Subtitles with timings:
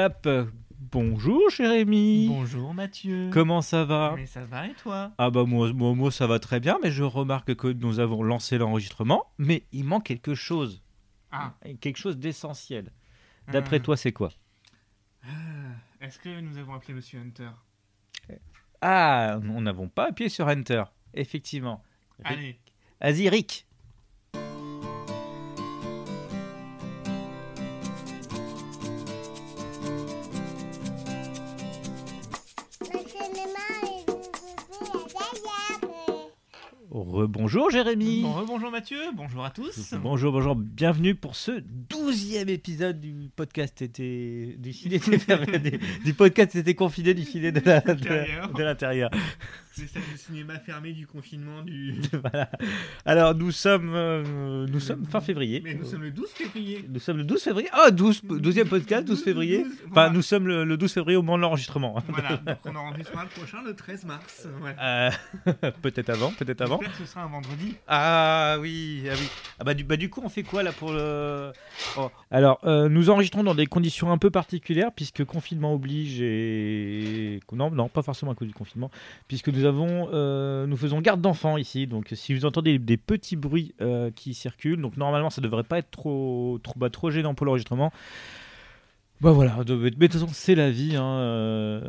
[0.00, 0.28] Hop,
[0.92, 2.28] bonjour Jérémy.
[2.28, 3.30] Bonjour Mathieu.
[3.32, 4.12] Comment ça va?
[4.14, 5.10] Mais ça va et toi?
[5.18, 8.22] Ah bah moi, moi, moi, ça va très bien, mais je remarque que nous avons
[8.22, 10.84] lancé l'enregistrement, mais il manque quelque chose,
[11.32, 12.92] Ah, quelque chose d'essentiel.
[13.50, 14.30] D'après euh, toi, c'est quoi?
[15.24, 15.28] Euh,
[16.00, 17.50] Est-ce que nous avons appelé Monsieur Hunter?
[18.80, 21.82] Ah, nous n'avons pas appuyé sur Enter, effectivement.
[22.22, 22.56] Allez,
[23.00, 23.66] Vas-y, Rick.
[37.22, 38.22] Rebonjour Jérémy.
[38.22, 39.92] bon, bonjour Mathieu, bonjour à tous.
[40.00, 41.50] Bonjour, bonjour, bienvenue pour ce
[41.90, 47.50] douzième épisode du podcast été du filet était du, du podcast était confiné du filet
[47.50, 47.60] de
[48.62, 49.10] L'intérieur.
[49.72, 52.00] C'est du cinéma fermé du confinement du...
[52.12, 52.50] voilà.
[53.04, 55.60] Alors nous sommes euh, nous sommes fin février.
[55.62, 56.84] Mais nous sommes le 12 février.
[56.88, 57.68] Nous sommes le 12 février.
[57.72, 59.62] Ah, 12 12e podcast 12 février.
[59.62, 60.10] 12, Enfin, voilà.
[60.10, 62.02] nous sommes le, le 12 février au moment de l'enregistrement.
[62.08, 64.48] Voilà, donc on enregistrera le prochain le 13 mars.
[64.80, 65.10] Euh,
[65.82, 66.78] peut-être avant, peut-être avant.
[66.80, 67.74] J'espère que ce sera un vendredi.
[67.86, 69.28] Ah oui, ah oui.
[69.58, 71.52] Ah bah du, bah du coup, on fait quoi là pour le.
[71.96, 72.10] Oh.
[72.30, 77.40] Alors, euh, nous enregistrons dans des conditions un peu particulières puisque confinement oblige et.
[77.52, 78.90] Non, non, pas forcément à cause du confinement,
[79.26, 80.08] puisque nous avons.
[80.12, 81.86] euh, nous faisons garde d'enfants ici.
[81.86, 85.78] Donc, si vous entendez des petits bruits euh, qui circulent, donc normalement, ça devrait pas
[85.78, 87.92] être trop, trop, bah, trop gênant pour l'enregistrement.
[89.20, 90.94] Bah voilà, de, mais de toute façon, c'est la vie.
[90.94, 91.80] hein, euh,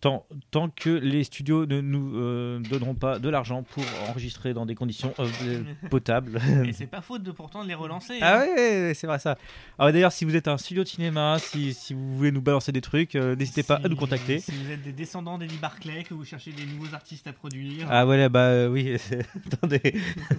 [0.00, 4.66] tant, tant que les studios ne nous euh, donneront pas de l'argent pour enregistrer dans
[4.66, 6.38] des conditions euh, potables.
[6.64, 8.18] Et c'est pas faute de pourtant de les relancer.
[8.22, 8.46] ah hein.
[8.56, 9.36] ouais, c'est vrai ça.
[9.78, 12.42] Ah ouais, D'ailleurs, si vous êtes un studio de cinéma, si, si vous voulez nous
[12.42, 14.38] balancer des trucs, n'hésitez pas à nous contacter.
[14.38, 17.88] Si vous êtes des descendants d'Eddie Barclay, que vous cherchez des nouveaux artistes à produire.
[17.90, 18.96] Ah ouais, bah oui.
[19.52, 19.80] Attendez.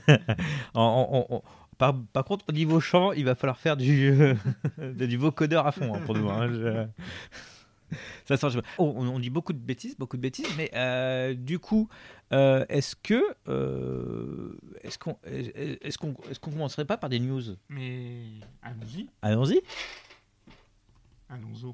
[0.74, 1.44] En- en- en-
[1.78, 4.12] par, par contre, au niveau chant, il va falloir faire du,
[4.78, 6.30] du vocodeur à fond hein, pour nous.
[6.30, 6.88] hein, je-
[8.26, 11.34] Ça sent- je- Oh, on, on dit beaucoup de bêtises, beaucoup de bêtises, mais euh,
[11.34, 11.88] du coup,
[12.34, 17.42] euh, est-ce que euh, est-ce qu'on est-ce qu'on est-ce qu'on commencerait pas par des news?
[17.70, 18.24] Mais
[18.62, 19.62] allons-y, Allons-y.
[21.30, 21.74] allons-y.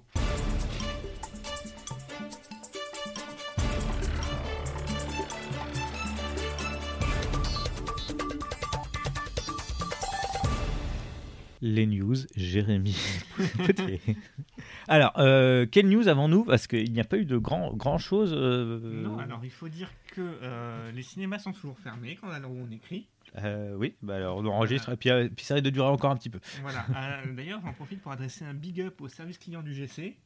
[11.66, 12.94] Les news, Jérémy.
[14.90, 16.44] Alors, euh, quelle news avons-nous?
[16.44, 18.34] Parce qu'il n'y a pas eu de grand, grand chose.
[18.36, 22.52] euh, Non, alors il faut dire que euh, les cinémas sont toujours fermés quand alors
[22.52, 23.08] on écrit.
[23.38, 26.18] euh, oui, bah alors on enregistre et puis, puis ça risque de durer encore un
[26.18, 26.40] petit peu.
[26.64, 26.86] Voilà.
[27.34, 30.18] D'ailleurs, j'en profite pour adresser un big up au service client du GC.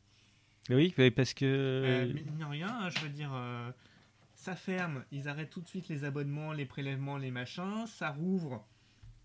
[0.71, 2.11] Oui, parce que.
[2.13, 3.29] Mine de rien, hein, je veux dire,
[4.33, 8.65] ça ferme, ils arrêtent tout de suite les abonnements, les prélèvements, les machins, ça rouvre,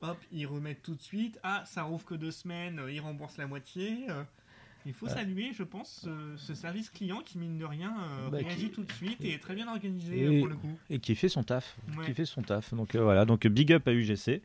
[0.03, 1.39] hop, ils remettent tout de suite.
[1.43, 4.07] Ah, ça rouvre que deux semaines, euh, ils remboursent la moitié.
[4.11, 4.23] euh.
[4.85, 5.13] il faut Ouais.
[5.13, 8.71] saluer, je pense, ce, ce service client qui, mine de rien, euh, Bah, réagit qui-
[8.73, 10.77] tout de suite et est très bien organisé euh, pour le coup.
[10.91, 11.77] Et qui fait son taf.
[11.97, 12.05] Ouais.
[12.07, 12.75] Qui fait son taf.
[12.75, 14.43] Donc euh, voilà, donc big up à UGC.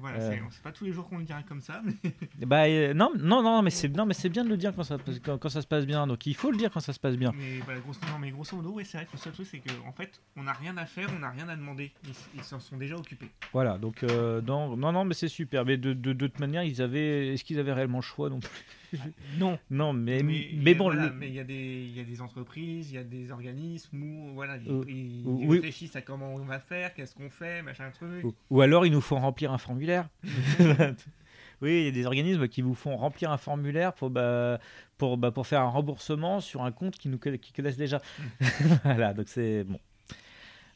[0.00, 0.36] Voilà, Euh.
[0.50, 1.94] c'est pas tous les jours qu'on le dirait comme ça, mais
[2.46, 4.82] Bah euh, non, non, non, mais c'est non, mais c'est bien de le dire quand
[4.82, 6.06] ça, quand, quand ça se passe bien.
[6.06, 7.32] Donc il faut le dire quand ça se passe bien.
[7.36, 9.58] Mais, voilà, grosso, non, mais grosso modo, ouais, c'est vrai que le seul truc, c'est
[9.58, 11.92] qu'en en fait, on n'a rien à faire, on n'a rien à demander.
[12.04, 13.30] Ils ils s'en sont déjà occupés.
[13.52, 15.64] Voilà, donc euh, non, non, non, mais c'est super.
[15.64, 18.40] Mais de, de, de toute manière, ils avaient, est-ce qu'ils avaient réellement le choix non
[18.40, 18.50] plus?
[19.38, 19.58] Non.
[19.70, 22.04] Non, mais mais, mais bon, voilà, le- mais il y, a des- il y a
[22.04, 25.56] des entreprises, il y a des organismes où voilà, ils, Euh, ils- ils oui.
[25.56, 28.24] réfléchissent à comment on va faire, qu'est-ce qu'on fait, machin truc.
[28.24, 30.08] Ou, ou alors ils nous font remplir un formulaire.
[31.60, 34.58] oui, il y a des organismes qui vous font remplir un formulaire pour, bah,
[34.96, 38.00] pour, bah, pour faire un remboursement sur un compte qui nous qui connaissent déjà.
[38.84, 39.78] voilà, donc c'est bon.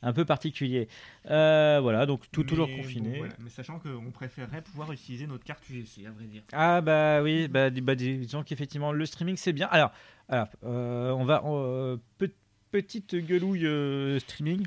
[0.04, 0.88] Un peu particulier.
[1.30, 3.10] Euh, voilà, donc tout, toujours confiné.
[3.10, 3.34] bon, voilà.
[3.38, 6.42] Mais sachant qu'on préférerait pouvoir utiliser notre carte UGC, à vrai dire.
[6.52, 9.68] Ah bah oui, bah, bah, disons qu'effectivement le streaming c'est bien.
[9.70, 9.92] Alors,
[10.28, 12.32] alors euh, on va euh, pe-
[12.72, 14.66] petite gueulouille euh, streaming.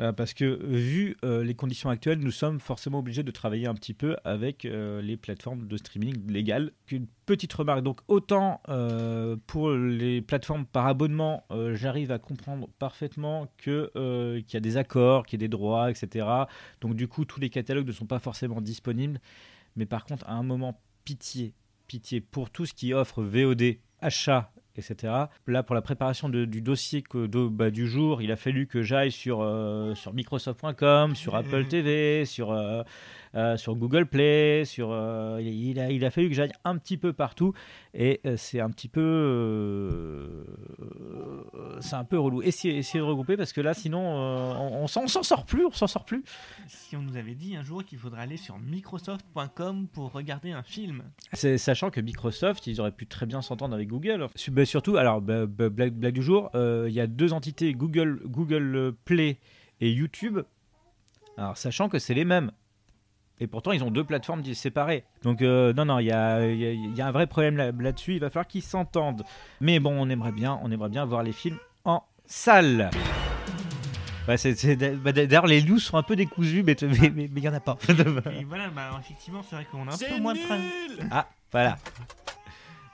[0.00, 3.74] Euh, parce que vu euh, les conditions actuelles, nous sommes forcément obligés de travailler un
[3.74, 6.72] petit peu avec euh, les plateformes de streaming légales.
[6.90, 8.62] Une petite remarque, donc autant
[9.46, 15.40] pour les plateformes par abonnement, j'arrive à comprendre parfaitement qu'il y a des accords, qu'il
[15.40, 16.26] y a des droits, etc.
[16.80, 19.20] Donc du coup, tous les catalogues ne sont pas forcément disponibles.
[19.76, 21.54] Mais par contre, à un moment, pitié,
[21.86, 25.12] pitié pour tout ce qui offre VOD, achat etc.
[25.46, 28.66] Là, pour la préparation de- du dossier que, de- bah, du jour, il a fallu
[28.66, 32.82] que j'aille sur, euh, sur Microsoft.com, sur Apple TV, sur, euh,
[33.34, 36.98] euh, sur Google Play, sur, euh, il, a, il a fallu que j'aille un petit
[36.98, 37.54] peu partout.
[37.94, 40.44] Et euh, c'est un petit peu,
[41.80, 42.42] c'est un peu relou.
[42.42, 45.86] Essayez, essayez de regrouper parce que là, sinon, on, on s'en sort plus, on s'en
[45.86, 46.22] sort plus.
[46.66, 50.62] Si on nous avait dit un jour qu'il faudrait aller sur Microsoft.com pour regarder un
[50.62, 51.02] film.
[51.32, 54.26] Sachant que Microsoft, ils auraient pu très bien s'entendre avec Google.
[54.48, 58.20] Bah, surtout, alors, bah, bah, blague, blague du jour, il y a deux entités, Google,
[58.26, 59.38] Google Play
[59.80, 60.40] et YouTube.
[61.38, 62.52] Alors, sachant que c'est les mêmes.
[63.42, 65.02] Et pourtant, ils ont deux plateformes séparées.
[65.24, 67.26] Donc, euh, non, non, il y a, il y a- il y a un vrai
[67.26, 68.14] problème là- là-dessus.
[68.14, 69.24] il va falloir qu'ils s'entendent.
[69.60, 72.88] Mais bon, on aimerait bien, on aimerait bien voir les films en salle.
[74.36, 77.54] C'est- bah, D'ailleurs, les news sont un peu décousues, mais mais- mais il n'y en
[77.54, 77.76] a pas.
[77.88, 80.38] Et voilà, bah, effectivement, c'est vrai qu'on a un peu moins de
[81.10, 81.78] ah, voilà.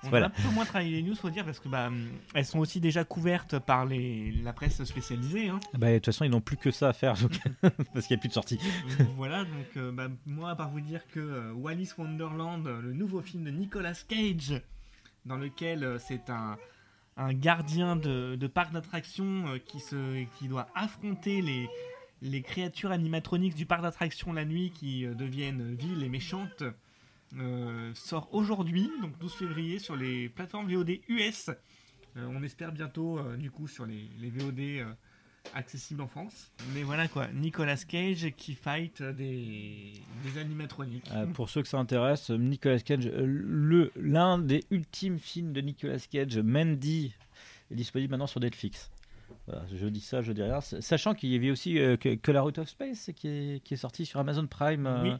[0.08, 0.26] On Voilà.
[0.26, 1.90] a un peu moins travaillé les news, faut dire, parce que bah,
[2.34, 5.48] elles sont aussi déjà couvertes par les, la presse spécialisée.
[5.48, 5.60] hein.
[5.78, 7.38] Bah, de toute façon, ils n'ont plus que ça à faire, donc-
[7.92, 8.58] parce qu'il n'y a plus de sortie.
[9.16, 12.92] voilà, donc euh, bah, moi, à part vous dire que euh, Wallis Wonderland, euh, le
[12.92, 14.60] nouveau film de Nicolas Cage,
[15.26, 16.56] dans lequel euh, c'est un,
[17.16, 21.68] un gardien de, de parc d'attractions euh, qui, se, qui doit affronter les,
[22.22, 26.62] les créatures animatroniques du parc d'attractions la nuit qui euh, deviennent viles et méchantes,
[27.38, 31.50] euh, sort aujourd'hui, donc 12 février, sur les plateformes VOD US.
[32.16, 34.84] Euh, on espère bientôt, euh, du coup, sur les, les VOD euh,
[35.54, 36.50] accessibles en France.
[36.74, 39.92] Mais voilà quoi, Nicolas Cage qui fight des,
[40.24, 41.10] des animatroniques.
[41.12, 45.98] Euh, pour ceux que ça intéresse, Nicolas Cage, le l'un des ultimes films de Nicolas
[46.10, 47.14] Cage, Mandy,
[47.70, 48.90] est disponible maintenant sur Netflix.
[49.46, 50.60] Voilà, je dis ça, je dis rien.
[50.60, 53.74] Sachant qu'il y avait aussi euh, que, que la Route of Space qui est, qui
[53.74, 54.86] est sorti sur Amazon Prime.
[54.86, 55.10] euh, Oui.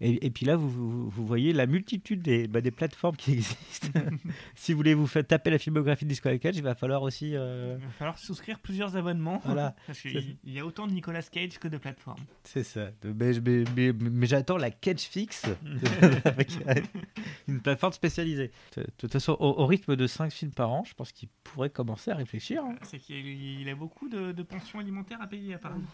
[0.00, 3.32] Et, et puis là, vous, vous, vous voyez la multitude des, bah, des plateformes qui
[3.34, 3.88] existent.
[4.54, 7.32] si vous voulez vous faire taper la filmographie de Nicolas Cage, il va falloir aussi.
[7.34, 9.40] euh, Il va falloir souscrire plusieurs abonnements.
[9.44, 9.74] Voilà.
[9.86, 12.20] Parce qu'il il y a autant de Nicolas Cage que de plateformes.
[12.44, 12.90] C'est ça.
[13.04, 15.44] Mais, mais- mais- mais j'attends la Cage Fix
[16.24, 16.50] avec
[17.48, 18.50] une plateforme spécialisée.
[18.76, 21.28] De de toute façon, au, au rythme de 5 films par an, je pense qu'il
[21.44, 22.62] pourrait commencer à réfléchir.
[22.64, 22.74] hein.
[22.82, 25.84] C'est qu'il il a beaucoup de, de pensions alimentaires à payer apparemment.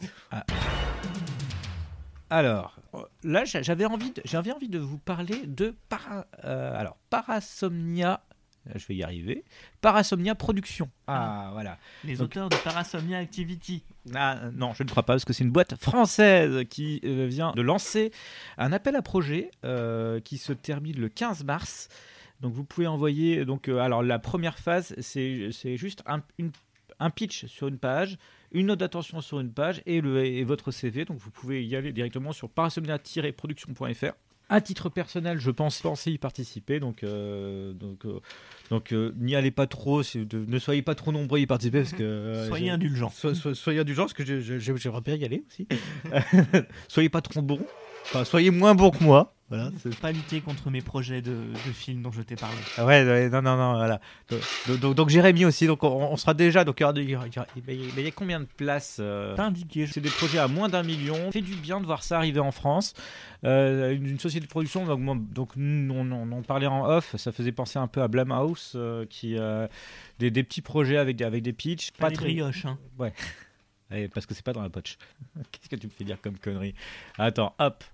[2.34, 6.76] Alors, euh, là, j'a- j'avais envie, de- j'avais envie de vous parler de para- euh,
[6.76, 8.20] alors, Parasomnia.
[8.74, 9.44] Je vais y arriver.
[9.82, 10.88] Parasomnia Production.
[11.06, 11.76] Ah, voilà.
[12.02, 13.84] Les Donc- auteurs de Parasomnia Activity.
[14.14, 17.52] Ah, non, je ne crois pas, parce que c'est une boîte française qui euh, vient
[17.52, 18.10] de lancer
[18.58, 21.88] un appel à projet euh, qui se termine le 15 mars.
[22.40, 23.44] Donc vous pouvez envoyer.
[23.44, 26.50] Donc, euh, alors la première phase, c'est c'est juste un, une-
[27.00, 28.16] un pitch sur une page,
[28.54, 31.04] une note d'attention sur une page et, le, et votre CV.
[31.04, 34.12] Donc vous pouvez y aller directement sur parasomnia-production.fr.
[34.50, 38.20] À titre personnel, je pense penser y participer, donc euh, donc euh,
[38.68, 41.78] donc euh, n'y allez pas trop, de- ne soyez pas trop nombreux à y participer
[41.80, 43.08] parce que Soyez indulgents.
[43.08, 44.24] So- so- soyez indulgents parce que
[44.60, 45.66] j'aimerais bien y aller aussi.
[46.88, 47.60] soyez pas trop bons.
[48.04, 49.30] Enfin, soyez moins bons que moi.
[49.50, 49.70] Voilà.
[49.82, 52.56] c'est- Pas lutter contre mes projets de, de films dont je t'ai parlé.
[52.78, 54.00] Ah Ouais, ouais, non, non, non, voilà.
[54.30, 56.64] Donc, donc, donc Jérémy aussi, donc on, on sera déjà.
[56.64, 57.18] Donc il y,
[57.98, 59.86] il a combien de places euh, Pas indiqué.
[59.86, 61.30] C'est des projets à moins d'un million.
[61.30, 62.94] Fait du bien de voir ça arriver en France.
[63.44, 66.86] Euh, une, une société de production, donc, moi- donc nous, on, on en parlait en
[66.86, 69.68] off, ça faisait penser un peu à Blumhouse, euh, qui euh,
[70.18, 71.90] des, des petits projets avec des, avec des pitchs.
[71.92, 72.64] Pas des brioches.
[72.64, 72.78] Hein.
[72.98, 73.12] Ouais,
[74.14, 74.96] parce que c'est pas dans la poche.
[75.52, 76.74] Qu'est-ce que tu me fais dire comme connerie?
[77.18, 77.84] Attends, hop.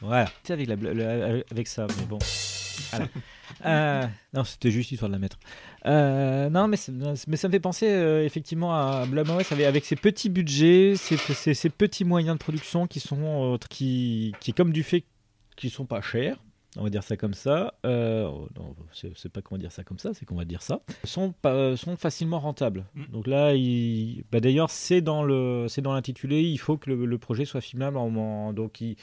[0.00, 0.26] Voilà.
[0.44, 0.70] Tu sais,
[1.50, 2.18] avec, ça, mais bon.
[3.64, 5.38] Euh, non, c'était juste histoire de la mettre.
[5.86, 9.96] Euh, non, mais, c'est- ça me fait penser euh, effectivement à Blumhouse avec, avec ses
[9.96, 15.04] petits budgets, ses, petits moyens de production qui sont euh, qui, comme du fait
[15.56, 16.36] qu'ils sont pas chers,
[16.76, 17.74] on va dire ça comme ça.
[17.86, 18.24] Euh,
[18.56, 18.74] non,
[19.14, 20.80] c'est pas qu'on va dire ça comme ça, c'est qu'on va dire ça.
[21.04, 22.84] Sont pas, sont facilement rentables.
[22.94, 23.04] Mm.
[23.12, 26.42] Donc là, il, bah d'ailleurs, c'est dans le, c'est dans l'intitulé.
[26.42, 28.96] Il faut que le, le projet soit filmable en, en- donc il,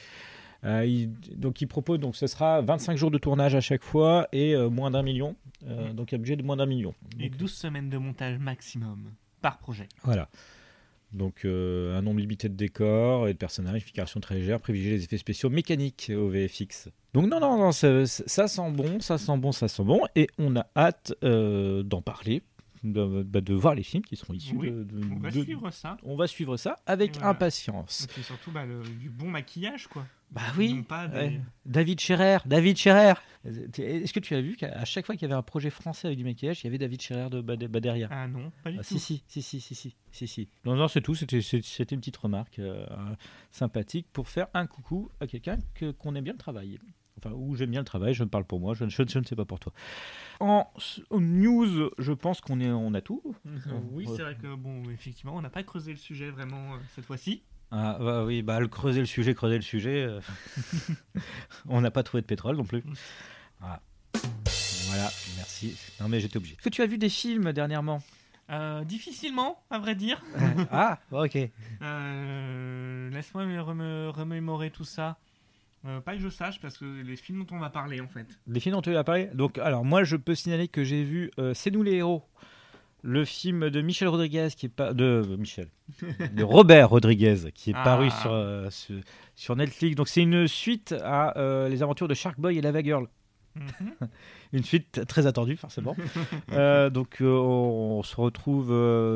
[0.64, 4.28] euh, il- donc il propose donc ce sera 25 jours de tournage à chaque fois
[4.32, 5.36] et euh, moins d'un million.
[5.66, 5.94] Euh, Mm.
[5.94, 6.94] donc un budget de moins d'un million.
[7.18, 9.10] Et Donc, 12 semaines de montage maximum
[9.42, 9.88] par projet.
[10.04, 10.28] voilà.
[11.16, 15.04] Donc euh, un nombre limité de décors et de personnages, figuration très légère, privilégier les
[15.04, 16.88] effets spéciaux mécaniques au VFX.
[17.14, 20.28] Donc non, non, non, ça, ça sent bon, ça sent bon, ça sent bon, et
[20.38, 22.42] on a hâte euh, d'en parler,
[22.84, 25.70] de, bah, de voir les films qui seront issus Oui, de, de- On va suivre
[25.70, 25.96] ça.
[26.02, 27.30] on va suivre ça avec voilà.
[27.30, 28.04] impatience.
[28.04, 30.06] Et puis surtout bah, le- du bon maquillage, quoi.
[30.32, 31.40] Bah oui, Non pas des- ouais.
[31.64, 33.14] David Scherer, David Scherer.
[33.44, 36.18] Est-ce que tu as vu qu'à chaque fois qu'il y avait un projet français avec
[36.18, 38.72] du maquillage, il y avait David Scherer de, bah, de- bah, derrière Ah non, pas
[38.72, 38.98] du Ah, tout.
[38.98, 40.48] si, si, si, si, si, si, si, si.
[40.64, 41.14] Non, non, c'est tout.
[41.14, 42.84] C'était, une petite remarque euh,
[43.52, 46.78] sympathique pour faire un coucou à quelqu'un que, qu'on aime bien le travail.
[47.18, 49.36] Enfin, où j'aime bien le travail, je parle pour moi, je, je- je ne sais
[49.36, 49.72] pas pour toi.
[50.40, 50.66] En
[51.12, 53.22] news, je pense qu'on on a tout.
[53.92, 54.12] oui, Ouais.
[54.16, 57.42] c'est vrai que, bon, effectivement, on n'a pas creusé le sujet vraiment euh, cette fois-ci.
[57.70, 60.04] Ah bah oui, bah le creuser le sujet, creuser le sujet.
[60.04, 60.20] euh,
[61.68, 62.82] on n'a pas trouvé de pétrole non plus.
[63.60, 63.80] Voilà.
[64.88, 65.76] Voilà, merci.
[66.00, 66.54] Non mais j'étais obligé.
[66.54, 68.02] Est-ce que tu as vu des films dernièrement?
[68.48, 70.22] Euh, difficilement, à vrai dire.
[70.70, 71.36] Ah, ok.
[71.82, 75.18] Euh, Laisse-moi me remémorer tout ça.
[75.84, 78.26] Euh, pas que je sache, parce que les films dont on va parler, en fait.
[78.46, 79.26] Les films dont tu as parlé.
[79.34, 82.24] Donc, alors moi, je peux signaler que j'ai vu euh, C'est nous les héros,
[83.06, 85.68] le film de Michel Rodriguez qui est pas de euh, Michel,
[86.34, 87.84] de Robert Rodriguez qui est Ah.
[87.84, 88.96] paru sur, euh, sur
[89.36, 89.94] sur Netflix.
[89.96, 93.06] Donc c'est une suite à euh, les aventures de Shark Boy et Lava Girl.
[93.54, 93.62] Mhm.
[94.52, 95.96] Une suite très attendue forcément.
[96.52, 98.68] Euh, donc on, se retrouve.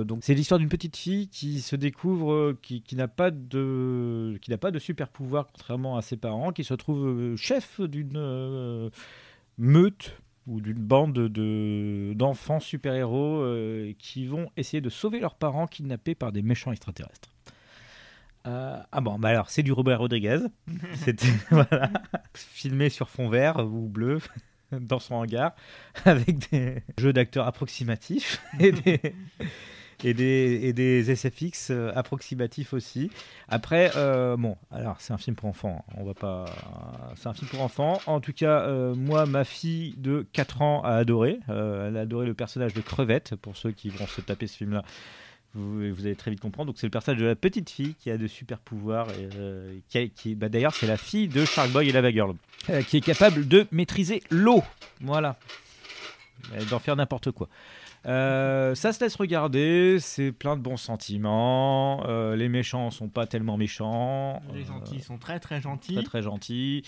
[0.04, 4.50] donc c'est l'histoire d'une petite fille qui se découvre, qui, qui n'a pas de, qui
[4.50, 8.90] n'a pas de super pouvoir contrairement à ses parents, qui se trouve chef d'une
[9.58, 10.16] meute
[10.50, 13.44] ou d'une bande de d'enfants super héros
[13.98, 17.30] qui vont essayer de sauver leurs parents kidnappés par des méchants extraterrestres.
[18.46, 20.38] Euh, ah bon, bah alors c'est du Robert Rodriguez.
[20.94, 21.90] C'était voilà,
[22.34, 24.18] filmé sur fond vert ou bleu
[24.72, 25.54] dans son hangar
[26.04, 29.14] avec des jeux d'acteurs approximatifs et des,
[30.04, 33.10] et des, et des SFX euh, approximatifs aussi.
[33.48, 35.84] Après, euh, bon, alors c'est un film pour enfants.
[35.88, 35.92] hein.
[35.96, 36.46] On va pas.
[37.16, 38.00] C'est un film pour enfants.
[38.06, 41.38] En tout cas, euh, moi, ma fille de 4 ans a adoré.
[41.48, 43.36] Elle a adoré le personnage de Crevette.
[43.36, 44.82] Pour ceux qui vont se taper ce film-là,
[45.54, 46.68] vous, allez très vite comprendre.
[46.68, 49.08] Donc c'est le personnage de la petite fille qui a de super pouvoirs.
[49.88, 52.34] Qui, bah, D'ailleurs, c'est la fille de Shark Boy et Lava Girl,
[52.88, 54.62] qui est capable de maîtriser l'eau.
[55.00, 55.36] Voilà.
[56.70, 57.48] D'en faire n'importe quoi.
[58.06, 62.02] Euh, ça se laisse regarder, c'est plein de bons sentiments.
[62.06, 64.40] euh, les méchants sont pas tellement méchants.
[64.54, 65.94] Les euh, gentils sont très très gentils.
[65.94, 66.82] très très gentils.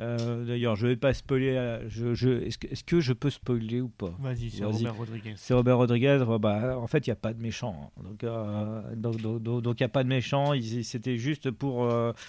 [0.00, 1.80] Euh, D'ailleurs, je vais pas spoiler.
[1.88, 4.14] Je, je, Est-ce que, je peux spoiler ou pas?
[4.20, 4.64] Vas-y, c'est.
[4.64, 5.34] Robert Rodriguez.
[5.36, 6.24] c'est Robert Rodriguez.
[6.40, 7.90] bah, en fait, il n'y a pas de méchant.
[7.98, 8.02] hein.
[8.04, 10.54] Donc, euh, donc, donc, donc- donc, il n'y a pas de méchant.
[10.54, 11.84] Il- C'était juste pour.
[11.84, 12.20] euh, pour-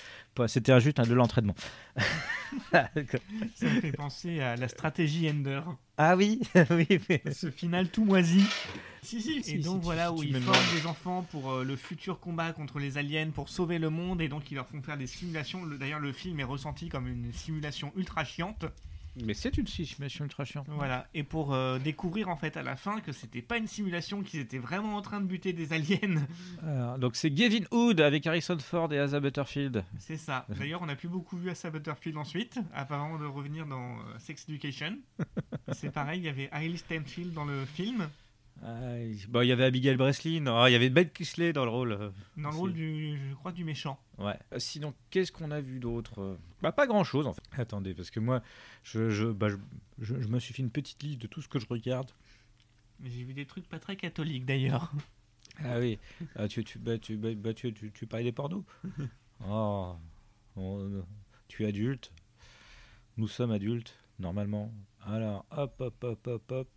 [0.48, 1.56] C'était juste un de l'entraînement.
[2.72, 5.62] Ça me fait penser à la stratégie Ender.
[5.98, 6.88] ah oui, oui.
[7.10, 8.44] mais- Ce final tout moisi.
[9.02, 11.64] Si, si, Et si, donc voilà si où ils me forment des enfants pour euh,
[11.64, 14.82] le futur combat contre les aliens, pour sauver le monde, et donc ils leur font
[14.82, 15.66] faire des simulations.
[15.66, 18.66] Le- D'ailleurs, le film est ressenti comme une simulation ultra chiante.
[19.22, 20.68] Mais c'est une simulation ultra chiante.
[20.70, 21.08] Voilà.
[21.14, 24.40] Et pour euh, découvrir en fait à la fin que c'était pas une simulation, qu'ils
[24.40, 26.24] étaient vraiment en train de buter des aliens.
[26.66, 29.84] Alors, donc c'est Gavin Hood avec Harrison Ford et Asa Butterfield.
[30.00, 30.46] C'est ça.
[30.50, 34.46] D'ailleurs, on n'a plus beaucoup vu Asa Butterfield ensuite, avant de revenir dans euh, Sex
[34.50, 34.98] Education.
[35.72, 38.10] C'est pareil, il y avait Hailey Steinfeld dans le film,
[38.66, 40.46] Ah, il- bon, y avait Abigail Breslin.
[40.48, 41.92] Ah, il y avait Ben Kingsley dans le rôle.
[41.92, 44.00] euh, dans le rôle du, je crois, du méchant.
[44.18, 44.38] Ouais.
[44.54, 47.42] Euh, Sinon, qu'est-ce qu'on a vu d'autre Euh, Bah, pas grand-chose en fait.
[47.58, 48.42] Attendez, parce que moi,
[48.84, 49.58] je, je, bah, je,
[50.00, 52.10] je- me suis fait une petite liste de tout ce que je regarde.
[53.04, 54.92] J'ai vu des trucs pas très catholiques d'ailleurs.
[55.60, 56.00] Ah oui.
[56.36, 58.64] Ah, tu, tu, bah, tu, bah, bah, tu, tu, tu parlais des pornos?
[59.46, 59.96] Oh.
[60.56, 61.04] On-
[61.50, 62.14] tu es adulte.
[63.18, 64.72] Nous sommes adultes, normalement.
[65.06, 66.68] Alors, hop, hop, hop, hop, hop.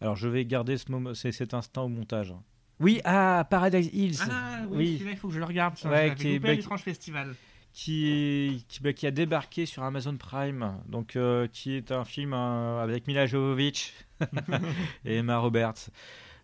[0.00, 2.30] Alors, je vais garder ce moment, c'est cet instant au montage.
[2.32, 2.42] hein.
[2.80, 4.16] Oui, ah, Paradise Hills.
[4.30, 4.92] Ah oui, Oui.
[4.94, 5.76] celui-là, il faut que je le regarde.
[5.78, 7.34] Ça, Ouais, qui est- bah, l'étrange festival.
[7.72, 12.32] qui, qui, bah, qui a débarqué sur Amazon Prime, donc euh, qui est un film
[12.32, 13.92] euh, avec Mila Jovovich
[15.04, 15.90] et Emma Roberts.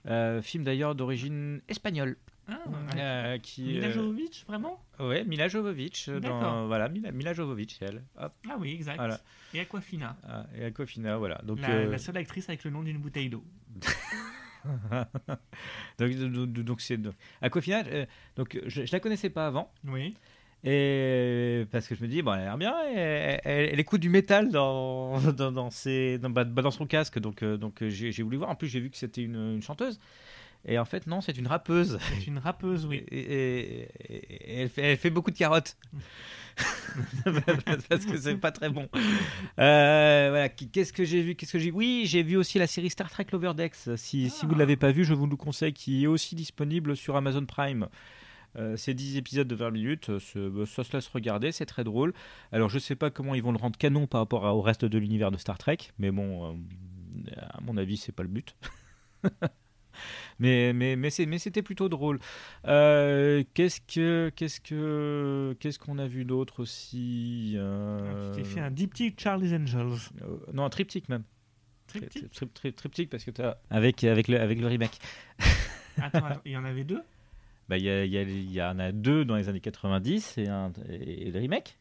[0.06, 2.16] Euh, film d'ailleurs d'origine espagnole.
[2.50, 4.82] Ah, Euh, qui, Mila euh, Jovovich, vraiment?
[4.98, 6.08] Ouais, Mila Jovovich.
[6.08, 6.20] euh.
[6.20, 8.02] Dans, voilà, Mila, Mila Jovovich, elle.
[8.18, 8.96] Hop, Ah oui, exact.
[8.96, 9.20] Voilà.
[9.54, 11.40] Et Aquafina, ah, et Aquafina, voilà.
[11.44, 13.44] Donc, la, euh, la seule actrice avec le nom d'une bouteille d'eau.
[15.98, 16.98] donc, donc, donc c'est
[17.40, 17.82] Aquafina.
[17.86, 19.72] euh, donc, je, je la connaissais pas avant.
[19.86, 20.14] Oui.
[20.62, 24.00] Et parce que je me dis, bon, elle a l'air bien, elle, elle- elle écoute
[24.02, 27.82] du métal dans, dans, dans ses, dans, bah, bah, dans son casque, donc, euh, donc
[27.82, 28.50] euh, j'ai j'ai voulu voir.
[28.50, 29.98] En plus, j'ai vu que c'était une, une chanteuse.
[30.66, 31.98] Et en fait, non, c'est une rappeuse.
[32.10, 33.02] C'est une rappeuse, oui.
[33.10, 35.76] Et, et- et- et elle, fait, elle fait beaucoup de carottes.
[37.88, 38.88] parce que c'est pas très bon.
[39.58, 42.90] Euh, voilà, qu'est-ce que j'ai vu Qu'est-ce que j'ai Oui, j'ai vu aussi la série
[42.90, 43.74] Star Trek Lower Decks.
[43.96, 44.58] Si, si vous ne Ah.
[44.58, 47.88] l'avez pas vu, je vous le conseille, qui est aussi disponible sur Amazon Prime.
[48.56, 52.12] Euh, c'est 10 épisodes de 20 minutes, ça se laisse regarder, c'est très drôle.
[52.50, 54.98] Alors je sais pas comment ils vont le rendre canon par rapport au reste de
[54.98, 56.54] l'univers de Star Trek, mais bon, euh,
[57.38, 58.56] à mon avis, c'est pas le but.
[60.40, 62.18] mais mais mais c'est mais c'était plutôt drôle.
[62.66, 68.60] Euh, qu'est-ce que qu'est-ce que qu'est-ce qu'on a vu d'autre aussi euh, Tu t'es fait
[68.60, 69.98] un diptyque Charlie's Angels.
[70.22, 71.22] euh, non un triptyque même.
[71.86, 74.98] Tri- Triptyque tri- tri- triptyque parce que t'as avec avec le avec le remake.
[75.98, 77.02] Attends, attends, il y en avait deux?
[77.68, 80.38] Bah il y, a- il y, a- y en a deux dans les années 90
[80.38, 81.78] et un et, et le remake.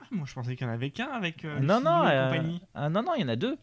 [0.00, 2.28] Ah, Moi, je pensais qu'il y en avait qu'un avec euh, non, non, et euh,
[2.30, 2.60] compagnie.
[2.74, 3.56] ah, non, non, il y en a deux.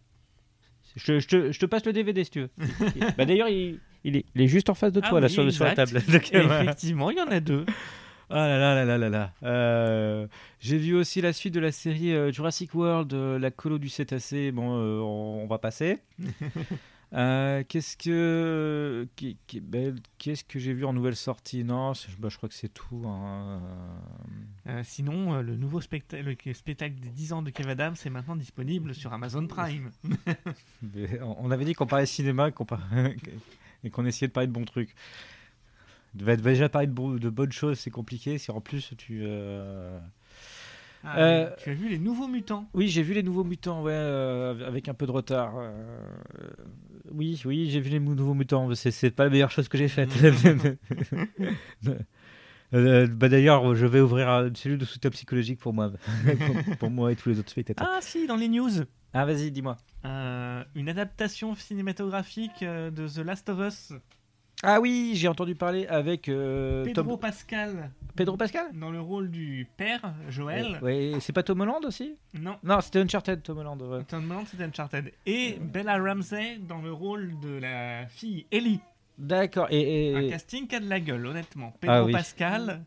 [0.96, 2.50] Je, te- je te, je te passe le DVD si tu veux.
[3.18, 5.34] bah, D'ailleurs, il, il, est, il est juste en face de Ah toi, là, oui,
[5.34, 6.02] sur, sur la table.
[6.08, 6.64] Donc, voilà.
[6.64, 7.66] Effectivement, il y en a deux.
[8.30, 9.32] Ah là là là là là là.
[9.44, 10.28] Euh,
[10.60, 13.90] J'ai vu aussi la suite de la série euh, Jurassic World, euh, la colo du
[13.90, 14.52] cétacé.
[14.52, 16.00] Bon, euh, on, on va passer.
[17.14, 19.08] Euh, Qu'est-ce que
[19.62, 21.64] ben, qu'est-ce que j'ai vu en nouvelle sortie?
[21.64, 23.04] Non, bah, je crois que c'est tout.
[23.06, 23.62] hein.
[24.68, 28.10] Euh, sinon, euh, le nouveau spectacle, le spectacle des 10 ans de Kev Adams est
[28.10, 29.92] maintenant disponible sur Amazon Prime.
[31.22, 32.88] On avait dit qu'on parlait cinéma et qu'on par-
[33.84, 34.96] et qu'on essayait de parler de bons trucs.
[36.16, 38.38] Déjà parler de, bo- de bonnes choses, c'est compliqué.
[38.38, 40.00] Si en plus tu euh,
[41.04, 43.92] Ah, Euh, Tu as vu les nouveaux mutants Oui, j'ai vu les nouveaux mutants, ouais,
[43.94, 45.54] euh, avec un peu de retard.
[45.58, 45.72] euh,
[47.12, 48.74] oui, oui, j'ai vu les nouveaux mutants.
[48.76, 50.10] C'est, pas la meilleure chose que j'ai faite.
[52.76, 55.92] Euh, bah d'ailleurs, je vais ouvrir une cellule de soutien psychologique pour moi,
[56.66, 57.88] pour, pour moi et tous les autres spectateurs.
[57.88, 58.72] Ah si, dans les news.
[59.14, 59.78] Ah, vas-y, dis-moi.
[60.04, 63.94] Une adaptation cinématographique de The Last of Us.
[64.64, 68.68] Ah oui, j'ai entendu parler avec euh, Pedro Tom- Pascal Pedro Pascal?
[68.74, 70.80] dans le rôle du père, Joël.
[70.82, 72.16] Ouais, c'est pas Tom Holland aussi?
[72.34, 73.82] Non, Non, c'était Uncharted, Tom Holland.
[73.82, 74.04] ouais.
[74.06, 75.12] Tom Holland c'était Uncharted.
[75.26, 78.80] Et Bella Ramsey dans le rôle de la fille Ellie.
[79.18, 79.68] D'accord.
[79.70, 81.74] Et, Un casting qui a de la gueule, honnêtement.
[81.82, 82.12] Pedro Ah oui.
[82.14, 82.84] Pascal.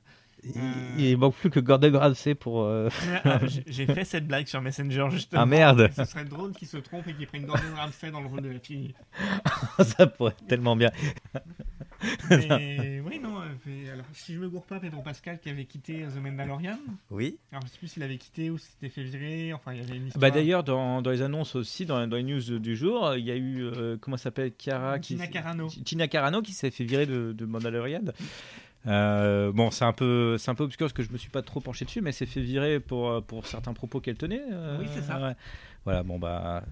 [0.55, 2.63] Il, il manque plus que Gordon Ramsay pour.
[2.65, 2.89] euh,
[3.25, 5.43] Ah, j'ai- J'ai fait cette blague sur Messenger justement.
[5.43, 8.27] Ah merde Ce serait drôle qu'il se trompe et qu'il prenne Gordon Ramsay dans le
[8.29, 8.95] rôle de la fille.
[9.83, 10.91] Ça pourrait être tellement bien.
[12.31, 13.41] Mais oui, non.
[13.41, 16.79] euh, mais alors, si je me gourre pas, Pedro Pascal qui avait quitté The Mandalorian.
[17.11, 17.39] Oui.
[17.53, 19.53] Alors, je sais plus s'il avait quitté ou s'il s'était fait virer.
[19.55, 20.21] Enfin, il y avait une histoire.
[20.21, 23.31] Bah d'ailleurs, dans, dans les annonces aussi, dans, dans les news du jour, il y
[23.31, 25.69] a eu, euh, comment s'appelle, Chiara qui- Tina Carano.
[25.69, 28.03] Tina Carano qui s'est fait virer de, de Mandalorian.
[28.87, 31.43] Euh, bon, c'est un peu, c'est un peu obscur parce que je me suis pas
[31.43, 34.43] trop penché dessus, mais elle s'est fait virer pour euh, pour certains propos qu'elle tenait.
[34.53, 35.21] euh, Oui, c'est ça.
[35.21, 35.35] ouais.
[35.85, 36.63] Voilà, bon bah,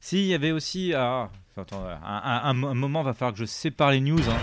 [0.00, 3.44] si il y avait aussi, ah, attends, un, un- un- moment va falloir que je
[3.44, 4.18] sépare les news.
[4.28, 4.36] hein.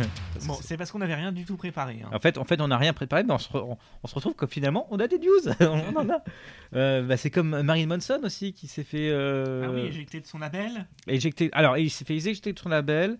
[0.46, 1.98] Bon, c'est- parce qu'on n'avait rien du tout préparé.
[2.02, 2.08] hein.
[2.14, 4.14] en fait, en fait, on n'a rien préparé, mais on se, re- on, on se
[4.14, 5.52] retrouve que finalement, on a des news.
[5.60, 6.22] on en a.
[6.74, 9.10] Euh, bah, c'est comme Marilyn Manson aussi qui s'est fait.
[9.10, 10.86] euh, Ah oui, éjecté de son label.
[11.06, 11.50] éjecter.
[11.52, 13.18] Alors, il s'est fait éjecter de son label.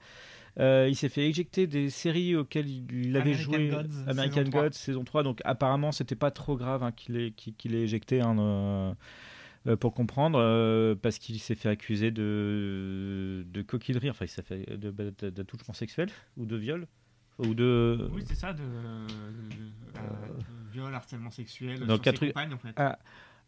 [0.59, 3.69] Euh, il s'est fait éjecter des séries auxquelles il avait American joué.
[3.69, 4.63] Gods, American saison 3.
[4.63, 5.23] Gods, saison 3.
[5.23, 8.21] Donc, apparemment, c'était pas trop grave hein, qu'il ait, qu'il- ait éjecté.
[8.21, 8.93] hein, euh,
[9.67, 14.43] euh, pour comprendre, euh, parce qu'il s'est fait accuser de, de coquinerie, enfin, il s'est
[14.43, 16.87] fait d'attouchement sexuel ou de viol
[17.39, 18.09] ou de.
[18.13, 21.81] Oui, c'est ça, de, de- de- de viol, harcèlement sexuel.
[21.81, 22.73] Donc, sur ses truc- en fait.
[22.77, 22.99] Ah,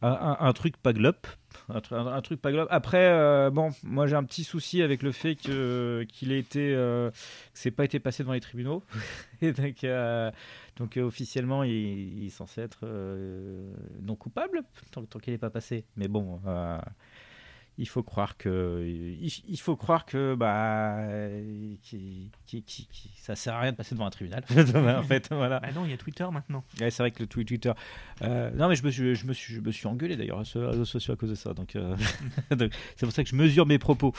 [0.03, 1.27] un, truc pas glop.
[1.69, 2.41] Un, tru- un- un truc.
[2.71, 6.75] Après, euh, bon, moi j'ai un petit souci avec le fait que qu'il ait été,
[6.75, 7.17] euh, que
[7.55, 8.83] c'est pas été passé devant les tribunaux.
[9.43, 10.31] Et donc, euh,
[10.77, 11.73] donc officiellement, il,
[12.19, 12.87] il est censé être
[14.03, 15.85] non coupable tant, tant qu'il n'est pas passé.
[15.97, 16.41] Mais bon.
[17.83, 20.97] Il faut croire que il, faut croire que bah
[21.83, 25.29] qui, qui, qui- qui- ça sert à rien de passer devant un tribunal en fait
[25.33, 26.63] voilà Bah non, il y a Twitter maintenant.
[26.81, 27.73] Ouais, c'est vrai que le Twitter.
[28.23, 30.61] Euh, non, mais je me suis, je me suis, je me suis engueulé d'ailleurs sur
[30.61, 31.55] les réseaux sociaux à cause de ça.
[31.55, 31.97] Donc, euh,
[32.51, 34.13] donc, c'est pour ça que je mesure mes propos.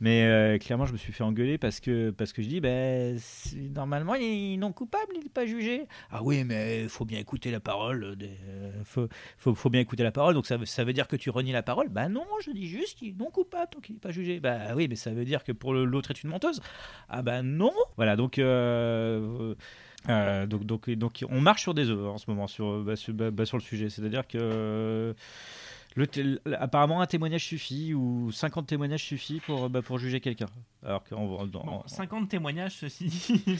[0.00, 3.18] Mais euh, clairement, je me suis fait engueuler parce que, parce que je dis, ben,
[3.18, 5.86] c'est- normalement, il est non coupable, il n'est pas jugé.
[6.10, 8.16] Ah oui, mais il faut bien écouter la parole.
[8.16, 10.34] Des, euh, faut, faut, faut bien écouter la parole.
[10.34, 11.88] Donc ça, veut- ça veut dire que tu renies la parole?
[11.88, 14.40] Bah non, je dis juste qu'il est non coupable tant qu'il n'est pas jugé.
[14.40, 16.60] Bah oui, mais ça veut dire que pour l'autre est une menteuse.
[17.08, 17.72] Ah bah non.
[17.96, 18.38] Voilà, donc.
[18.38, 19.54] euh,
[20.08, 23.12] euh, donc, donc, donc, on marche sur des œufs en ce moment sur, bah, sur,
[23.12, 23.90] bah, bah, sur le sujet.
[23.90, 25.14] C'est-à-dire que
[25.96, 26.06] le
[26.58, 30.46] apparemment un témoignage suffit ou 50 témoignages suffit pour, bah, pour juger quelqu'un.
[30.84, 33.58] Alors qu'on dans- Bon, en- 50 témoignages, ceci dit,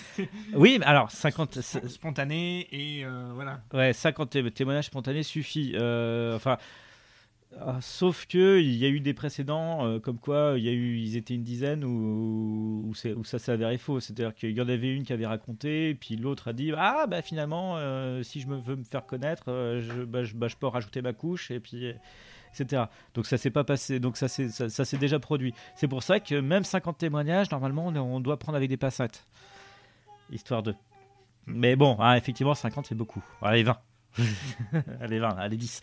[0.55, 3.61] oui, mais alors 50, spon- spontané et euh, voilà.
[3.75, 5.73] ouais, 50 té- témoignages spontanés suffit.
[5.75, 6.57] Euh, enfin.
[7.59, 10.73] Ah, Sauf que il y a eu des précédents, euh, comme quoi il y a
[10.73, 13.99] eu, ils étaient une dizaine où, ça s'est avéré faux.
[13.99, 17.23] C'est-à-dire qu'il y en avait une qui avait raconté, puis l'autre a dit ah bah
[17.23, 20.57] finalement euh, si je me veux me faire connaître, euh, je, bah, je, bah, je
[20.57, 21.93] peux rajouter ma couche et puis
[22.55, 22.85] etc.
[23.15, 25.53] Donc ça s'est pas passé, donc ça s'est ça, déjà produit.
[25.75, 29.27] C'est pour ça que même 50 témoignages normalement on, on doit prendre avec des passettes,
[30.31, 30.75] histoire de.
[31.47, 33.25] Mais bon, ah, effectivement 50 c'est beaucoup.
[33.43, 33.77] Allez 20,
[35.01, 35.81] allez 20, allez 10.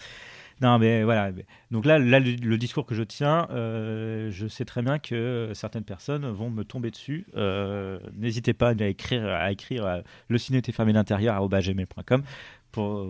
[0.62, 1.32] Non, mais voilà.
[1.72, 5.52] Donc là, là le, le discours que je tiens, euh, je sais très bien que
[5.54, 7.26] certaines personnes vont me tomber dessus.
[7.36, 12.24] Euh, N'hésitez pas à écrire, à écrire à le ciné était fermé d'intérieur gmail.com
[12.72, 13.08] pour,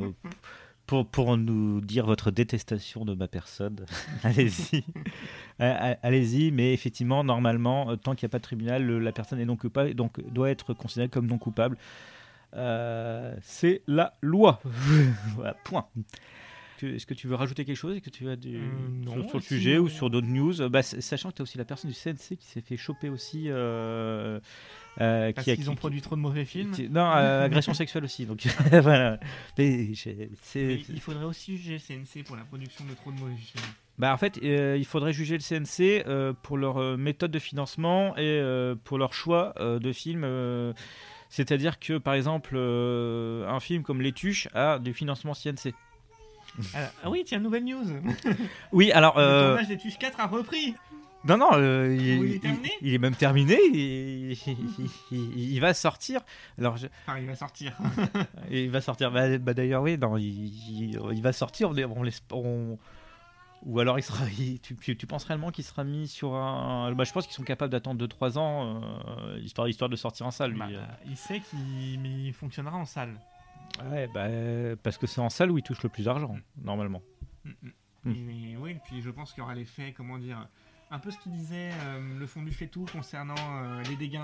[0.86, 3.86] pour, pour nous dire votre détestation de ma personne.
[4.24, 4.84] Allez-y.
[5.60, 9.12] Euh, Allez-y, mais effectivement, normalement, euh, tant qu'il n'y a pas de tribunal, le- la
[9.12, 11.78] personne est non coupable, donc doit être considérée comme non coupable.
[12.56, 14.62] Euh, C'est la loi.
[15.36, 15.88] voilà, point.
[16.78, 17.96] Que, est-ce que tu veux rajouter quelque chose?
[17.96, 18.62] Est-ce que tu as du, Euh,
[19.04, 20.70] non, sur, sur le sujet ou sur d'autres news?
[20.70, 23.46] Bah, Sachant que tu as aussi la personne du CNC qui s'est fait choper aussi.
[23.48, 24.40] euh,
[25.02, 26.72] euh, Parce qui qu'ils qui- ont qui- produit trop de mauvais films?
[26.90, 28.26] non, euh, agression sexuelle aussi.
[28.26, 28.42] Donc
[28.82, 29.20] voilà.
[29.58, 33.36] Mais c'est- Mais il faudrait aussi juger CNC pour la production de trop de mauvais
[33.36, 33.64] films.
[34.00, 37.40] Bah, en fait, euh, il faudrait juger le CNC euh, pour leur euh, méthode de
[37.40, 38.42] financement et
[38.84, 40.26] pour leur choix de films.
[41.30, 45.74] C'est-à-dire que, par exemple, un film comme Les Tuches a du financement CNC.
[46.74, 47.86] Ah, ah oui, tiens, nouvelle news.
[48.72, 49.18] Oui, alors.
[49.18, 50.76] Le euh, tournage des Tuches 4 a repris.
[51.26, 53.58] non, non, euh, il, est il- terminé il est même terminé.
[55.12, 56.22] Il, va sortir.
[56.58, 57.78] Alors, je- Enfin, il va sortir.
[58.52, 59.12] il va sortir.
[59.12, 61.70] Bah, bah, D'ailleurs, oui, non, il, va sortir.
[61.72, 62.78] On, on
[63.66, 64.26] Ou alors, il sera.
[64.40, 66.92] il- tu, penses réellement qu'il sera mis sur un.
[66.94, 70.32] Bah, je pense qu'ils sont capables d'attendre 2-3 ans, euh, histoire, histoire de sortir en
[70.32, 70.52] salle.
[70.52, 70.60] Lui.
[70.60, 70.68] Bah,
[71.08, 73.14] il sait qu'il fonctionnera en salle.
[73.92, 74.28] Ouais, bah,
[74.84, 77.02] parce que c'est en salle où il touche le plus d'argent, normalement.
[77.46, 77.70] Mm, mm.
[78.06, 78.12] Mm.
[78.30, 80.48] Et, oui, et puis je pense qu'il y aura l'effet, comment dire,
[80.92, 84.22] un peu ce qu'il disait euh, le fond du fait tout concernant euh, les dégâts.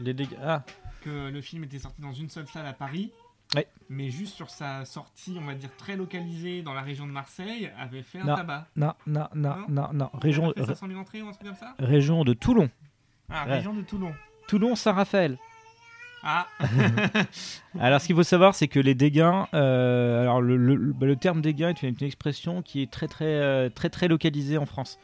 [0.00, 0.36] Les dégâts.
[0.42, 0.62] Ah,
[1.02, 3.12] Que le film était sorti dans une seule salle à Paris.
[3.54, 3.66] Ouais.
[3.90, 7.70] Mais juste sur sa sortie, on va dire très localisée dans la région de Marseille,
[7.78, 8.36] avait fait un Non.
[8.36, 8.66] tabac.
[8.76, 10.10] non, non, non, Non non, non.
[10.14, 11.74] Région, avait fait 500 000 entrées ou un truc comme ça?
[11.78, 12.70] région de Toulon.
[13.28, 13.56] Ah, Ouais.
[13.56, 14.14] région de Toulon.
[14.48, 15.38] Toulon, Saint-Raphaël.
[16.24, 16.46] Ah,
[17.80, 21.06] Alors, ce qu'il faut savoir, c'est que les dégâts, euh, alors le, le- le- bah,
[21.06, 24.56] le terme dégâts est une, une expression qui est très très euh, très très localisée
[24.58, 24.98] en France.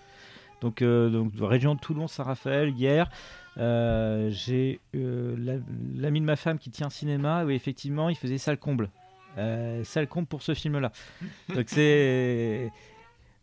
[0.61, 2.71] Donc, euh, donc région de Toulon, Saint-Raphaël.
[2.71, 3.11] Hier,
[3.59, 5.55] euh, j'ai la-
[5.97, 8.89] l'ami de ma femme qui tient un cinéma où effectivement il faisait salle comble,
[9.85, 10.93] salle comble pour ce film-là.
[11.55, 12.71] Donc c'est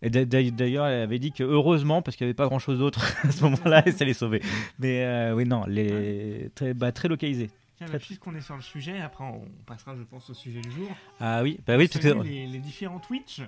[0.02, 3.32] D'ailleurs, elle avait dit que heureusement, parce qu'il n'y avait pas grand chose d'autre à
[3.32, 4.42] ce moment-là, et ça les sauvait.
[4.78, 6.52] Mais euh, oui, non, les...
[6.54, 7.50] très, bah, très localisé.
[7.78, 10.72] Tiens, bah, puisqu'on est sur le sujet, après on passera, je pense, au sujet du
[10.72, 10.90] jour.
[11.20, 12.02] Ah oui, bah oui, tout est...
[12.02, 13.42] savez, les, les différents Twitch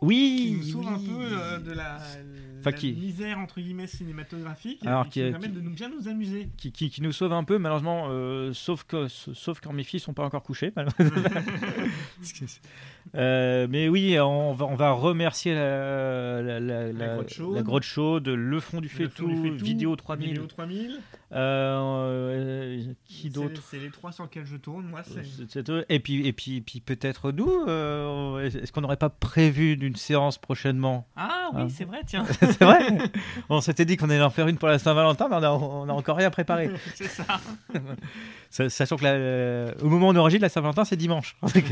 [0.00, 1.96] Oui, qui nous sauvent un peu euh, de la,
[2.58, 5.70] Enfin, la qui- misère entre guillemets cinématographique Alors, et qui, qui- nous permettent de nous
[5.74, 6.48] bien nous amuser.
[6.56, 10.00] qui, qui, qui nous sauve un peu, malheureusement, euh, sauf, que, sauf quand mes filles
[10.00, 10.70] sont pas encore couchées.
[10.74, 10.94] Parce
[12.32, 12.44] que
[13.16, 17.54] Euh, mais oui, on va, on va remercier la, la, la, La Grotte Chaude.
[17.56, 20.28] la Grotte Chaude, le fond du du Fétou, Vidéo 3000.
[20.28, 21.00] Vidéo 3000.
[21.34, 24.84] Euh, euh, qui d'autre C'est les trois sur lesquels je tourne.
[24.86, 25.22] Moi, c'est.
[25.48, 25.84] C'est eux.
[25.88, 30.36] Et puis, et puis, puis peut-être nous, euh, est-ce qu'on n'aurait pas prévu d'une séance
[30.38, 31.68] prochainement Ah oui, Ah.
[31.70, 32.24] c'est vrai, tiens.
[32.40, 32.86] C'est vrai
[33.48, 35.88] On s'était dit qu'on allait en faire une pour la Saint-Valentin, mais on a, on
[35.88, 36.70] a encore rien préparé.
[36.94, 37.24] c'est ça.
[38.50, 41.36] Sa- Sachant que la- euh, au moment où on enregistre, la Saint-Valentin, c'est dimanche.
[41.42, 41.64] donc,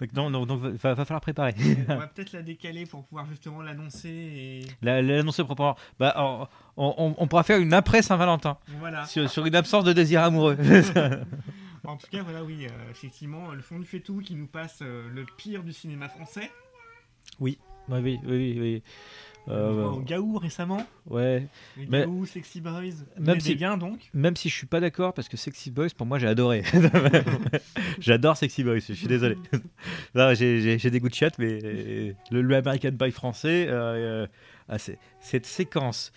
[0.00, 1.54] donc non, non, donc va, va falloir préparer.
[1.88, 4.08] On va peut-être la décaler pour pouvoir justement l'annoncer.
[4.08, 4.66] Et...
[4.80, 5.76] La- L'annoncer proprement.
[5.98, 9.04] Bah, on, on- on pourra faire une après Saint-Valentin Voilà.
[9.06, 10.56] sur, sur une absence de désir amoureux.
[11.84, 14.78] En tout cas, voilà, oui, euh, effectivement, le fond du fait tout qui nous passe
[14.82, 16.48] euh, le pire du cinéma français.
[17.40, 17.58] oui,
[17.88, 18.56] oui, oui, oui.
[18.60, 18.82] oui.
[19.48, 20.86] Euh, au Gaou récemment.
[21.06, 21.48] ouais.
[21.76, 22.92] Les Mais- Gaou, Sexy Boys.
[23.18, 23.98] Même si- Dégains, donc.
[24.14, 26.62] Même si je suis pas d'accord, parce que Sexy Boys, pour moi, j'ai adoré.
[27.98, 29.36] J'adore Sexy Boys, je suis désolé.
[30.34, 31.58] J'ai- des goûts de chat, mais
[32.30, 34.28] le, le American Pie français, euh,
[34.68, 36.12] ah, cette séquence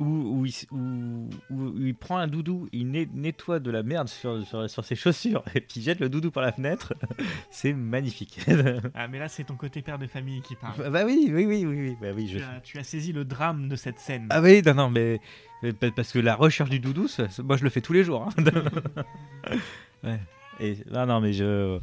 [0.00, 4.08] où, où, il, où- où il prend un doudou, il net- nettoie de la merde
[4.08, 6.94] sur, sur, sur ses chaussures, et puis il jette le doudou par la fenêtre,
[7.50, 8.40] c'est magnifique.
[8.94, 10.90] Ah, mais là, c'est ton côté père de famille qui parle.
[10.90, 12.38] bah oui, oui, oui, oui, oui, bah oui, je...
[12.38, 14.26] Tu as, tu as saisi le drame de cette scène.
[14.30, 15.20] Ah oui, non, non, mais,
[15.62, 18.04] mais pa- parce que la recherche du doudou, ça- moi je le fais tous les
[18.04, 18.28] jours.
[18.28, 18.42] hein.
[20.04, 20.18] ouais.
[20.60, 21.78] Et, non, non, mais je...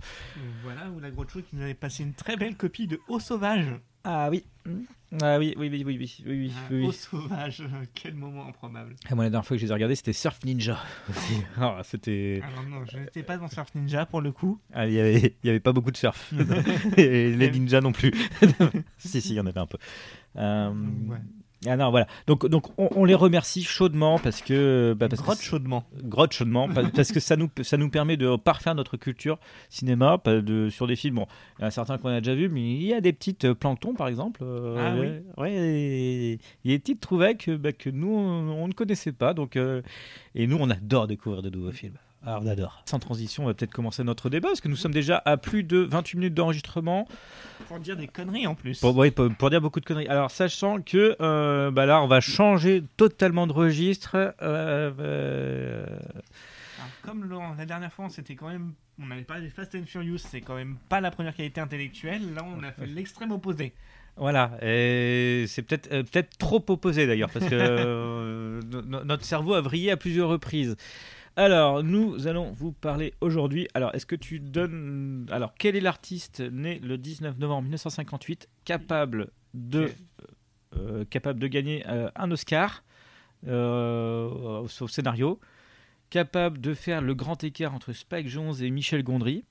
[0.64, 3.20] Voilà, où la grotte chaude qui nous avait passé une très belle copie de Eau
[3.20, 3.68] Sauvage.
[4.04, 4.44] Ah oui.
[5.22, 6.86] Ah oui, oui, oui, oui, oui, oui, oui, Ah, oui.
[6.86, 8.96] Eau Sauvage, euh, quel moment improbable.
[9.10, 10.78] Ah, moi, la dernière fois que je les ai regardés, c'était Surf Ninja.
[11.10, 11.42] aussi.
[11.58, 12.42] Ah, c'était...
[12.44, 14.60] Alors non, je n'étais pas dans Surf Ninja pour le coup.
[14.74, 16.34] Ah, il y avait, il y avait pas beaucoup de surf.
[16.98, 18.12] Et les ninjas non plus.
[18.98, 19.78] si, si, il y en avait un peu.
[20.38, 20.72] Euh,
[21.08, 21.18] Ouais.
[21.68, 22.08] Ah non, voilà.
[22.28, 24.96] Donc, donc on, on les remercie chaudement parce que...
[24.98, 25.84] bah, parce que Grotte chaudement.
[26.04, 30.20] grotte chaudement pa- parce que ça nous ça nous permet de parfaire notre culture cinéma
[30.26, 32.62] de sur des films bon il y en a certains qu'on a déjà vus mais
[32.62, 35.08] il y a des petites euh, planctons par exemple euh, Ah oui.
[35.08, 38.74] ouais, ouais, il y a des petites trouvailles que, bah, que nous on, on ne
[38.74, 39.82] connaissait pas donc euh,
[40.36, 42.82] et nous on adore découvrir de nouveaux films alors on adore.
[42.86, 45.64] Sans transition, on va peut-être commencer notre débat parce que nous sommes déjà à plus
[45.64, 47.08] de 28 minutes d'enregistrement
[47.68, 48.80] Pour dire des conneries en plus.
[48.80, 50.08] pour, ouais, pour, pour dire beaucoup de conneries.
[50.08, 54.16] Alors, sachant que euh, bah là, on va changer totalement de registre.
[54.16, 55.86] euh, euh,
[56.78, 58.74] Alors, comme la dernière fois, on s'était quand même.
[59.02, 62.34] On avait parlé des Fast and Furious, c'est quand même pas la première qualité intellectuelle.
[62.34, 63.74] Là, on a fait l'extrême opposé.
[64.18, 69.26] Voilà, et c'est peut-être euh, peut-être trop opposé d'ailleurs, parce que euh, no- no- notre
[69.26, 70.78] cerveau a vrillé à plusieurs reprises.
[71.38, 73.68] Alors, nous allons vous parler aujourd'hui.
[73.74, 75.28] Alors, est-ce que tu donnes.
[75.32, 79.96] Alors, quel est l'artiste né le 19 novembre 1958 capable de, Ok.
[80.78, 82.84] euh, capable de gagner euh, un Oscar
[83.48, 85.40] euh, au, scénario
[86.10, 89.44] Capable de faire le grand écart entre Spike Jones et Michel Gondry?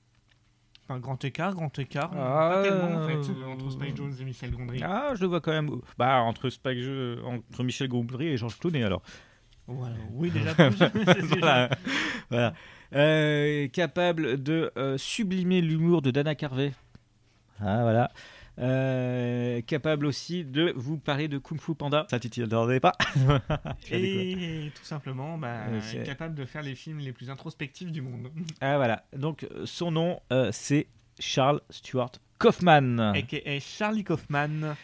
[0.87, 2.11] Un grand écart, grand écart.
[2.13, 4.81] Ah, pas tellement en fait, euh, euh, entre Spike Jones et Michel Gondry.
[4.83, 5.69] Ah, je le vois quand même.
[5.97, 6.77] Bah, entre Spike
[7.23, 9.01] entre Michel Gondry et Georges Clooney, alors.
[9.67, 9.95] Voilà.
[10.13, 10.75] Oui, déjà plus.
[11.39, 11.69] Voilà.
[12.29, 12.53] Voilà.
[12.93, 16.71] Euh, capable de euh, sublimer l'humour de Dana Carvey.
[17.59, 18.11] Ah, voilà.
[18.57, 22.05] Euh, capable aussi de vous parler de Kung Fu Panda.
[22.09, 22.93] Ça, tu t'y attendais pas.
[23.91, 28.29] Et tout simplement, bah, Euh, capable de faire les films les plus introspectifs du monde.
[28.61, 29.03] Ah, voilà.
[29.15, 30.87] Donc, euh, son nom, euh, c'est
[31.19, 32.99] Charles Stuart Kaufman.
[32.99, 33.59] A.K.A.
[33.59, 34.75] Charlie Kaufman,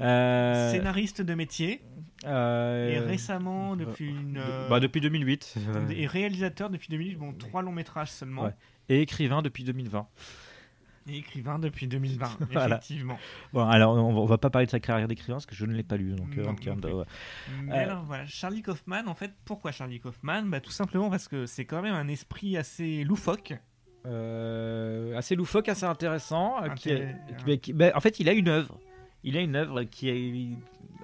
[0.00, 1.80] Euh, scénariste de métier,
[2.26, 4.38] euh, et récemment, depuis une.
[4.38, 5.56] euh, bah, depuis 2008.
[5.90, 8.44] Et réalisateur depuis 2008, bon, trois longs métrages seulement.
[8.44, 8.54] Ouais.
[8.88, 10.06] Et écrivain depuis 2020.
[11.08, 12.76] Et écrivain depuis 2020, Voilà.
[12.76, 13.18] effectivement.
[13.52, 15.82] Bon, alors, on va- pas parler de sa carrière d'écrivain parce que je ne l'ai
[15.82, 16.12] pas lu.
[16.14, 16.92] Donc, euh, Non, donc, non plus.
[16.92, 17.04] ouais.
[17.64, 17.82] Mais Euh.
[17.82, 20.42] alors voilà, Charlie Kaufman, en fait, pourquoi Charlie Kaufman?
[20.44, 23.54] Bah, Tout simplement parce que c'est quand même un esprit assez loufoque.
[24.06, 26.56] Euh, assez loufoque, assez intéressant.
[26.76, 26.90] qui
[27.60, 28.78] qui- ben, en fait, il a une œuvre.
[29.24, 30.56] Il a une œuvre qui est,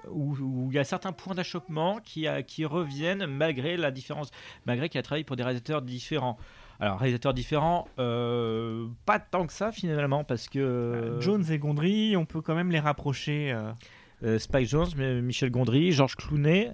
[0.09, 4.29] où, où il y a certains points d'achoppement qui, a- qui reviennent malgré la différence,
[4.65, 6.37] malgré qu'il a travaillé pour des réalisateurs différents.
[6.81, 12.15] Alors, réalisateurs différents, euh, pas tant que ça finalement, parce que Euh, Jones et Gondry,
[12.17, 13.51] on peut quand même les rapprocher.
[14.21, 14.89] euh, Spike Jones,
[15.21, 16.71] Michel Gondry, Georges Clooney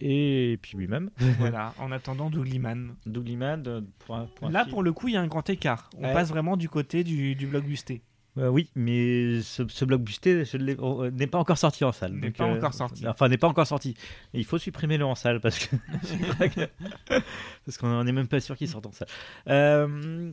[0.00, 2.94] et, puis lui-même, voilà, en attendant Doug Liman.
[3.06, 3.62] Doug Liman.
[4.00, 4.70] pour un- pour un Là, film.
[4.72, 5.88] pour le coup, il y a un grand écart.
[5.96, 6.12] On Ouais.
[6.12, 8.02] passe vraiment du côté du, du blockbuster.
[8.38, 12.12] Euh, oui, mais ce, ce blockbuster l'ai- euh, n'est pas encore sorti en salle.
[12.12, 13.06] N'est pas encore sorti.
[13.06, 13.96] Enfin, n'est pas encore sorti.
[14.32, 15.76] Et il faut supprimer le en salle parce que
[17.64, 19.08] parce qu'on n'est même pas sûr qu'il sorte en salle.
[19.48, 20.30] Euh,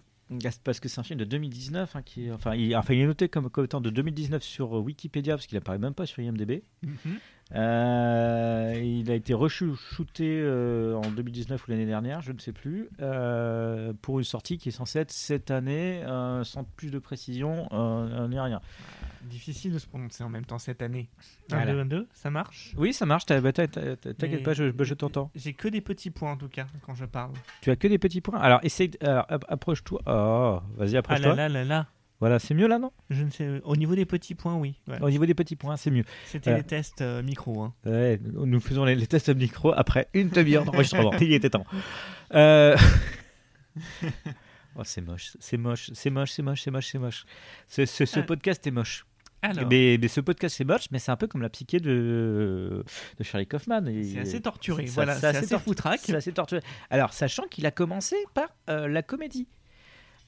[0.63, 3.05] parce que c'est un film de 2019 hein, qui est, enfin, il, enfin, il est
[3.05, 6.63] noté comme, comme étant de 2019 sur Wikipédia parce qu'il apparaît même pas sur IMDb.
[6.81, 7.19] Mhm.
[7.53, 12.89] Euh, il a été re-shooté euh, en 2019 ou l'année dernière, je ne sais plus,
[13.01, 17.67] euh, pour une sortie qui est censée être cette année, euh, sans plus de précision,
[17.71, 18.61] euh, ni rien.
[19.29, 21.09] Difficile de se prononcer en même temps cette année.
[21.51, 21.71] 1, Voilà.
[21.73, 22.73] 2, 1, 2, ça marche?
[22.77, 25.31] Oui, ça marche, bah, t'inquiète pas, je, bah, je t'entends.
[25.35, 27.31] J'ai que des petits points en tout cas quand je parle.
[27.61, 28.39] Tu as que des petits points?
[28.39, 30.01] Alors, essaye, alors, approche-toi.
[30.05, 31.35] Oh, vas-y, Ah approche-toi.
[31.35, 31.88] là là là là.
[32.21, 32.91] Voilà, c'est mieux là, non?
[33.09, 33.59] Je ne sais.
[33.65, 34.79] Au niveau des petits points, oui.
[34.88, 35.01] Ouais.
[35.01, 36.05] Au niveau des petits points, c'est mieux.
[36.25, 36.57] C'était Euh.
[36.57, 37.61] les tests euh, micro.
[37.61, 37.73] Hein.
[37.85, 41.11] Ouais, nous faisons les, les tests micro après une demi-heure d'enregistrement.
[41.19, 41.65] Il était temps.
[42.33, 42.77] Euh,
[44.77, 47.25] oh, c'est moche, c'est moche, c'est moche, c'est moche, c'est moche, c'est moche.
[47.67, 48.23] Ce, ce- ce Ah.
[48.23, 49.05] podcast est moche.
[49.51, 52.84] Alors, Mais, mais ce podcast est moche, mais c'est un peu comme la psyché de,
[53.17, 53.81] de Charlie Kaufman.
[54.03, 54.86] C'est assez torturé.
[54.86, 55.99] voilà, c'est assez, tor- foutraque.
[56.03, 56.62] C'est assez torturé.
[56.89, 59.47] Alors, sachant qu'il a commencé par euh, la comédie.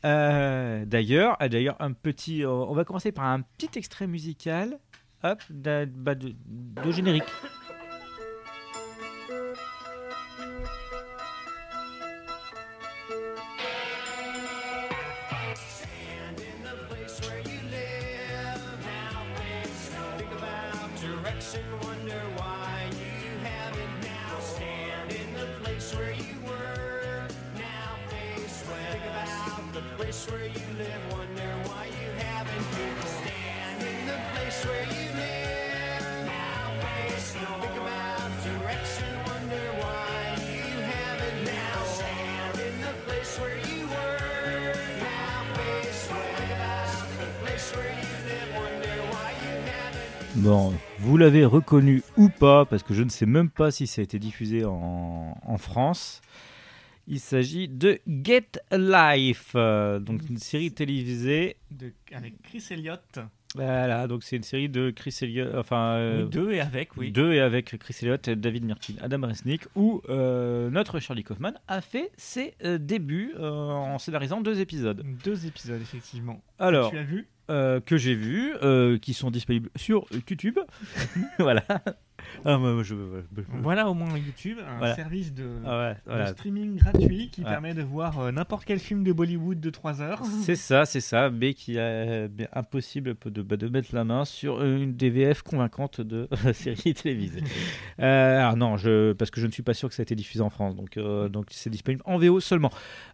[0.06, 2.44] Euh, d'ailleurs, ah, d'ailleurs, un petit.
[2.44, 4.78] euh, on va commencer par un petit extrait musical.
[5.24, 7.24] Hop, d'un- bah, de, de générique.
[50.38, 54.02] Bon, vous l'avez reconnu ou pas, parce que je ne sais même pas si ça
[54.02, 56.22] a été diffusé en, en France.
[57.08, 61.56] Il s'agit de Get Life, euh, donc une série télévisée.
[61.72, 63.20] De- avec Chris Elliott.
[63.56, 67.12] Voilà, donc c'est une série de Chris Elliott, enfin euh, Oui, deux et avec, oui.
[67.12, 71.82] deux et avec Chris Elliott, David Mirkin, Adam Resnick, où euh, notre Charlie Kaufman a
[71.82, 75.04] fait ses débuts en scénarisant deux épisodes.
[75.24, 76.42] Deux épisodes, effectivement.
[76.60, 80.60] Alors, Tu as vu que j'ai vus, euh, qui sont disponibles sur YouTube.
[81.40, 81.64] voilà.
[82.46, 84.96] Ah, moi, je, je- Voilà au moins YouTube, un Voilà.
[84.96, 86.28] service de, Ah ouais, de voilà.
[86.28, 87.48] streaming gratuit qui Ouais.
[87.50, 90.24] permet de voir euh, n'importe quel film de Bollywood de 3 heures.
[90.44, 94.26] C'est ça, c'est ça, mais qui est bien impossible de, bah, de mettre la main
[94.26, 97.42] sur une DVF convaincante de série télévisée.
[98.00, 100.14] Euh, alors non, je, parce que je ne suis pas sûr que ça a été
[100.16, 102.70] diffusé en France, donc euh, donc c'est disponible en VO seulement.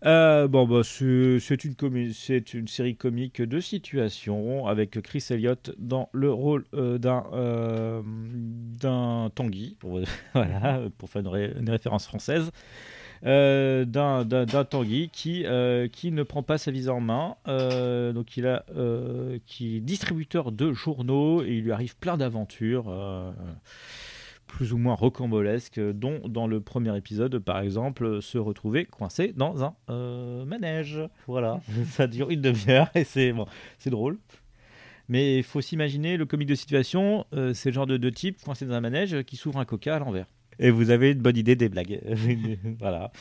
[0.06, 5.26] Euh, bon, bah, c'est c'est une, comé- c'est une série comique de situation avec Chris
[5.30, 9.03] Elliott dans le rôle euh, d'un euh, d'un
[9.36, 10.00] Tanguy, pour,
[10.34, 12.52] voilà, pour faire une, ré- une référence française.
[13.26, 14.26] euh, d'un
[14.66, 17.36] Tanguy qui, euh, qui ne prend pas sa vie en main.
[17.48, 18.66] Euh, donc il a,
[19.46, 22.86] qui est distributeur de journaux et il lui arrive plein d'aventures.
[24.46, 29.64] plus ou moins rocambolesques, dont dans le premier épisode, par exemple, se retrouver coincé dans
[29.64, 29.74] un
[30.46, 31.00] manège.
[31.28, 31.60] Voilà,
[31.92, 33.48] ça dure une demi-heure et c'est bon,
[33.80, 34.20] c'est drôle.
[35.14, 38.42] Mais il faut s'imaginer le comique de situation, euh, c'est le genre de, de type
[38.42, 40.26] coincé dans un manège qui s'ouvre un coca à l'envers.
[40.58, 42.02] Et vous avez une bonne idée des blagues.
[42.80, 43.12] voilà.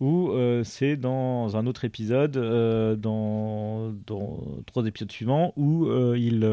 [0.00, 3.94] Ou euh, c'est dans un autre épisode, euh, dans,
[4.66, 6.44] trois épisodes suivants, où il,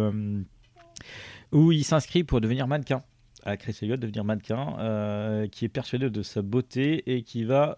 [1.51, 3.01] il s'inscrit pour devenir mannequin.
[3.45, 7.73] À Chris Elliott, devenir mannequin, qui est persuadé de sa beauté et qui va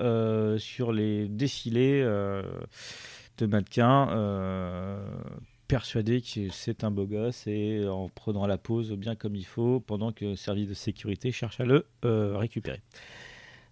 [0.57, 4.09] sur les défilés de mannequins
[5.67, 9.79] persuadé que c'est un beau gosse et en prenant la pause bien comme il faut
[9.79, 12.81] pendant que le service de sécurité cherche à le euh, récupérer.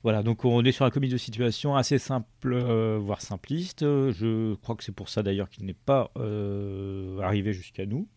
[0.03, 3.81] Voilà, donc on est sur un comique de situation assez simple, euh, voire simpliste.
[3.81, 8.07] Je crois que c'est pour ça d'ailleurs qu'il n'est pas euh, arrivé jusqu'à nous.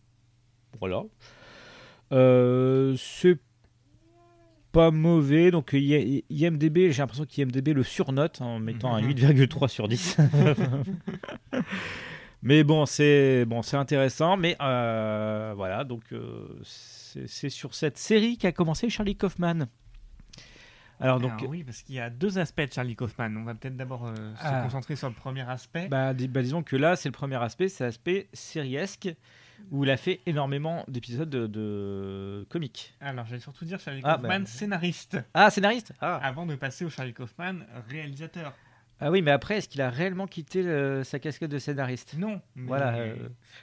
[0.81, 1.05] Voilà.
[2.97, 3.39] C'est
[4.73, 5.53] pas mauvais.
[5.53, 10.17] Donc IMDB, j'ai l'impression qu'IMDB le surnote en mettant un 8,3 sur 10.
[12.43, 14.37] mais bon, c'est bon, c'est intéressant.
[14.37, 19.67] Mais euh, voilà, donc euh, c'est sur cette série qu'a commencé Charlie Kaufman.
[20.99, 23.37] Alors donc, Alors oui, parce qu'il y a deux aspects de Charlie Kaufman.
[23.37, 24.61] On va peut-être d'abord euh, Ah.
[24.61, 25.89] se concentrer sur le premier aspect.
[25.89, 29.11] bah, dis- bah, disons que là, c'est le premier aspect, c'est l'aspect sériesque
[29.71, 32.95] où il a fait énormément d'épisodes de, de comiques.
[33.01, 34.47] Alors, j'allais surtout dire Charlie Ah, Kaufman, bah.
[34.47, 35.93] scénariste, Ah, scénariste.
[36.01, 36.17] Ah.
[36.23, 37.57] avant de passer au Charlie Kaufman,
[37.91, 38.55] réalisateur.
[39.01, 42.15] Ah oui, mais après, est-ce qu'il a réellement quitté le- sa casquette de scénariste?
[42.19, 42.41] Non.
[42.57, 43.15] Voilà, euh,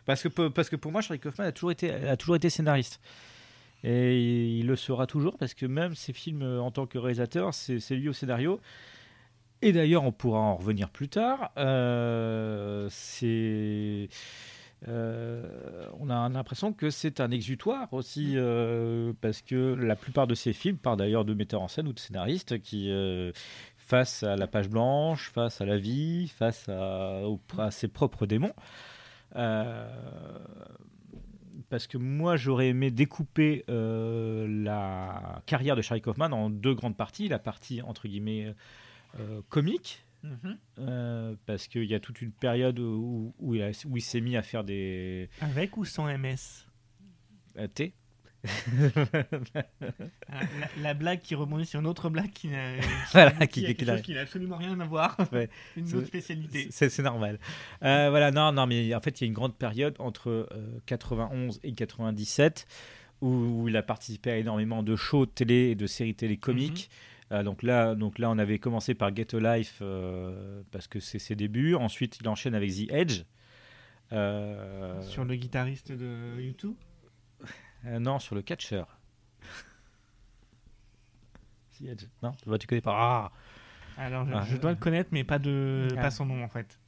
[0.06, 3.00] parce que parce que pour moi, Charlie Kaufman a toujours été a toujours été scénariste.
[3.84, 7.54] Et il le sera toujours parce que même ses films euh, en tant que réalisateur,
[7.54, 8.62] c'est lui au scénario.
[9.62, 11.52] Et d'ailleurs, on pourra en revenir plus tard.
[11.58, 14.10] euh, c'est
[14.89, 20.36] euh, on a l'impression que c'est un exutoire aussi, euh, parce que la plupart de
[20.36, 23.32] ses films partent d'ailleurs de metteurs en scène ou de scénaristes qui, euh,
[23.86, 28.26] face à la page blanche, face à la vie, face à, au- à ses propres
[28.26, 28.54] démons,
[29.36, 29.88] euh,
[31.69, 36.98] parce que moi j'aurais aimé découper euh, la carrière de Charlie Kaufman en deux grandes
[36.98, 38.54] parties, la partie entre guillemets
[39.19, 40.58] euh, comique, Mhm.
[40.80, 44.63] euh, parce qu'il y a toute une période où, où il, s'est mis à faire
[44.63, 46.65] des Avec ou sans MS
[47.76, 47.93] T.
[49.53, 49.63] La,
[50.82, 52.73] la blague qui rebondit sur une autre blague qui n'a
[53.12, 55.17] Voilà, qui, qui- absolument rien à voir.
[55.32, 55.49] Ouais.
[55.77, 56.67] une autre spécialité.
[56.71, 57.39] C'est normal.
[57.84, 60.79] Euh, voilà, non, non, mais en fait, il y a une grande période entre euh,
[60.86, 62.67] 91 et 97
[63.21, 63.27] où,
[63.63, 66.89] où il a participé à énormément de shows télé et de séries télé comiques.
[67.32, 70.99] Euh, donc, là, donc là, on avait commencé par Get a Life euh, parce que
[70.99, 71.75] c'est ses débuts.
[71.75, 73.21] Ensuite, il enchaîne avec The Edge.
[74.12, 76.73] Euh, Sur le guitariste de YouTube
[77.86, 78.41] euh, non, sur le
[81.88, 82.06] Edge.
[82.22, 82.93] Non, tu connais pas.
[82.96, 83.32] Ah
[84.02, 86.02] Alors, je, Ah, je dois le connaître, mais pas, de, Ah.
[86.02, 86.80] pas son nom en fait.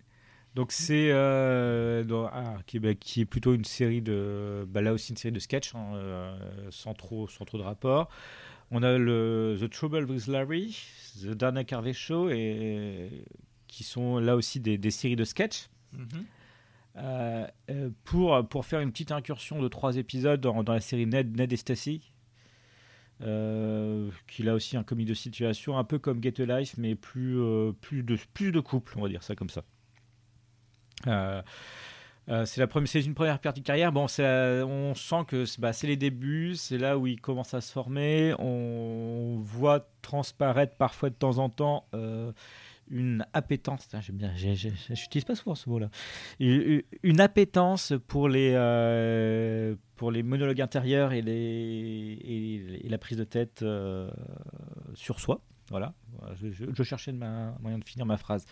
[0.54, 4.82] Donc c'est euh, dans- ah, qui, est- bah, qui est plutôt une série de bah,
[4.82, 6.38] là aussi une série de sketchs hein, euh,
[6.72, 8.10] sans trop sans trop de rapport.
[8.72, 10.78] On a le The Trouble with Larry,
[11.22, 13.26] The Dana Carvey Show et
[13.68, 15.68] qui sont là aussi des, des séries de sketchs.
[15.92, 16.08] Mhm.
[16.14, 16.20] Euh,
[16.98, 17.48] euh,
[18.04, 21.58] pour, pour faire une petite incursion de trois épisodes dans, la série Ned, Ned et
[21.58, 22.12] Stacy,
[23.22, 26.96] euh, qui là aussi un comique de situation, un peu comme Get a Life, mais
[26.96, 29.64] plus, euh, plus, de, plus de couple, on va dire ça comme ça.
[31.08, 31.42] Euh,
[32.28, 33.92] euh, c'est la première, c'est une première partie de carrière.
[33.92, 37.62] Bon, on sent que c'est bah, c'est les débuts, c'est là où il commence à
[37.62, 38.34] se former.
[38.40, 42.32] On voit transparaître parfois de temps en temps euh,
[42.90, 43.86] une appétence.
[43.86, 45.90] Putain, J'aime bien, j'utilise pas souvent ce mot-là.
[46.40, 54.10] Une, appétence pour les euh, pour les monologues intérieurs et la prise de tête euh,
[54.94, 55.42] sur soi.
[55.70, 55.94] Voilà.
[56.36, 58.46] Je, cherchais ma, moyen de finir ma phrase.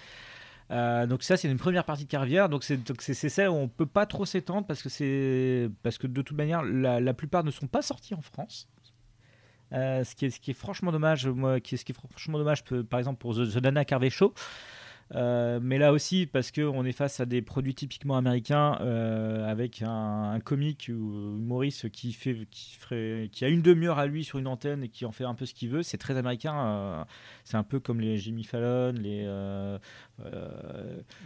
[0.71, 3.85] Euh, donc ça c'est une première partie de carrière donc c'est ça où on peut
[3.85, 7.81] pas trop s'étendre parce que parce que de toute manière la plupart ne sont pas
[7.81, 8.69] sortis en France
[9.73, 11.95] Euh, ce qui est ce qui est franchement dommage moi qui est ce qui est
[11.95, 14.33] franchement dommage par exemple pour The, The Dana Carvey Show
[15.15, 19.45] Euh, mais là aussi parce que on est face à des produits typiquement américains euh,
[19.51, 24.07] avec un, un comique ou humoriste qui fait qui ferait qui a une demi-heure à
[24.07, 26.15] lui sur une antenne et qui en fait un peu ce qu'il veut c'est très
[26.17, 27.03] américain euh,
[27.43, 29.27] c'est un peu comme les Jimmy Fallon les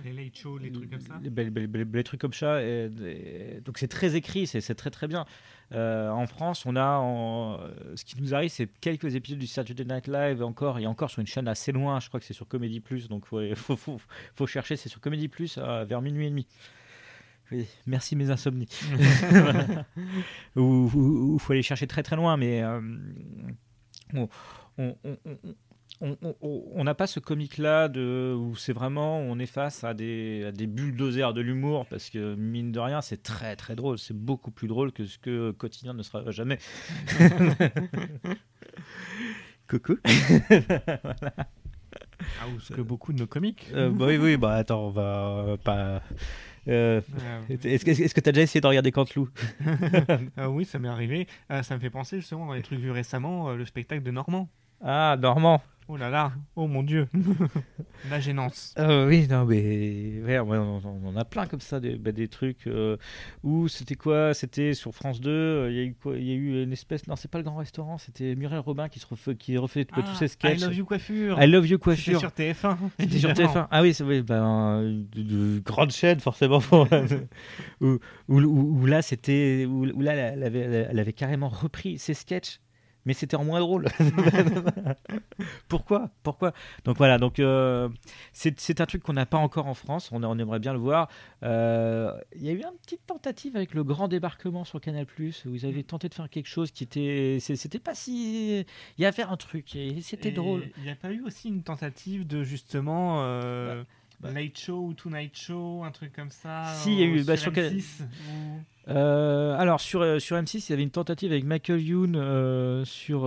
[0.03, 1.19] Les late shows, les trucs comme ça.
[1.23, 2.61] les, les- les- les- les trucs comme ça.
[2.63, 5.25] et- et- donc c'est très écrit, c'est très très bien.
[5.73, 9.47] Euh, en France, on a, en- euh, ce qui nous arrive, c'est quelques épisodes du
[9.47, 11.99] Saturday Night Live encore, et encore sur une chaîne assez loin.
[11.99, 13.99] Je crois que c'est sur Comedy Plus, donc faut, faut, faut,
[14.35, 14.77] faut chercher.
[14.77, 16.47] C'est sur Comedy Plus euh, vers minuit et demi.
[17.51, 18.67] Oui, merci mes insomnies.
[20.55, 22.81] Ou il faut aller chercher très très loin, mais euh,
[24.13, 24.27] on
[24.77, 25.17] on- on-
[26.01, 30.51] on- n'a pas ce comique-là de, où c'est vraiment, on est face à des, à
[30.51, 33.97] des bulldozers de l'humour, parce que mine de rien, c'est très très drôle.
[33.97, 36.59] C'est beaucoup plus drôle que ce que Quotidien ne sera jamais.
[39.69, 39.97] Coucou.
[42.41, 43.67] Ah, ou ce que beaucoup de nos comiques.
[43.73, 45.77] Euh, bah oui, oui, bah attends, on va euh, pas.
[45.77, 45.99] euh,
[46.67, 47.01] Euh,
[47.63, 49.29] Est-ce que que t'as déjà essayé de regarder Canteloup?
[50.39, 51.27] Euh, oui, ça m'est arrivé.
[51.51, 54.09] Euh, ça me fait penser justement dans les trucs vus récemment, euh, le spectacle de
[54.11, 54.49] Normand.
[54.83, 55.61] Ah, Normand.
[55.89, 57.07] Oh là là, oh mon dieu,
[58.09, 58.73] la gênance.
[58.77, 62.67] Euh, oui, non, mais ouais, on, en a plein comme ça, des, bah, des trucs
[62.67, 62.97] euh,
[63.41, 64.33] où c'était quoi?
[64.33, 66.17] C'était sur France 2, euh, il y a eu quoi?
[66.17, 67.07] Y a eu une espèce.
[67.07, 70.01] Non, c'est pas le grand restaurant, c'était Muriel Robin qui, se refait, qui refait tous
[70.05, 70.59] Ah, ses sketchs.
[70.59, 71.41] I love you coiffure.
[71.41, 72.19] I love you C'était coiffure.
[72.19, 72.77] sur TF1.
[72.99, 73.53] C'était sur évidemment.
[73.53, 73.67] TF1.
[73.71, 74.81] Ah oui, c'est oui, ben,
[75.15, 76.61] de, de grande chaîne forcément.
[77.81, 77.85] où,
[78.27, 80.59] où, où- où là, c'était, où, où là, elle avait,
[80.89, 82.59] elle avait carrément repris ses sketchs,
[83.07, 83.87] mais c'était en moins drôle.
[85.69, 86.09] Pourquoi?
[86.23, 86.53] Pourquoi?
[86.83, 87.87] Donc voilà, donc euh,
[88.33, 90.09] c'est, un truc qu'on n'a pas encore en France.
[90.11, 91.07] On, on aimerait bien le voir.
[91.41, 95.05] Euh, Il y a eu une petite tentative avec le grand débarquement sur Canal
[95.45, 98.59] où ils avaient tenté de faire quelque chose qui était, c'était pas si,
[98.97, 100.63] il y avait un truc et c'était drôle.
[100.77, 103.83] Il n'y a pas eu aussi une tentative de justement euh,
[104.19, 107.21] Bah, Late Show ou Tonight Show, un truc comme ça Si, il y a eu,
[107.21, 110.83] euh, bah, sur sur M6, ou- Euh, alors sur, euh, sur M6, il y avait
[110.83, 113.23] une tentative avec Michael Youn euh, sur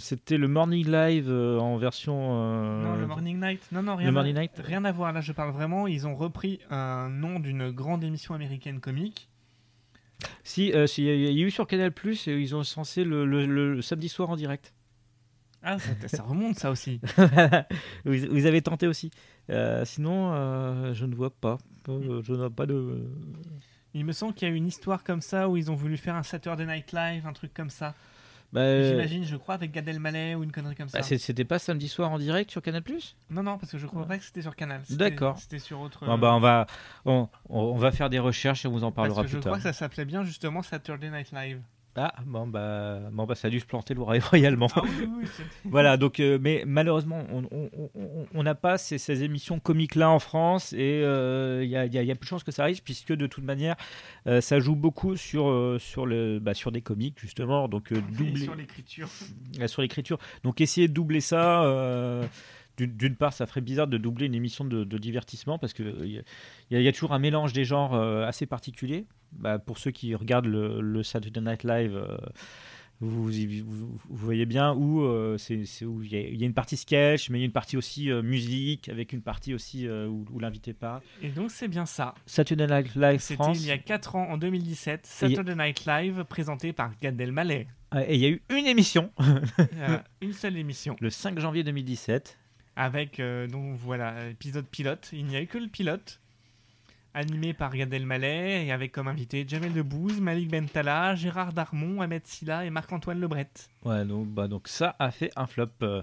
[0.00, 3.60] c'était le Morning Live en version Non, le Morning Night.
[3.72, 4.52] Non, non, rien, le à, Morning Night.
[4.64, 5.12] rien à voir.
[5.12, 5.86] Là, je parle vraiment.
[5.86, 9.28] Ils ont repris un nom d'une grande émission américaine comique.
[10.44, 12.62] Si, si, il y a- il y a eu sur Canal Plus et ils ont
[12.62, 13.44] censé le, le-
[13.74, 14.72] le samedi soir en direct.
[15.64, 17.00] Ah, ça, ça remonte, ça aussi.
[18.04, 19.10] vous, vous avez tenté aussi.
[19.84, 21.58] Sinon, je ne vois pas.
[21.86, 23.04] Je n'ai pas de.
[23.94, 26.14] Il me semble qu'il y a une histoire comme ça où ils ont voulu faire
[26.14, 27.94] un Saturday Night Live, un truc comme ça.
[28.52, 30.98] Bah, J'imagine, je crois, avec Gad Elmaleh ou une connerie comme ça.
[30.98, 33.16] bah, c'est- c'était pas samedi soir en direct sur Canal Plus?
[33.30, 34.82] Non, non, parce que je crois pas que c'était sur Canal.
[34.90, 35.38] D'accord.
[35.38, 36.04] C'était sur autre.
[36.04, 36.66] Bon, bah, on va
[37.06, 39.40] on, on va faire des recherches et on vous en parce parlera que je plus
[39.40, 39.58] crois tard.
[39.58, 41.60] que ça s'appelait bien justement Saturday Night Live.
[41.94, 44.68] Ah bon bah bon bah ça a dû se planter royalement.
[44.74, 45.28] Ah oui, oui,
[45.64, 47.24] Voilà, donc, euh, mais malheureusement,
[48.34, 51.92] on n'a pas ces, ces émissions comiques-là en France et euh, il y, a, il
[51.94, 53.76] y a- y a peu de chances que ça arrive puisque de toute manière,
[54.26, 57.96] euh, ça joue beaucoup sur, euh, sur, le, bah, sur des comiques justement, donc euh,
[57.98, 59.08] Et doubler sur l'écriture.
[59.60, 60.18] euh, sur l'écriture.
[60.44, 61.62] Donc essayer de doubler ça.
[62.80, 65.86] Euh, d'une- part, ça ferait bizarre de doubler une émission de, de divertissement parce qu'il
[65.86, 66.22] y, a-
[66.70, 69.06] il y a- il y a toujours un mélange des genres euh, assez particulier.
[69.32, 72.16] Bah, pour ceux qui regardent le, le Saturday Night Live, euh,
[73.00, 75.56] vous, vous, vous- vous voyez bien où euh, il
[76.06, 78.10] y, a, il y a une partie sketch, mais il y a une partie aussi
[78.10, 81.00] euh, musique, avec une partie aussi euh, où, où l'invité parle.
[81.22, 82.14] Et donc c'est bien ça.
[82.26, 83.58] Saturday Night Live C'était France.
[83.60, 87.66] il y a 4 ans, en 2017, Et- Saturday Night Live, présenté par Gad Elmaleh.
[87.90, 89.10] Ah, Et il y a eu une émission,
[89.58, 90.94] Euh, une seule émission.
[91.00, 92.38] le 5 janvier 2017.
[92.76, 95.10] Avec, euh, donc voilà, épisode pilote.
[95.12, 96.18] Il n'y a eu que le pilote.
[97.14, 102.26] Animé par Gad Elmaleh et avec comme invité Jamel Debbouze, Malik Bentala, Gérard Darmon, Ahmed
[102.26, 103.50] Silla et Marc-Antoine Lebret.
[103.84, 105.66] Ouais, donc, bah, donc ça a fait un flop.
[105.82, 106.02] euh.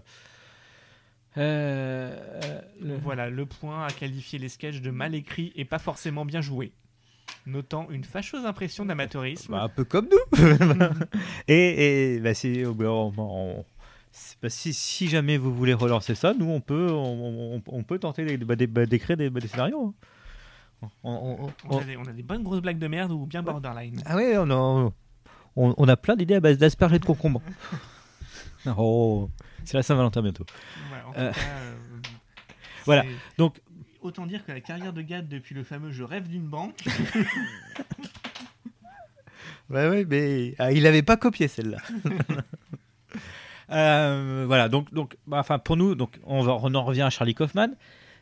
[1.37, 6.25] Euh, le- Voilà, le point à qualifier les sketchs de mal écrits et pas forcément
[6.25, 6.71] bien joués.
[7.45, 9.51] Notant une fâcheuse impression d'amateurisme.
[9.53, 10.37] Bah, un peu comme nous.
[11.47, 13.65] et et bah, si, on- on-
[14.11, 18.37] si, si jamais vous voulez relancer ça, nous on peut on, on- on peut tenter
[18.37, 19.93] bah, des- bah, d'écrire des, bah, des scénarios.
[21.03, 24.01] On- a des, on a des bonnes grosses blagues de merde ou bien borderline.
[24.05, 24.91] ah ouais, on a,
[25.55, 27.41] on, a plein d'idées à base d'asperges et de concombres.
[28.77, 29.29] oh,
[29.65, 30.45] c'est la Saint-Valentin bientôt.
[30.91, 31.75] Ouais, en tout Euh, cas, euh,
[32.85, 33.03] voilà.
[33.37, 33.59] Donc
[34.01, 36.81] Autant dire que la carrière de Gad depuis le fameux Je rêve d'une banque,
[39.69, 41.77] Ouais, ouais, mais ah, il n'avait pas copié celle-là.
[43.71, 47.09] Euh, voilà, donc, donc bah, enfin, pour nous, donc, on, va, on en revient à
[47.09, 47.69] Charlie Kaufman.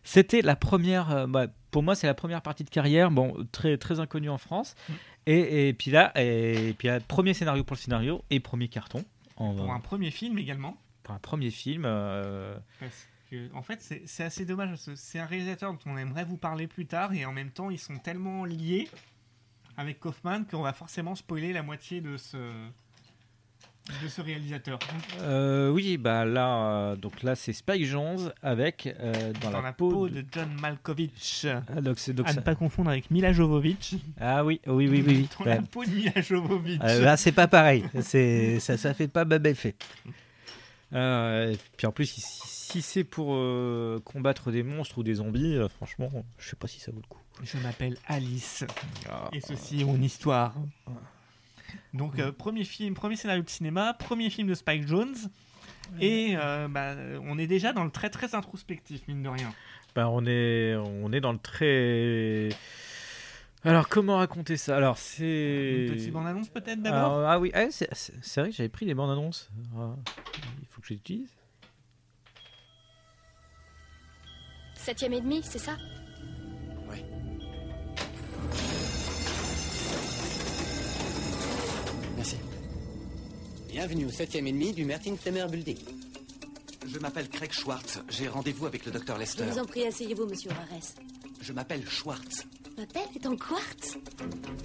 [0.04, 3.78] C'était la première, euh, bah, pour moi, c'est la première partie de carrière, bon, très,
[3.78, 4.76] très inconnue en France.
[4.88, 4.94] Mm.
[5.28, 9.04] Et, et puis là, et, puis là, premier scénario pour le scénario et premier carton
[9.36, 10.78] en- pour un premier film également.
[11.04, 11.84] pour un premier film.
[11.86, 12.58] euh,
[13.54, 14.78] en fait, c'est assez dommage.
[14.96, 17.78] C'est un réalisateur dont on aimerait vous parler plus tard, et en même temps, ils
[17.80, 18.88] sont tellement liés
[19.76, 22.38] avec Kaufman qu'on va forcément spoiler la moitié de ce
[24.04, 24.80] de ce réalisateur.
[25.22, 26.58] Euh, oui, bah là,
[26.92, 31.46] euh, donc là, c'est Spike Jonze avec euh, dans, Dans, la, peau de, John Malkovich.
[31.46, 33.96] Ah, donc c'est donc à ça- ne pas confondre avec Mila Jovovich.
[34.20, 35.28] Ah oui, oui, oui, oui.
[35.30, 35.30] oui.
[35.40, 36.82] Dans la peau de Mila Jovovich.
[36.84, 37.86] euh, là, c'est pas pareil.
[38.02, 39.76] C'est ça, ça fait pas bel effet.
[40.94, 43.28] Euh, et puis en plus, si, si c'est pour
[44.04, 47.22] combattre des monstres ou des zombies, franchement, je sais pas si ça vaut le coup.
[47.44, 48.66] Je m'appelle Alice.
[49.10, 50.56] Ah, Et ceci est mon histoire.
[51.94, 55.16] Donc, euh, premier film, premier scénario de cinéma, premier film de Spike Jones.
[56.02, 59.54] Et euh, bah, on est déjà dans le très très introspectif, mine de rien.
[59.96, 62.50] bah, on est, on est dans le très.
[63.64, 64.78] Alors comment raconter ça?
[64.78, 65.86] Alors c'est.
[65.88, 67.26] Une petite bande-annonce peut-être d'abord?
[67.28, 69.50] Ah oui, ah, c'est c'est- c'est vrai que j'avais pris les bandes annonces.
[69.78, 69.96] Ah,
[70.62, 71.30] il faut que je les utilise.
[74.76, 75.76] Septième et demi, c'est ça?
[82.18, 82.36] Merci.
[83.70, 85.78] Bienvenue au septième et demi du Mertin Flemmer Building.
[86.86, 88.00] Je m'appelle Craig Schwartz.
[88.10, 89.44] J'ai rendez-vous avec le docteur Je Lester.
[89.46, 90.68] vous en prie, asseyez-vous, monsieur Rares.
[91.42, 92.46] Je m'appelle Schwartz.
[92.78, 93.98] Ma pelle est en quartz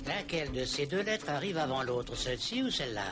[0.07, 3.07] Laquelle de ces deux lettres arrive avant l'autre, celle-ci ou celle-là?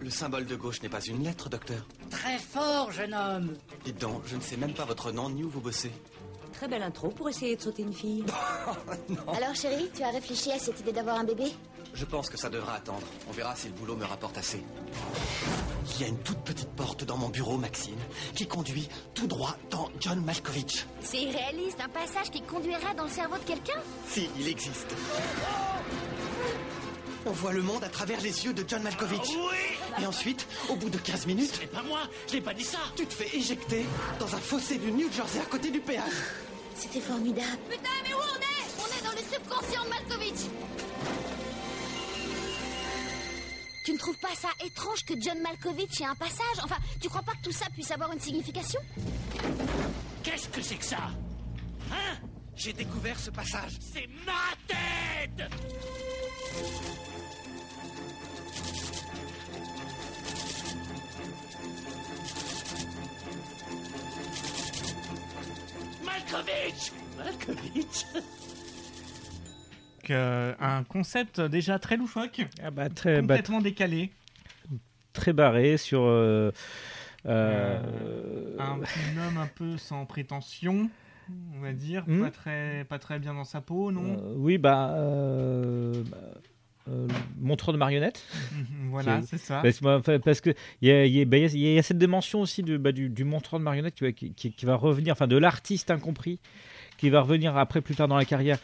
[0.00, 1.84] Le symbole de gauche n'est pas une lettre, docteur.
[2.10, 3.54] Très fort, jeune homme.
[3.84, 5.90] Dites donc, je ne sais même pas votre nom ni où vous bossez.
[6.52, 8.24] Très belle intro pour essayer de sauter une fille.
[9.36, 11.44] Alors chérie, tu as réfléchi à cette idée d'avoir un bébé?
[11.98, 13.06] Je pense que ça devra attendre.
[13.28, 14.62] On verra si le boulot me rapporte assez.
[15.96, 17.98] Il y a une toute petite porte dans mon bureau, Maxine,
[18.36, 20.86] qui conduit tout droit dans John Malkovich.
[21.02, 24.94] C'est irréaliste, un passage qui conduirait dans le cerveau de quelqu'un Si, il existe.
[27.26, 29.32] On voit le monde à travers les yeux de John Malkovich.
[30.00, 32.78] Et ensuite, au bout de 15 minutes, C'est pas moi, je n'ai pas dit ça.
[32.94, 33.84] tu te fais éjecter
[34.20, 36.04] dans un fossé du New Jersey à côté du péage.
[36.76, 37.58] C'était formidable.
[37.68, 38.58] Putain, mais où on est?
[38.80, 40.46] On est dans le subconscient de Malkovich
[43.88, 47.22] Tu ne trouves pas ça étrange que John Malkovich ait un passage Enfin, tu crois
[47.22, 48.78] pas que tout ça puisse avoir une signification
[50.22, 51.08] Qu'est-ce que c'est que ça
[51.90, 52.18] Hein
[52.54, 53.78] J'ai découvert ce passage.
[53.80, 55.50] C'est ma tête
[66.04, 68.04] Malkovich Malkovich
[70.10, 74.10] Euh, un concept déjà très loufoque, Ah bah, très, bah, complètement décalé.
[75.12, 76.02] très barré sur.
[76.04, 76.50] euh,
[77.26, 80.90] euh, Un homme un peu sans prétention,
[81.56, 82.04] on va dire.
[82.06, 82.22] Hmm.
[82.22, 84.16] Pas, très, pas très bien dans sa peau, non?
[84.18, 84.90] Euh, oui, bah.
[84.92, 86.16] euh, bah,
[86.90, 87.06] euh,
[87.38, 88.24] montreur de marionnette.
[88.52, 89.60] Mhm, Voilà, c'est ça.
[89.62, 91.44] Parce, bah, parce que il y a, y bah, y
[91.76, 94.64] y cette dimension aussi de, du, du montreur de marionnette qui, va- qui, qui- qui
[94.64, 96.38] va revenir, enfin de l'artiste incompris,
[96.96, 98.58] qui va revenir après plus tard dans la carrière.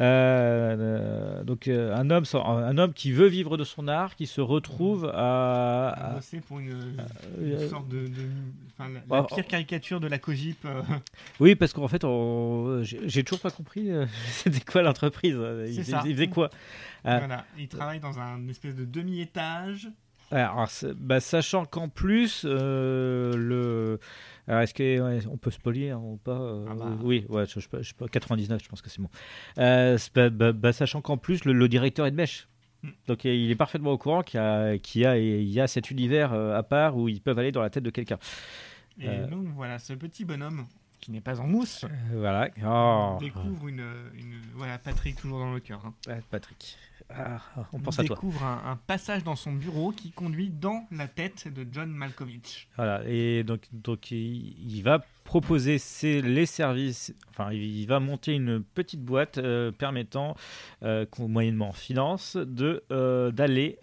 [0.00, 4.26] Euh, euh, donc euh, un homme, un homme qui veut vivre de son art, qui
[4.26, 6.96] se retrouve à, à pour une,
[7.40, 8.30] une euh, sorte de, de-
[8.78, 10.66] la, Oh, pire caricature de la cogip.
[11.40, 12.04] oui, parce qu'en fait,
[12.82, 13.90] j'ai toujours pas compris
[14.30, 15.38] c'était quoi l'entreprise.
[15.68, 16.02] Il, ça.
[16.04, 16.50] il faisait quoi?
[17.04, 19.88] Voilà, il travaille dans un espèce de demi-étage.
[20.30, 24.00] Alors, bah, sachant qu'en plus, le.
[24.46, 24.74] Alors, est-ce
[25.26, 26.96] qu'on peut spoiler hein, ou pas euh, Ah bah.
[27.02, 29.08] Oui, ouais, je, je, sais pas, je sais pas, 99, je pense que c'est bon.
[29.58, 32.46] Euh, bah, bah, sachant qu'en plus, le, le directeur est de mèche.
[32.82, 32.90] Hmm.
[33.08, 35.66] Donc, il est parfaitement au courant qu'il y a, qu'il y a, il y a
[35.66, 38.18] cet univers euh, à part où ils peuvent aller dans la tête de quelqu'un.
[39.00, 39.26] Et Euh.
[39.26, 40.66] donc voilà, ce petit bonhomme
[41.00, 42.48] qui n'est pas en mousse voilà.
[42.64, 43.16] Oh.
[43.20, 43.80] découvre une,
[44.14, 45.82] une- Voilà, Patrick, toujours dans le cœur.
[45.84, 45.94] hein.
[46.30, 46.76] Patrick.
[47.10, 47.40] Ah,
[47.72, 48.16] on pense à toi.
[48.16, 52.66] découvre un, un passage dans son bureau qui conduit dans la tête de John Malkovich.
[52.76, 58.32] Voilà, et donc, donc il, il va proposer ses- les services, enfin il, va monter
[58.34, 60.34] une petite boîte euh, permettant,
[60.82, 63.78] euh, moyennement en finance, de, euh, d'aller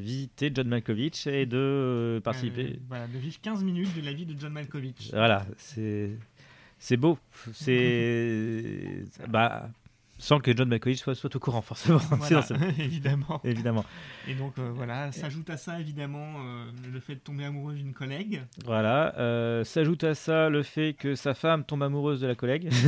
[0.00, 2.78] visiter John Malkovich et de participer.
[2.88, 5.10] Voilà, de vivre 15 minutes de la vie de John Malkovich.
[5.12, 6.10] Voilà, c'est,
[6.78, 7.18] c'est beau.
[7.52, 9.70] C'est, bah,
[10.20, 11.98] sans que John Malkovich soit, soit au courant forcément.
[12.10, 12.44] Voilà,
[12.78, 13.40] évidemment.
[13.42, 13.84] évidemment.
[14.28, 17.94] Et donc euh, voilà, s'ajoute à ça évidemment euh, le fait de tomber amoureux d'une
[17.94, 18.42] collègue.
[18.64, 19.14] Voilà.
[19.18, 22.70] euh, s'ajoute à ça le fait que sa femme tombe amoureuse de la collègue.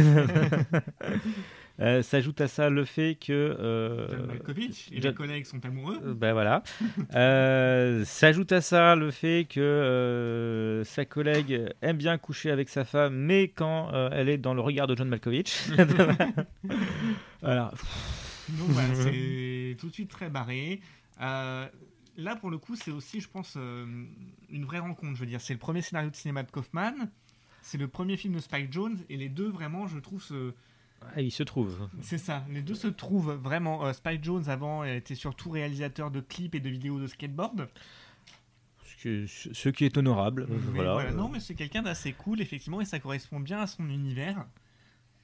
[1.80, 3.32] Euh, s'ajoute à ça le fait que.
[3.32, 5.98] euh, John Malkovich et John- les collègues sont amoureux.
[6.04, 6.62] euh, ben voilà.
[7.14, 13.14] Euh, s'ajoute à ça le fait que sa collègue aime bien coucher avec sa femme,
[13.14, 15.68] mais quand elle est dans le regard de John Malkovich.
[17.40, 17.72] voilà.
[18.50, 20.80] Donc voilà, c'est tout de suite très barré.
[21.20, 25.14] Là, pour le coup, c'est aussi, je pense, une vraie rencontre.
[25.14, 26.92] Je veux dire, c'est le premier scénario de cinéma de Kaufman.
[27.62, 28.98] C'est le premier film de Spike Jones.
[29.08, 30.52] Et les deux, vraiment, je trouve, se-
[31.14, 31.88] Ah, il se trouve.
[32.00, 32.44] c'est ça.
[32.50, 33.84] Les deux se trouvent vraiment.
[33.86, 37.68] Euh, Spike Jones, avant, était surtout réalisateur de clips et de vidéos de skateboard.
[38.96, 40.46] Ce qui est honorable.
[40.48, 40.92] Mais voilà.
[40.92, 44.46] voilà, Non, mais c'est quelqu'un d'assez cool, effectivement, et ça correspond bien à son univers.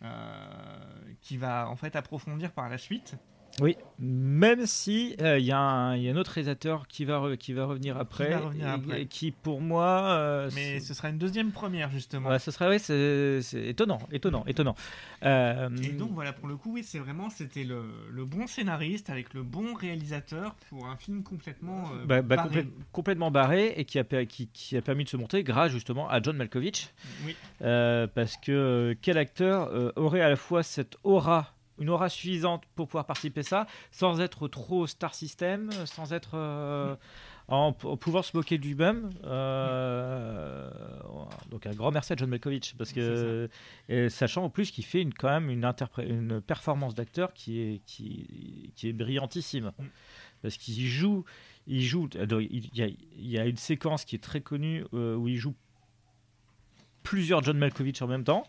[0.02, 0.78] euh,
[1.20, 3.16] qui va en fait approfondir par la suite.
[3.60, 7.04] Oui, même si euh, il y, a un il y a un autre réalisateur qui
[7.04, 9.02] va, re- qui va revenir après, revenir après.
[9.02, 12.28] et qui pour moi, euh, Mais ce sera une deuxième première, justement.
[12.28, 14.76] ouais, ce serait ouais, c'est étonnant, étonnant, étonnant.
[15.24, 19.10] Euh, Et donc voilà, pour le coup, oui, c'est vraiment, c'était le, le bon scénariste
[19.10, 22.62] avec le bon réalisateur pour un film complètement euh, bah, bah, barré.
[22.62, 26.08] complè- complètement barré et qui a, qui, qui a permis de se monter grâce justement
[26.08, 26.90] à John Malkovich.
[27.24, 27.34] Oui.
[27.62, 32.08] Euh, parce que euh, quel acteur euh, aurait à la fois cette aura, une aura
[32.08, 36.96] suffisante pour pouvoir participer à ça, sans être trop star system, sans être euh,
[37.48, 39.10] en, en pouvant se moquer du même.
[39.24, 40.70] Euh,
[41.50, 43.48] donc un grand merci à John Malkovich parce que
[43.88, 47.80] et sachant en plus qu'il fait une, quand même une, une performance d'acteur qui est,
[47.86, 49.86] qui, qui est brillantissime Mm.
[50.42, 51.24] parce qu'il joue
[51.66, 55.14] il joue il y, a, il y a une séquence qui est très connue euh,
[55.16, 55.54] où il joue
[57.02, 58.44] plusieurs John Malkovich en même temps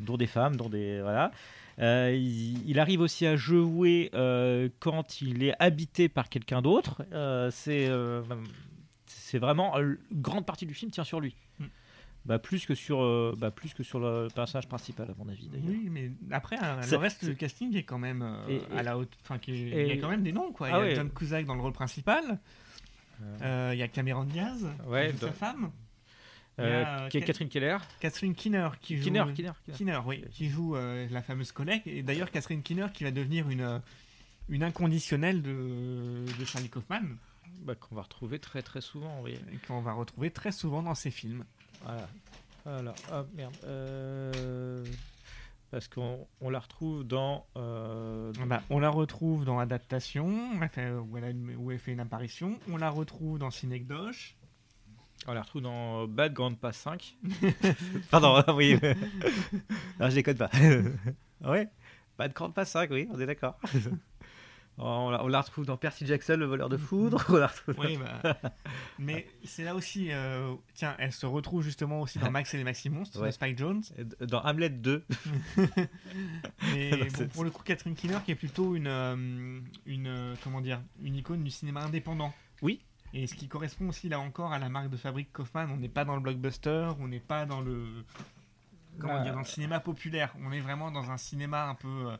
[0.00, 1.30] dont des femmes dont des voilà
[1.78, 7.02] Euh, il, il arrive aussi à jouer euh, quand il est habité par quelqu'un d'autre
[7.12, 7.90] Euh, c'est
[9.06, 11.64] c'est vraiment une grande partie du film tient sur lui Mm.
[12.26, 15.48] bah, plus que sur euh, bah, plus que sur le personnage principal à mon avis
[15.48, 18.82] d'ailleurs Oui, mais après, C'est- le reste du casting est quand même euh, Et- à
[18.82, 19.12] la haute.
[19.22, 20.68] Enfin, il y a quand même des noms, quoi.
[20.70, 20.94] Ah il y a ouais.
[20.96, 22.38] John Cusack dans le rôle principal.
[23.42, 25.70] Euh, il y a Cameron Diaz, Ouais, sa dans- femme.
[26.58, 29.04] Euh, Cat- Catherine Keller Catherine Kinner qui joue.
[29.04, 29.76] Kinner, Kinner, Kinner.
[29.76, 31.82] Kinner, oui, qui joue euh, la fameuse collègue.
[31.86, 33.78] Et d'ailleurs, Catherine Kinner qui va devenir une, euh,
[34.48, 37.02] une inconditionnelle de, de Charlie Kaufman,
[37.62, 39.34] Bah, qu'on va retrouver très très souvent oui.
[39.52, 41.44] et qu'on va retrouver très souvent dans ses films.
[41.84, 42.08] Voilà.
[42.64, 42.94] Voilà.
[43.34, 43.54] Merde.
[43.64, 44.84] Euh,
[45.70, 47.44] Parce qu'on on la retrouve dans.
[47.56, 51.92] euh, Ah bah, on la retrouve dans Adaptation, où, elle a une- où elle fait
[51.92, 52.58] une apparition.
[52.70, 54.35] On la retrouve dans Synecdoche.
[55.26, 57.16] On la retrouve dans Bad Grand Pass 5.
[58.10, 58.78] Pardon, oui.
[60.00, 60.50] non, je déconne pas.
[61.44, 61.68] ouais.
[62.18, 63.58] Bad Grand Pass 5, oui, on est d'accord.
[64.78, 67.24] on, la, on la retrouve dans Percy Jackson, le voleur de foudre.
[67.28, 68.38] On la retrouve Oui, bah,
[68.98, 70.08] mais c'est là aussi.
[70.12, 73.28] euh, tiens, elle se retrouve justement aussi dans Max et les Maxi Monstres Ouais.
[73.28, 73.82] de Spike Jones.
[74.20, 75.04] dans Hamlet 2.
[76.74, 80.06] Mais Non, bon, c'est- pour le coup, Catherine Keener qui est plutôt une, euh, une
[80.06, 82.32] euh, comment dire, une icône du cinéma indépendant.
[82.62, 82.80] Oui.
[83.14, 85.68] Et ce qui correspond aussi là encore à la marque de fabrique Kaufman.
[85.70, 88.04] On n'est pas dans le blockbuster, on n'est pas dans le
[88.98, 90.34] comment Bah, dire, dans le cinéma populaire.
[90.42, 92.16] On est vraiment dans un cinéma un peu euh,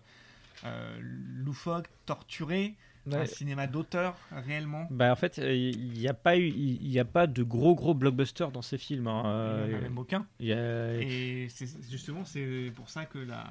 [0.65, 2.75] euh, loufoque, torturé,
[3.13, 4.89] un cinéma d'auteur réellement.
[4.91, 7.95] Bah, en fait, euh, il n'y a, pas eu- y a pas de gros gros
[7.95, 9.07] blockbusters dans ces films.
[9.07, 9.23] hein.
[9.25, 10.27] Il Euh, n'y en a même aucun.
[10.41, 13.45] a- Et c'est justement c'est pour ça que la,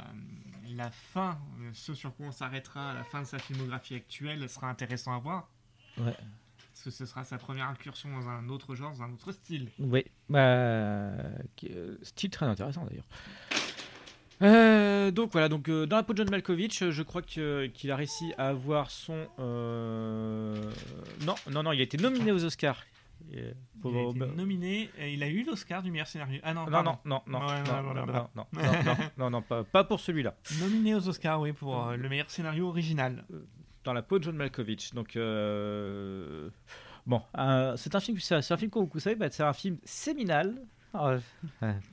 [0.75, 4.49] la fin, euh, ce sur quoi on s'arrêtera à la fin de sa filmographie actuelle,
[4.49, 5.47] sera intéressant à voir.
[5.97, 6.15] Ouais.
[6.75, 9.69] Parce que ce sera sa première incursion dans un autre genre, dans un autre style.
[9.79, 13.07] Oui, bah, euh, style très intéressant d'ailleurs.
[14.41, 17.95] Euh, donc voilà, donc euh, dans la peau de John Malkovich, je crois qu'il a
[17.95, 19.25] réussi à avoir son.
[19.39, 20.69] euh,
[21.25, 22.83] Non, non, non, il a été nominé aux Oscars.
[23.31, 26.41] Il a été nominé, et il a eu l'Oscar du meilleur scénario.
[26.43, 28.29] Ah non, non, non, non, non, non, non, non, voilà.
[28.35, 30.35] non, non, non, non, non, pas, pas pour celui-là.
[30.59, 33.23] Nominé aux Oscars, oui, pour euh, le meilleur scénario original.
[33.85, 34.93] Dans la peau de John Malkovich.
[34.93, 36.49] Donc, euh,
[37.05, 39.77] bon, euh, c'est un film, c'est c'est un film vous savez, bah, c'est un film
[39.85, 40.55] séminal.
[40.95, 41.19] euh,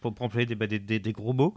[0.01, 1.55] pour, employer des, bah, des, des- des gros mots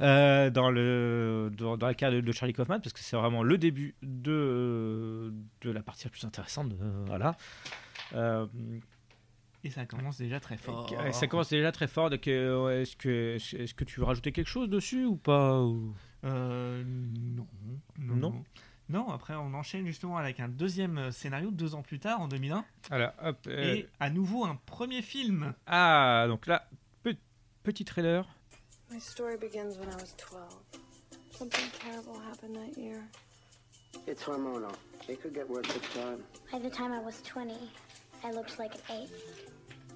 [0.00, 3.44] euh, dans, le, dans, dans la carrière de, de Charlie Kaufman parce que c'est vraiment
[3.44, 6.76] le début de, de la partie la plus intéressante de-
[7.06, 7.36] voilà
[9.64, 10.92] Et ça commence déjà très fort.
[11.06, 14.32] et ça commence déjà très fort donc, euh, est-ce que, est-ce que tu veux rajouter
[14.32, 15.62] quelque chose dessus ou pas
[16.24, 16.82] Euh.
[16.84, 17.46] Non,
[18.16, 18.44] Non.
[18.88, 19.10] Non.
[19.10, 22.64] Après on enchaîne justement avec un deuxième scénario deux ans plus tard, en 2001.
[22.90, 25.54] Alors, hop, euh, Et à nouveau un premier film.
[25.66, 26.68] ah donc là
[27.02, 27.14] pe-
[27.62, 28.24] petit trailer
[28.90, 30.42] My story begins when I was 12.
[31.32, 33.02] Something terrible happened that year.
[34.06, 34.72] It's hormonal.
[35.08, 36.20] It could get worse with time.
[36.50, 37.52] By the time I was 20,
[38.24, 39.10] I looked like an eight.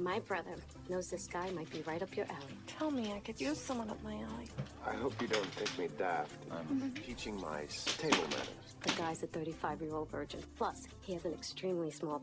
[0.00, 0.56] My brother
[0.88, 2.56] knows this guy might be right up your alley.
[2.66, 4.48] Tell me I could use someone up my alley.
[4.86, 6.32] I hope you don't think me daft.
[6.50, 8.61] I'm teaching mice table manners.
[8.82, 10.40] The guy's a 35 year old virgin.
[10.56, 12.20] Plus, he has an extremely small.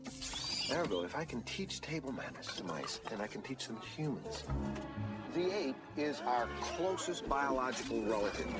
[0.68, 3.86] Maribel, if I can teach table manners to mice, then I can teach them to
[3.86, 4.44] humans.
[5.34, 8.52] The ape is our closest biological relative.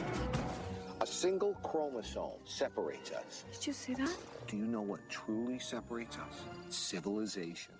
[1.00, 3.44] A single chromosome separates us.
[3.52, 4.14] Did you see that?
[4.46, 6.42] Do you know what truly separates us?
[6.68, 7.74] Civilization.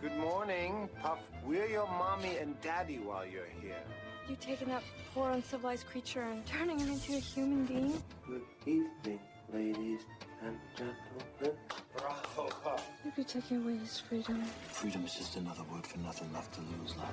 [0.00, 1.20] Good morning, Puff.
[1.44, 3.82] We're your mommy and daddy while you're here.
[4.28, 4.82] You taking that
[5.14, 8.02] poor uncivilized creature and turning him into a human being?
[8.26, 9.20] Good evening,
[9.52, 10.00] ladies
[10.44, 11.58] and gentlemen.
[11.96, 12.88] Bravo, Puff.
[13.04, 14.42] You'd be taking away his freedom.
[14.68, 17.10] Freedom is just another word for nothing left to lose, Lana.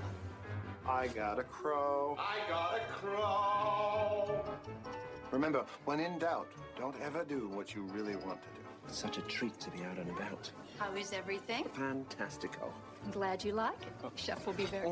[0.87, 2.15] I got a crow.
[2.19, 4.43] I got a crow.
[5.31, 6.47] Remember, when in doubt,
[6.77, 8.61] don't ever do what you really want to do.
[8.87, 10.49] It's such a treat to be out and about.
[10.77, 11.65] How is everything?
[11.65, 12.71] Fantastico.
[13.05, 14.11] I'm glad you like it.
[14.15, 14.89] Chef will be very.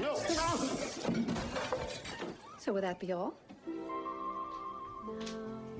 [0.00, 0.14] No!
[2.58, 3.34] So, would that be all?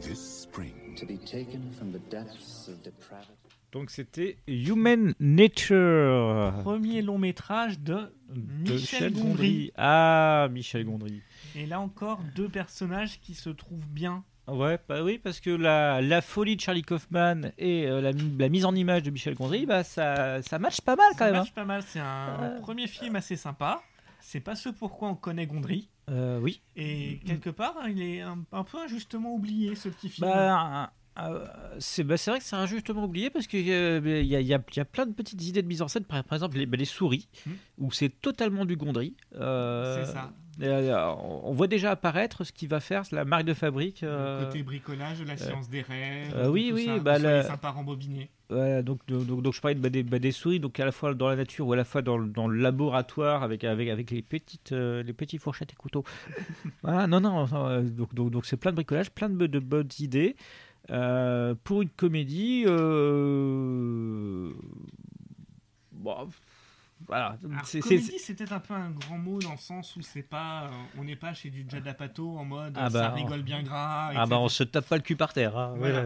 [0.00, 0.96] This spring.
[0.98, 3.38] To be taken from the depths of depravity.
[3.72, 6.52] Donc c'était Human Nature.
[6.62, 9.72] Premier long métrage de de Michel Gondry.
[9.76, 11.22] Ah, Michel Gondry.
[11.54, 14.24] Et là encore, deux personnages qui se trouvent bien.
[14.52, 18.48] Ouais, bah oui, parce que la, la folie de Charlie Kaufman et euh, la, la
[18.48, 21.34] mise en image de Michel Gondry, bah ça, ça match pas mal quand Ça même.
[21.34, 21.52] marche hein.
[21.54, 23.82] pas mal, c'est un premier film assez sympa.
[24.20, 25.88] C'est pas ce pourquoi on connaît Gondry.
[26.10, 26.60] Euh, oui.
[26.76, 30.28] Et quelque part, il est un, un peu injustement oublié ce petit film.
[30.28, 31.46] Bah, euh,
[31.78, 34.40] c'est bah, c'est vrai que c'est injustement oublié parce qu'il y, a, il y, a,
[34.40, 36.66] il y a plein de petites idées de mise en scène, par, par exemple les,
[36.66, 37.28] bah, les souris,
[37.78, 39.14] où c'est totalement du Gondry.
[39.34, 40.32] Euh, C'est ça.
[40.60, 44.02] Euh, on voit déjà apparaître ce qui va faire la marque de fabrique.
[44.02, 46.32] euh, Côté bricolage, la science des rêves.
[46.36, 47.42] euh, oui, tout oui, ça, bah, tout la-.
[48.50, 50.84] Ouais, donc, donc, donc, donc je parlais de, bah, des, bah, des souris, donc à
[50.84, 53.64] la fois dans la nature ou à la fois dans, le- dans le laboratoire avec,
[53.64, 56.04] avec, avec les, petites, euh, les petits fourchettes et couteaux.
[56.82, 59.88] voilà, non, non, euh, donc donc donc c'est plein de bricolage, plein de, de bonnes
[60.00, 60.36] idées.
[60.90, 64.52] Euh, pour une comédie, euh,
[65.92, 66.28] bon,
[67.12, 67.36] voilà.
[67.82, 70.68] Comédie, c'est peut-être un peu un grand mot dans le sens où c'est pas, euh,
[70.98, 74.10] on n'est pas chez du Judd Apatow en mode Ah ça bah, rigole bien gras.
[74.14, 75.56] Ah bah on se tape pas le cul par terre.
[75.56, 76.04] hein, Voilà.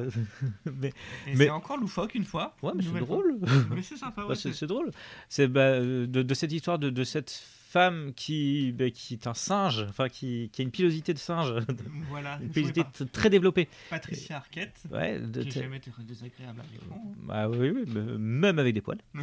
[0.81, 0.93] mais,
[1.37, 2.55] c'est encore loufoque une fois.
[2.63, 3.39] Ouais, mais c'est drôle.
[3.71, 4.25] Mais c'est sympa.
[4.27, 4.91] Ouais, c'est c'est- c'est drôle.
[5.29, 7.43] C'est bah, euh, de, de cette histoire de, de cette
[7.77, 11.53] femme qui, bah, qui est un singe, enfin qui, qui a une pilosité de singe,
[12.09, 13.69] Voilà, une pilosité très développée.
[13.91, 17.03] Patricia Arquette, Ouais, de- qui jamais été désagréable à l'écran.
[17.25, 17.85] Bah oui, oui,
[18.19, 19.01] même avec des poils.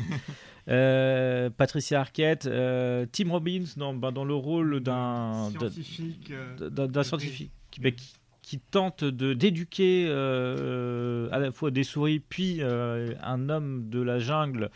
[0.70, 7.04] Euh, Patricia Arquette, euh, Tim Robbins dans, bah, dans le rôle d'un Scientifique, euh, d'un-
[7.04, 7.90] scientifique qui, bah,
[8.44, 14.02] qui, tente de d'éduquer euh, à la fois des souris puis euh, un homme de
[14.02, 14.70] la jungle.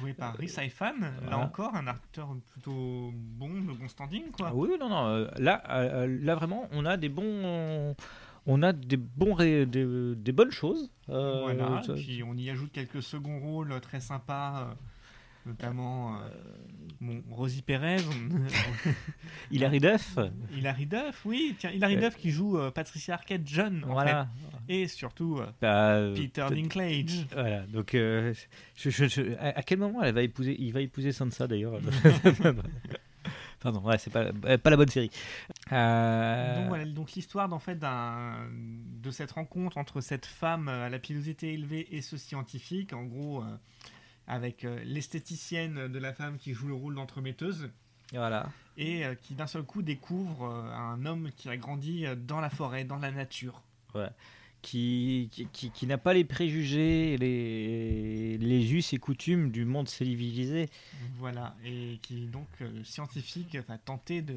[0.00, 0.94] joué par Rhys Ifan,
[1.28, 4.48] là encore un acteur plutôt bon, de bon standing quoi.
[4.50, 5.06] Ah oui, non, non.
[5.06, 7.94] euh, Là, euh, là vraiment, on a des bons,
[8.46, 10.90] on a des bons, ré- des, des bonnes choses.
[11.08, 14.74] Euh, voilà, ça- puis on y ajoute quelques seconds rôles très sympas, euh,
[15.46, 16.28] notamment euh,
[17.00, 17.96] bon, Rosie Perez.
[19.50, 20.18] Hilary Duff.
[20.56, 24.28] Hilary Duff, oui, tiens, Hilary Euh, Duff qui joue euh, Patricia Arquette jeune, en Voilà.
[24.68, 24.74] fait.
[24.82, 27.26] Et surtout euh, Bah, euh, Peter Dinklage.
[27.32, 28.32] Voilà, donc euh,
[28.76, 31.80] je- je- je- à quel moment elle va épouser, il va épouser Sansa d'ailleurs
[33.60, 35.10] Pardon, ouais, c'est pas, euh, pas la bonne série.
[35.70, 40.88] Euh, Donc, voilà, donc l'histoire d'en fait de cette rencontre entre cette femme euh, à
[40.88, 43.44] la pilosité élevée et ce scientifique, en gros, euh,
[44.30, 47.68] avec euh, l'esthéticienne de la femme qui joue le rôle d'entremetteuse.
[48.12, 48.50] Voilà.
[48.76, 52.50] Et euh, qui d'un seul coup découvre euh, un homme qui a grandi dans la
[52.50, 53.62] forêt, dans la nature.
[53.94, 54.08] Ouais.
[54.62, 59.88] Qui, qui, qui- qui n'a pas les préjugés, les, les us et coutumes du monde
[59.88, 60.68] civilisé.
[61.16, 62.46] Voilà, et qui donc
[62.84, 64.36] scientifique va tenter de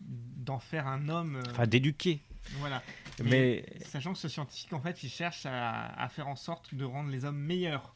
[0.00, 1.40] d'en faire un homme.
[1.50, 2.20] Enfin, d'éduquer.
[2.60, 2.80] Voilà.
[3.24, 6.72] Mais- Mais, sachant que ce scientifique, en fait, il cherche à, à faire en sorte
[6.74, 7.94] de rendre les hommes meilleurs.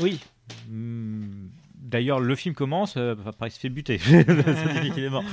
[0.00, 0.20] Oui.
[0.68, 1.48] Hmm.
[1.76, 4.00] D'ailleurs, le film commence, euh, après il se fait buter.
[4.10, 5.24] Est mort.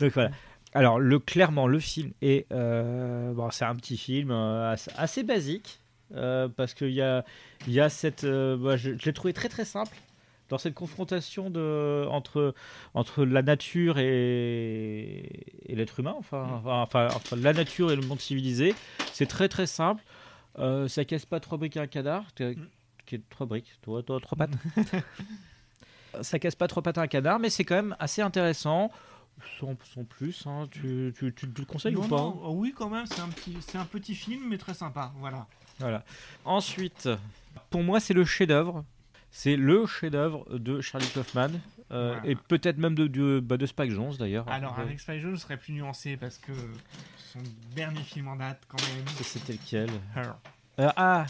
[0.00, 0.30] Donc voilà.
[0.74, 2.50] Alors, le, clairement, le film est.
[2.52, 5.80] euh, bon, c'est un petit film euh, assez, assez basique.
[6.12, 7.24] parce qu'il y a,
[7.66, 8.24] y a cette.
[8.24, 9.96] bah, je je l'ai trouvé très très simple.
[10.48, 12.54] Dans cette confrontation de, entre,
[12.94, 15.28] entre la nature et,
[15.66, 18.72] et l'être humain, enfin, enfin, enfin, la nature et le monde civilisé,
[19.12, 20.04] c'est très très simple.
[20.58, 22.24] Euh, ça casse pas trois briques à un canard,
[23.06, 24.50] qui est trois briques, toi, toi, trois pattes.
[26.22, 28.90] ça casse pas trois pattes à un canard, mais c'est quand même assez intéressant.
[29.60, 32.52] Sans, sans plus, hein, tu, tu, tu, tu le conseilles Non, ou pas non, oh
[32.54, 35.12] oui, quand même, c'est un, petit, c'est un petit film, mais très sympa.
[35.18, 35.46] Voilà.
[35.78, 36.04] Voilà.
[36.46, 37.06] Ensuite,
[37.68, 38.82] pour moi, c'est le chef-d'œuvre.
[39.30, 41.50] C'est le chef-d'œuvre de Charlie Kaufman
[41.90, 42.26] euh, Voilà.
[42.26, 44.48] et peut-être même de, de, bah, de Spike Jonze d'ailleurs.
[44.48, 46.52] Alors, Euh, avec Spy Jones, je serais plus nuancé parce que
[47.18, 47.40] son
[47.74, 49.04] dernier film en date, quand même.
[49.20, 49.90] C'était lequel?
[50.16, 50.32] Her.
[50.78, 51.26] Euh, Ah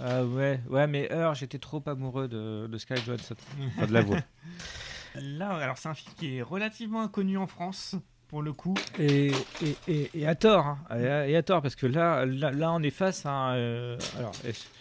[0.00, 3.34] Ah ouais, ouais, mais Heure, j'étais trop amoureux de, de Sky Johansson.
[3.76, 4.18] Enfin, de la voix.
[5.14, 7.96] Là, alors, c'est un film qui est relativement inconnu en France,
[8.28, 8.74] pour le coup.
[8.98, 9.30] Et,
[9.62, 10.78] et, et, et à tort, hein.
[11.26, 13.30] et, et à tort, parce que là, là, là on est face à.
[13.30, 14.32] un, euh, alors,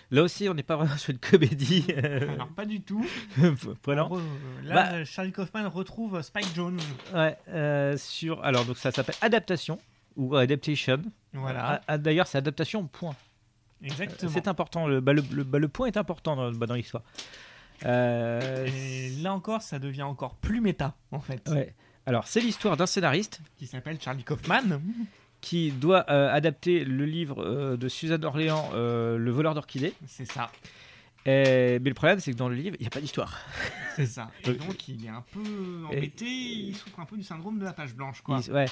[0.10, 1.86] là aussi, on n'est pas vraiment sur une comédie.
[1.98, 3.06] euh, Alors, pas du tout.
[3.38, 4.22] Re-
[4.64, 6.80] Là, Bah, Charlie Kaufman retrouve Spike Jones.
[7.14, 8.42] Ouais, euh, sur.
[8.46, 9.80] Alors, donc ça s'appelle Adaptation
[10.16, 11.02] ou Adaptation.
[11.34, 11.66] Voilà.
[11.66, 13.16] Ah, ah, D'ailleurs, c'est Adaptation, point.
[13.84, 14.32] Exactement.
[14.34, 14.88] C'est important.
[14.88, 17.04] Le, bah, le, le- bah, le point est important dans, bah, dans l'histoire.
[17.86, 18.68] Euh,
[19.22, 21.48] là encore, ça devient encore plus méta, en fait.
[21.50, 21.74] ouais.
[22.06, 24.82] Alors, c'est l'histoire d'un scénariste Qui s'appelle Charlie Kaufman.
[25.42, 29.94] qui doit euh, adapter le livre euh, de Suzanne Orléans, Le voleur d'orchidées.
[30.08, 30.52] C'est ça.
[31.26, 33.38] Et- Mais le problème, c'est que dans le livre, il n'y a pas d'histoire.
[33.96, 34.30] C'est ça.
[34.46, 35.42] Et Donc- il est un peu
[35.88, 36.26] embêté.
[36.26, 38.40] Il souffre un peu du syndrome de la page blanche, quoi.
[38.46, 38.66] Il- ouais.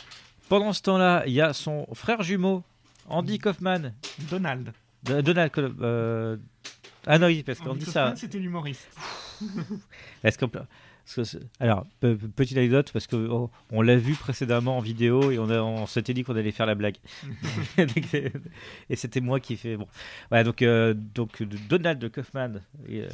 [0.47, 2.63] Pendant ce temps-là, il y a son frère jumeau,
[3.07, 3.93] Andy Kaufman.
[4.31, 4.73] Donald.
[5.03, 5.51] Donald.
[5.81, 6.37] Euh,
[7.05, 8.13] Ah non, oui, parce qu'on dit Kaufman, ça.
[8.15, 8.87] C'était l'humoriste.
[10.23, 10.49] Est-ce qu'on
[11.15, 15.39] que alors, pe- pe- petite anecdote, parce qu'on on l'a vu précédemment en vidéo et
[15.39, 16.97] on, on s'était dit qu'on allait faire la blague.
[17.77, 19.75] et c'était moi qui fait.
[19.77, 19.87] Bon.
[20.29, 22.61] Voilà, donc, euh, donc Donald Kaufman.
[22.87, 23.07] et, euh,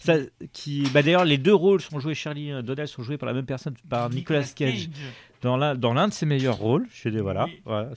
[0.00, 0.14] ça,
[0.52, 3.32] qui, bah, D'ailleurs, les deux rôles sont joués, Charlie et Donald sont joués par la
[3.34, 4.88] même personne, par Nicolas, Cage,
[5.74, 6.86] dans l'un de ses meilleurs rôles.
[6.94, 7.60] Je dis, voilà, Oui.
[7.64, 7.90] voilà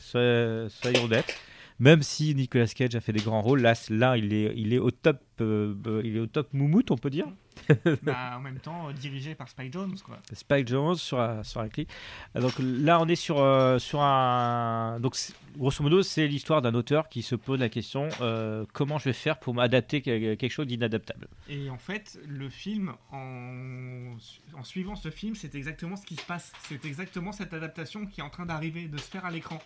[0.70, 1.38] soyez honnêtes.
[1.82, 4.78] Même si Nicolas Cage a fait des grands rôles, là, là il, est, il est
[4.78, 7.26] au top, euh, euh, il est au top moumoute, on peut dire.
[8.04, 10.20] Bah, en même temps, euh, dirigé par Spike Jones, quoi.
[10.32, 11.62] Spike Jones sur un, sur.
[11.62, 15.00] Euh, Donc là, on est sur, euh, sur un.
[15.00, 15.16] Donc,
[15.58, 19.14] grosso modo, c'est l'histoire d'un auteur qui se pose la question euh, comment je vais
[19.14, 21.28] faire pour m'adapter à quelque chose d'inadaptable?
[21.50, 24.16] Et en fait, le film, en,
[24.54, 26.52] en suivant ce film, c'est exactement ce qui se passe.
[26.62, 29.60] C'est exactement cette adaptation qui est en train d'arriver, de se faire à l'écran.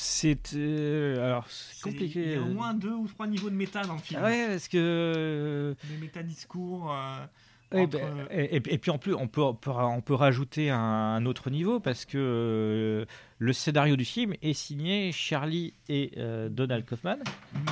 [0.00, 0.54] C'est.
[0.54, 1.46] euh, alors,
[1.82, 2.22] compliqué.
[2.24, 4.20] Il y a au moins deux ou trois niveaux de méta dans le film.
[4.22, 5.76] Ah ouais, parce que.
[6.00, 6.92] Méta-discours.
[6.92, 7.26] euh,
[7.72, 10.78] Ouais, entre- ben, et, et- et puis en plus, on peut, on peut, rajouter un,
[10.78, 13.04] un autre niveau parce que euh,
[13.38, 17.18] le scénario du film est signé Charlie et euh, Donald Kaufman.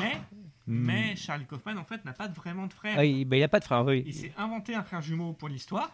[0.00, 0.16] Mais,
[0.68, 0.84] Hmm.
[0.84, 2.94] mais Charlie Kaufman, en fait, n'a pas vraiment de frère.
[2.98, 4.04] Ah, il n'y a pas de frère, oui.
[4.06, 5.90] Il s'est inventé un frère jumeau pour l'histoire.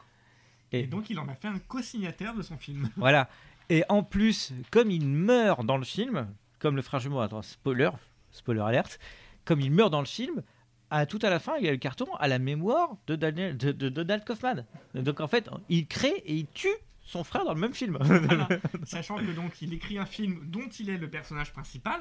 [0.73, 0.81] Et...
[0.81, 2.91] Et- donc, il en a fait un co-signataire de son film.
[2.97, 3.29] Voilà.
[3.71, 7.91] Et en plus, comme il meurt dans le film, comme le frère jumeau, attends, spoiler,
[8.31, 8.99] spoiler alerte,
[9.45, 10.43] comme il meurt dans le film,
[10.91, 13.57] à tout à la fin, il y a le carton à la mémoire de, Daniel,
[13.57, 14.65] de, de Donald Kaufman.
[14.95, 16.69] Donc en fait, il crée et il tue
[17.03, 17.99] son frère dans le même film.
[18.01, 18.49] Voilà.
[18.85, 22.01] Sachant que donc il écrit un film dont il est le personnage principal.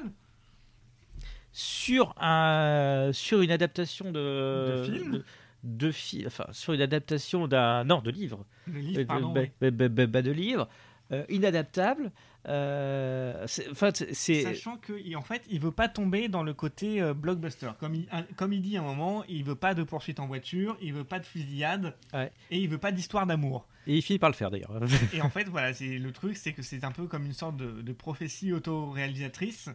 [1.52, 5.24] sur un sur une adaptation de De film de,
[5.64, 9.32] de fi- enfin sur une adaptation d'un non de livre Euh, livre, de, pardon.
[9.32, 9.50] bah, oui.
[9.60, 10.68] bah, bah, bah, bah, de livre
[11.14, 12.10] euh, inadaptable
[12.46, 17.70] euh, c'est- c'est Sachant qu'en fait, il veut pas tomber dans le côté euh, blockbuster.
[17.80, 20.26] Comme il, un- comme il dit à un moment, il veut pas de poursuite en
[20.26, 22.30] voiture, il veut pas de fusillade, Ouais.
[22.50, 23.66] et il veut pas d'histoire d'amour.
[23.86, 24.72] et il finit par le faire d'ailleurs
[25.14, 27.56] Et en fait, voilà, c'est le truc, c'est que c'est un peu comme une sorte
[27.56, 29.70] de, de prophétie auto-réalisatrice.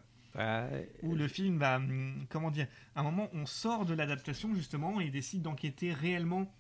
[1.02, 5.02] Où le film va, hum, comment dire, à un moment, on sort de l'adaptation justement
[5.02, 6.52] et il décide d'enquêter réellement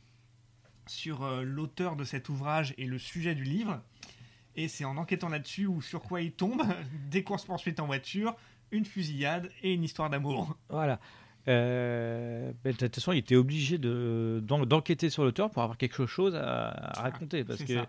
[0.87, 3.79] sur l'auteur de cet ouvrage et le sujet du livre.
[4.55, 6.61] Et c'est en enquêtant là-dessus ou sur quoi il tombe,
[7.09, 8.35] des courses poursuites en voiture,
[8.71, 10.55] une fusillade et une histoire d'amour.
[10.69, 10.99] Voilà.
[11.47, 15.77] Euh, mais de toute façon, il était obligé de, d'en- d'enquêter sur l'auteur pour avoir
[15.77, 17.43] quelque chose à, à raconter.
[17.43, 17.87] Parce que, ça.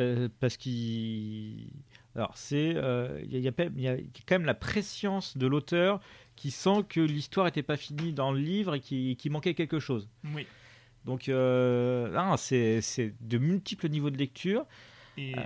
[0.00, 1.70] euh, parce qu'il.
[2.14, 2.74] Alors, c'est.
[2.76, 3.96] euh, Il y, a- y quand même- il y a
[4.26, 6.00] quand même la préscience de l'auteur
[6.36, 10.08] qui sent que l'histoire n'était pas finie dans le livre et qu'il manquait quelque chose.
[10.34, 10.46] Oui.
[11.04, 14.64] Donc, euh, c'est de multiples niveaux de lecture.
[15.18, 15.42] Et Euh,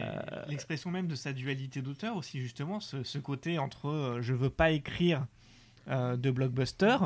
[0.48, 4.50] l'expression même de sa dualité d'auteur aussi, justement, ce, ce côté entre euh, je veux
[4.50, 5.26] pas écrire
[5.88, 6.96] euh, de blockbuster,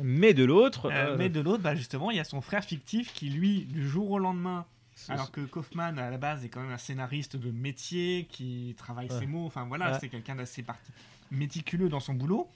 [0.00, 0.90] Mais de l'autre.
[0.92, 3.86] euh, mais de l'autre, bah, justement, il y a son frère fictif qui, lui, du
[3.86, 4.64] jour au lendemain,
[5.08, 9.10] alors que Kaufman, à la base, est quand même un scénariste de métier qui travaille
[9.10, 9.18] Ouais.
[9.18, 9.98] ses mots, enfin voilà, Ouais.
[10.00, 10.64] c'est quelqu'un d'assez
[11.30, 12.48] méticuleux dans son boulot.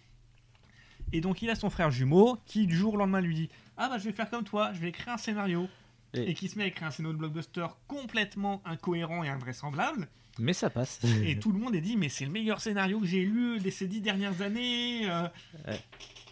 [1.12, 3.88] Et donc, il a son frère jumeau qui, du jour au lendemain, lui dit Ah,
[3.88, 5.68] bah, je vais faire comme toi, je vais écrire un scénario.
[6.14, 10.08] Et- Et, qui se met à écrire un scénario de blockbuster complètement incohérent et invraisemblable.
[10.38, 11.00] Mais ça passe.
[11.24, 13.70] Et tout le monde est dit, mais c'est le meilleur scénario que j'ai lu de
[13.70, 15.08] ces dix dernières années.
[15.10, 15.28] euh.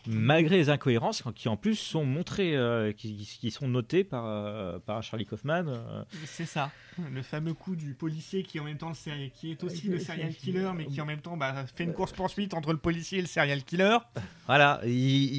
[0.07, 4.79] malgré les incohérences qui en plus sont montrées, euh, qui, qui sont notées par, euh,
[4.79, 5.65] par Charlie Kaufman.
[5.69, 6.03] euh.
[6.25, 6.71] C'est ça.
[7.13, 9.99] Le fameux coup du policier qui, en même temps, le série- qui est aussi le
[9.99, 13.23] serial killer, mais qui, en même temps, bah, fait une course-poursuite entre le policier et
[13.23, 13.99] le serial killer.
[14.47, 14.91] Voilà, il,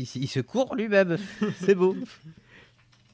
[0.04, 1.18] il- il se court lui-même.
[1.62, 1.96] C'est beau.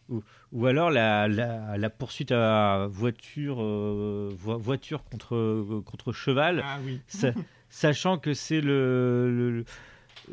[0.10, 0.22] Ou,
[0.52, 6.78] ou alors la, la, la poursuite à voiture, euh, vo- voiture contre, contre cheval, Ah
[6.86, 7.00] oui.
[7.08, 7.34] sa-
[7.70, 9.66] sachant que c'est le le,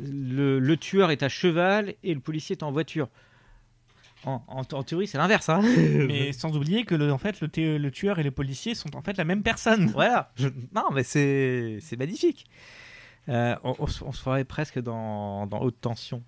[0.01, 3.09] le, le tueur est à cheval et le policier est en voiture.
[4.25, 5.49] En, en- en théorie, c'est l'inverse.
[5.49, 5.61] Hein
[6.09, 9.01] Mais sans oublier que, le, en fait, le, le tueur et le policier sont en
[9.03, 9.87] fait la même personne.
[9.89, 10.31] Voilà.
[10.37, 12.47] Je- Non, mais c'est magnifique.
[13.29, 16.23] Euh, on, on se on se ferait presque dans, dans haute tension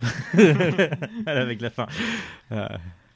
[1.27, 1.87] avec la fin.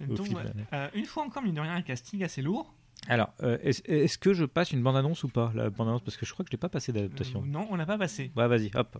[0.01, 0.28] Donc,
[0.72, 2.72] euh, une fois encore, mine de rien, un casting assez lourd.
[3.09, 6.32] Alors, euh, est-ce que je passe une bande-annonce ou pas La bande-annonce, parce que je
[6.32, 7.42] crois que je l'ai pas passé d'adaptation.
[7.42, 8.30] Euh, non, on l'a pas passé.
[8.36, 8.99] Ouais, vas-y, hop.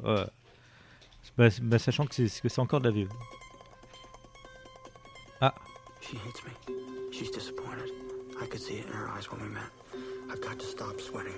[1.37, 3.09] Bah, bah, sachant que c'est encore de la VO.
[5.41, 5.55] Ah,
[6.01, 6.75] She hates me.
[7.13, 7.91] She's disappointed.
[8.41, 9.71] I could see it in her eyes when we met.
[10.31, 11.35] I've got to stop sweating.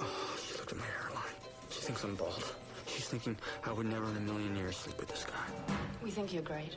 [0.00, 1.34] Oh, she looked at my hairline.
[1.70, 2.44] She thinks I'm bald.
[2.86, 3.36] She's thinking
[3.66, 5.74] I would never in a million years sleep with this guy.
[6.02, 6.76] We think you're great.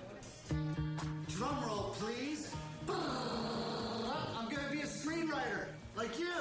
[1.38, 2.52] Drum roll, please.
[2.90, 6.34] I'm gonna be a screenwriter, like you.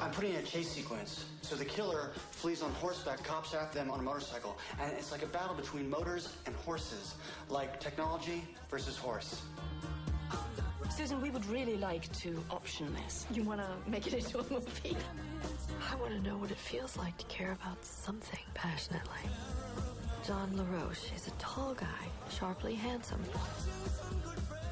[0.00, 1.26] I'm putting in a chase sequence.
[1.42, 5.22] So the killer flees on horseback, cops after them on a motorcycle, and it's like
[5.22, 7.16] a battle between motors and horses,
[7.50, 9.42] like technology versus horse.
[10.88, 13.26] Susan, we would really like to option this.
[13.30, 14.96] You want to make it into a movie?
[15.92, 19.28] I want to know what it feels like to care about something passionately.
[20.26, 23.20] John LaRoche is a tall guy, sharply handsome.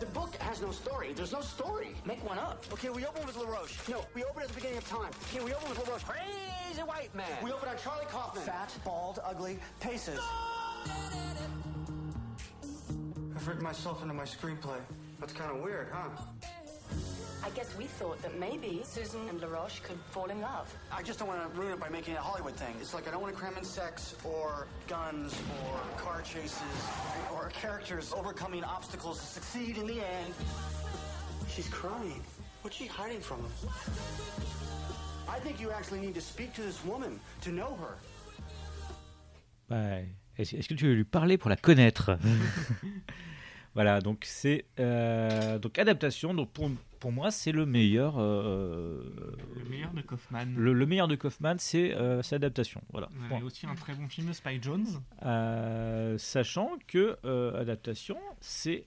[0.00, 1.12] The book has no story.
[1.12, 1.94] There's no story.
[2.06, 2.64] Make one up.
[2.72, 3.86] Okay, we open with LaRoche.
[3.86, 5.10] No, we open at the beginning of time.
[5.30, 6.04] Okay, we open with LaRoche.
[6.04, 7.26] Crazy white man.
[7.44, 8.42] We open on Charlie Kaufman.
[8.44, 10.18] Fat, bald, ugly, paces.
[13.36, 14.80] I've written myself into my screenplay.
[15.20, 16.08] That's kind of weird, huh?
[17.44, 20.72] I guess we thought that maybe Susan and LaRoche could fall in love.
[20.92, 22.74] I just don't want to ruin it by making it a Hollywood thing.
[22.80, 25.34] It's like I don't want to cram in sex or guns
[25.64, 26.62] or car chases
[27.34, 30.34] or characters overcoming obstacles to succeed in the end.
[31.48, 32.22] She's crying.
[32.62, 33.50] What's she hiding from him?
[35.28, 37.96] I think you actually need to speak to this woman to know her.
[39.68, 40.02] bah,
[40.38, 42.16] est-ce est-ce que tu veux lui parler pour la connaître
[43.74, 46.34] Voilà, donc c'est euh, donc adaptation.
[46.34, 46.70] Donc pour,
[47.00, 48.16] pour moi, c'est le meilleur.
[48.18, 49.02] euh,
[49.56, 50.44] Le meilleur de Kaufman.
[50.56, 52.82] Le, le meilleur de Kaufman, c'est euh, adaptation.
[52.92, 53.08] Voilà.
[53.12, 53.36] Vous Point.
[53.38, 54.86] avez aussi un très bon film, Spy Jones.
[55.24, 57.16] Euh, sachant que
[57.58, 58.86] adaptation, c'est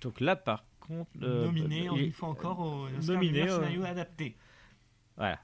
[0.00, 4.36] donc là par contre nominé, il une fois encore, au nominé, scénario adapté.
[5.16, 5.38] Voilà,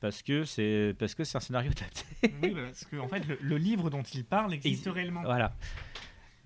[0.00, 2.34] parce que c'est parce que c'est un scénario adapté.
[2.42, 5.22] Oui, bah, parce que en fait, le, le livre dont il parle existe Et- réellement.
[5.22, 5.54] Voilà.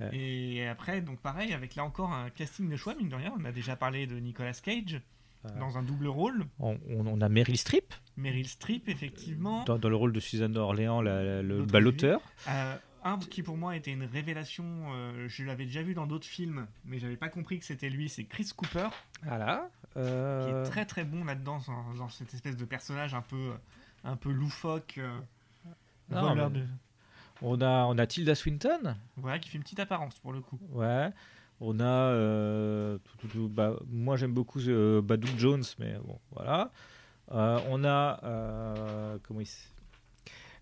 [0.04, 0.10] Euh.
[0.12, 3.32] Et après, donc pareil, avec là encore un casting de choix, mine de rien.
[3.38, 5.00] On a déjà parlé de Nicolas Cage
[5.58, 6.46] dans un double rôle.
[6.58, 9.64] On, a Meryl Streep Meryl Streep, effectivement.
[9.64, 12.20] dans, dans le rôle de Suzanne d'Orléans, la- la- l'auteur.
[12.48, 12.76] Euh,
[13.06, 16.66] un qui pour moi était une révélation, euh, je l'avais déjà vu dans d'autres films,
[16.86, 18.88] mais j'avais pas compris que c'était lui, c'est Chris Cooper,
[19.24, 19.68] Voilà.
[19.92, 23.52] qui euh, est très très bon là-dedans, dans, dans cette espèce de personnage un peu,
[24.04, 25.18] un peu loufoque, euh,
[26.10, 26.66] Non, mais- de...
[27.42, 28.96] On a on a Tilda Swinton.
[29.16, 30.58] Voilà, qui fait une petite apparence pour le coup.
[30.70, 31.10] Ouais.
[31.60, 36.18] On a euh, tout, tout, tout, bah, moi j'aime beaucoup euh, Doug Jones, mais bon
[36.32, 36.72] voilà.
[37.32, 39.48] Euh, on a euh, comment il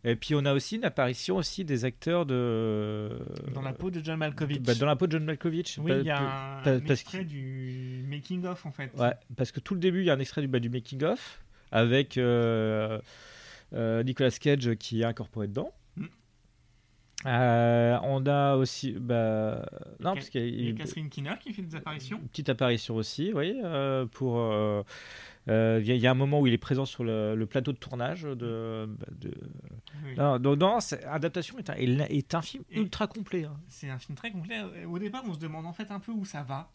[0.05, 3.09] et puis on a aussi une apparition aussi des acteurs de
[3.55, 4.61] Dans la peau de John Malkovich.
[4.61, 5.79] Bah, dans la peau de John Malkovich.
[5.79, 8.91] Oui, il y a un, extrait du making of en fait.
[8.99, 11.05] Ouais, parce que tout le début, il y a un extrait du, bah, du making
[11.05, 13.01] of avec Nicolas
[14.41, 15.73] Cage qui est incorporé dedans.
[17.27, 19.65] Euh, on a aussi, bah,
[20.01, 22.19] non, parce qu'il y a- Catherine Keener qui fait des apparitions.
[22.19, 24.39] une petite apparition aussi, oui, euh, pour.
[24.39, 24.83] euh,
[25.49, 27.35] euh, Il y, a- il y a un moment où il est présent sur le,
[27.37, 28.89] le plateau de tournage de.
[29.13, 29.35] de-
[30.05, 30.15] Oui.
[30.17, 33.45] Non, non, non, c'est- adaptation est un, est un film Et- ultra complet.
[33.45, 33.57] hein.
[33.69, 34.61] C'est un film très complet.
[34.89, 36.71] Au départ, on se demande en fait un peu où ça va.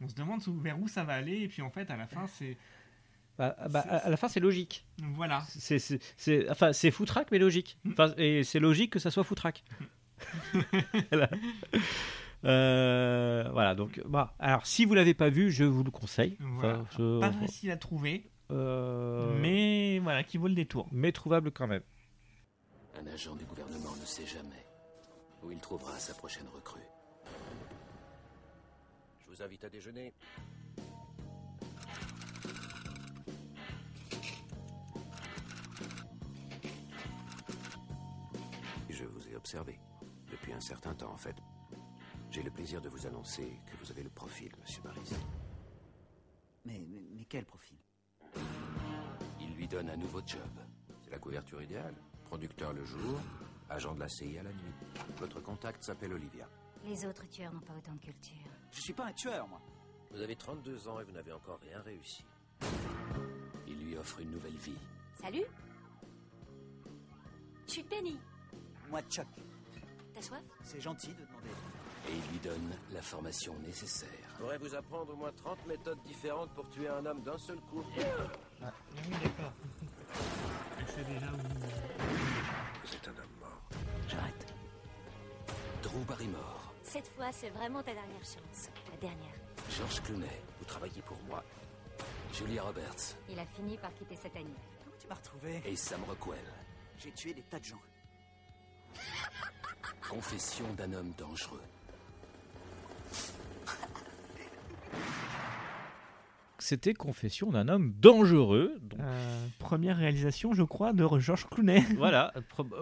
[0.00, 2.26] On se demande vers où ça va aller, et puis en fait, à la fin,
[2.26, 2.56] c'est.
[3.38, 4.86] Bah, bah, à la fin, c'est logique.
[5.14, 5.42] Voilà.
[5.48, 7.78] C'est, enfin, c'est foutraque, mais logique.
[7.90, 9.64] Enfin, et c'est logique que ça soit foutraque.
[11.10, 11.28] voilà.
[12.44, 16.36] Euh, voilà, donc, bah, alors, si vous l'avez pas vu, je vous le conseille.
[16.40, 16.78] Voilà.
[16.80, 20.86] Enfin, je- Pas facile à trouver, euh, mais voilà, qui vaut le détour.
[20.92, 21.82] mais trouvable quand même.
[23.00, 24.64] Un agent du gouvernement ne sait jamais
[25.42, 26.80] où il trouvera sa prochaine recrue.
[29.24, 30.12] Je vous invite à déjeuner.
[39.36, 39.78] Observé
[40.30, 41.36] depuis un certain temps, en fait.
[42.30, 45.10] J'ai le plaisir de vous annoncer que vous avez le profil, Monsieur Baris.
[46.64, 47.76] Mais, mais, mais quel profil?
[49.40, 50.40] Il lui donne un nouveau job.
[51.02, 51.94] C'est la couverture idéale.
[52.24, 53.20] Producteur le jour,
[53.68, 54.72] agent de la CIA la nuit.
[55.18, 56.48] Votre contact s'appelle Olivia.
[56.84, 58.50] Les autres tueurs n'ont pas autant de culture.
[58.72, 59.60] Je suis pas un tueur, moi.
[60.10, 62.24] Vous avez 32 ans et vous n'avez encore rien réussi.
[63.66, 64.78] Il lui offre une nouvelle vie.
[65.20, 65.44] Salut
[67.66, 68.18] Je suis Penny.
[68.90, 69.26] Moi, Chuck.
[70.14, 70.42] T'as soif?
[70.62, 71.48] C'est gentil de demander.
[72.08, 74.08] Et il lui donne la formation nécessaire.
[74.34, 77.56] Je pourrais vous apprendre au moins 30 méthodes différentes pour tuer un homme d'un seul
[77.70, 77.82] coup.
[78.62, 78.70] Ah
[79.08, 79.52] oui, d'accord.
[80.80, 81.36] Je sais déjà où.
[82.84, 83.60] Vous êtes un homme mort.
[84.08, 84.54] J'arrête.
[85.82, 88.70] Drew Barrymore, Cette fois, c'est vraiment ta dernière chance.
[88.90, 89.34] La dernière.
[89.70, 91.42] George Clooney, vous travaillez pour moi.
[92.32, 94.54] Julia Roberts Il a fini par quitter cette année.
[94.84, 95.62] Comment tu m'as retrouvé?
[95.64, 96.44] Et Sam Rockwell.
[96.98, 97.80] J'ai tué des tas de gens.
[100.08, 101.60] Confession d'un homme dangereux.
[106.58, 108.78] C'était Confession d'un homme dangereux.
[108.80, 111.80] donc Euh, première réalisation, je crois, de Georges Clooney.
[111.98, 112.32] voilà,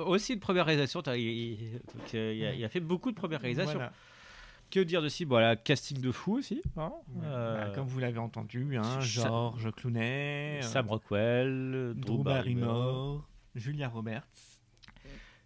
[0.07, 1.03] aussi une première réalisation.
[1.03, 3.75] t'as- Il, il- donc, euh, il a, il a fait beaucoup de premières réalisations.
[3.75, 3.93] Voilà.
[4.71, 6.63] Que dire de si Voilà, casting de fou aussi.
[6.77, 6.93] hein.
[7.09, 12.73] Bah, Euh, comme vous l'avez entendu, hein, Georges Clooney, Sam Rockwell, Drew Drew Barrymore.
[12.75, 14.27] Barrymore, Julia Roberts.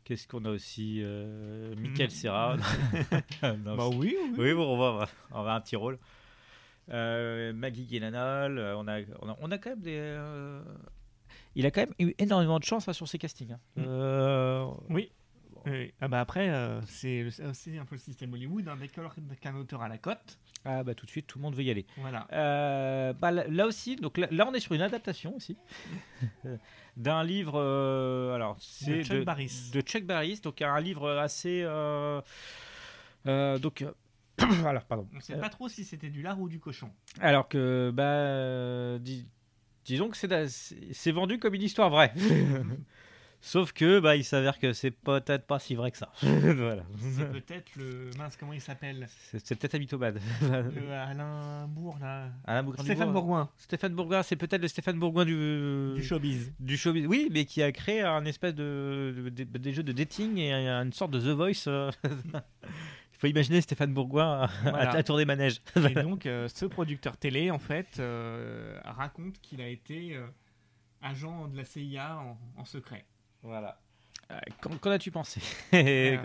[0.06, 2.56] Qu'est-ce qu'on a aussi euh, Michael Serra.
[3.42, 4.34] Non, Bah oui, oui.
[4.38, 5.98] Oui, bon, on va, on va un petit rôle.
[6.92, 9.96] Euh, Maggie Gyllenhaal, euh, on a, on a, on a quand même des.
[9.98, 10.62] euh,
[11.56, 13.50] Il a quand même eu énormément de chance hein, sur ses castings.
[13.52, 13.58] hein.
[13.74, 13.82] Mm.
[13.88, 15.10] Euh, Oui.
[15.66, 15.92] Oui.
[16.00, 17.22] Ah bah après, euh, c'est
[17.76, 18.68] un peu le système Hollywood.
[18.68, 18.88] Hein, dès
[19.36, 21.70] qu'un auteur à la cote, Ah bah tout de suite, tout le monde veut y
[21.70, 21.86] aller.
[21.96, 22.28] Voilà.
[22.32, 25.56] Euh, bah, là, là aussi, donc là, là, on est sur une adaptation aussi
[26.96, 27.54] d'un livre.
[27.60, 29.70] euh, alors c'est Chuck Barris.
[29.72, 31.62] de Chuck Barris, donc un livre assez.
[31.64, 32.20] euh,
[33.26, 33.92] euh, donc euh,
[34.66, 35.08] alors pardon.
[35.16, 36.90] on sait Euh, pas trop si c'était du lard ou du cochon.
[37.20, 39.26] Alors que, bah, euh, dis-
[39.84, 42.12] disons que c'est vendu comme une histoire vraie.
[43.48, 46.10] Sauf que, bah, il s'avère que c'est peut-être pas si vrai que ça.
[46.20, 46.82] voilà.
[47.14, 48.10] C'est peut-être le.
[48.18, 49.06] Mince, comment il s'appelle
[49.44, 50.18] C'est peut-être mythomane.
[50.42, 52.28] Le Alain Bourg, là.
[52.44, 53.48] Alain Bourg- Stéphane Bourgoin.
[53.56, 55.92] Stéphane Bourgoin, c'est peut-être le Stéphane Bourgoin du...
[55.94, 56.52] Du showbiz.
[56.58, 59.92] Du showbiz, oui, mais qui a créé un espèce de, de- de- des jeux de
[59.92, 61.68] dating et une sorte de The Voice.
[61.68, 61.92] euh.
[62.64, 64.90] Il faut imaginer Stéphane Bourgoin à, Voilà.
[64.90, 65.62] à tour des manèges.
[65.76, 70.26] Et donc, euh, ce producteur télé, en fait, euh, raconte qu'il a été euh,
[71.00, 73.04] agent de la CIA en, en secret.
[73.42, 73.78] Voilà.
[74.32, 75.40] Euh, Qu'en as-tu pensé?
[75.72, 76.18] J'ai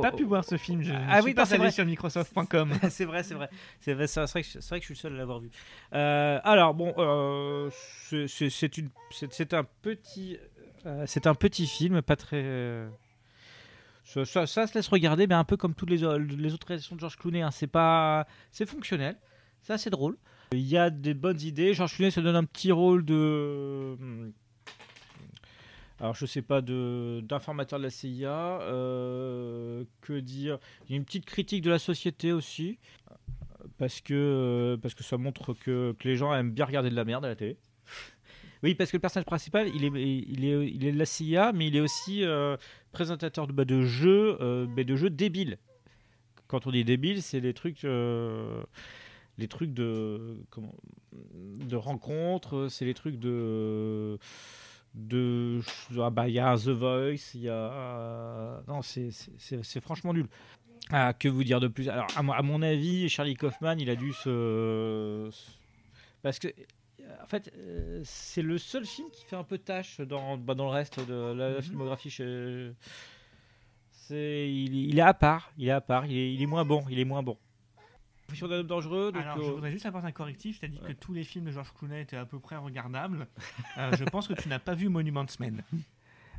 [0.00, 0.82] pas pu voir ce film.
[0.82, 1.70] Je Ah oui, pas allé vrai.
[1.72, 2.72] sur Microsoft.com.
[2.90, 3.50] c'est vrai, c'est vrai.
[3.80, 5.50] C'est vrai, vrai que, je- c'est vrai que je suis le seul à l'avoir vu.
[5.92, 7.68] Euh, alors bon, euh,
[8.08, 8.28] c'est-
[9.52, 10.38] un petit,
[10.86, 12.40] euh, c'est un petit film, pas très.
[12.42, 12.88] euh,
[14.06, 16.02] ça, ça- ça se laisse regarder, mais un peu comme toutes les,
[16.54, 17.42] autres réalisations de George Clooney.
[17.42, 17.50] hein.
[17.50, 19.16] C'est pas, c'est fonctionnel,
[19.60, 20.16] c'est assez drôle.
[20.52, 21.74] Il y a des bonnes idées.
[21.74, 23.96] George Clooney se donne un petit rôle de.
[26.04, 28.60] Alors, je sais pas, de d'informateur de la CIA.
[28.60, 32.78] euh, que dire Il y a une petite critique de la société aussi.
[33.78, 36.94] Parce que, euh, parce que ça montre que, que les gens aiment bien regarder de
[36.94, 37.56] la merde à la télé.
[38.62, 39.88] Oui, parce que le personnage principal, il est,
[40.28, 42.58] il est, il est de la CIA, mais il est aussi euh,
[42.92, 44.36] présentateur de, bah, jeux,
[44.76, 45.56] mais de jeux débiles.
[46.48, 50.74] Quand on dit débile, c'est les trucs, les trucs de, comment,
[51.12, 54.18] de rencontres, c'est les trucs de,
[54.94, 55.60] de,
[56.00, 59.10] ah bah, il y a The Voice, il y a, non, c'est,
[59.80, 60.26] franchement nul.
[60.90, 61.88] Ah, que vous dire de plus?
[61.88, 65.30] Alors, à, mon- à mon avis, Charlie Kaufman, il a dû se,
[66.22, 66.48] parce que
[67.22, 70.64] en fait, euh, c'est le seul film qui fait un peu tâche dans, bah, dans
[70.66, 72.10] le reste de la, la filmographie.
[72.10, 72.72] chez-
[73.90, 76.64] C'est, il, il est à part, il est à part, il est, il est moins
[76.64, 77.36] bon, il est moins bon.
[78.26, 79.12] Confession d'un homme dangereux.
[79.12, 80.58] Donc, Alors, je euh, voudrais juste apporter un correctif.
[80.60, 83.26] Tu as dit que tous les films de George Clooney étaient à peu près regardables.
[83.78, 85.62] Euh, je pense que tu n'as pas vu Monument Man.
[85.72, 85.78] euh,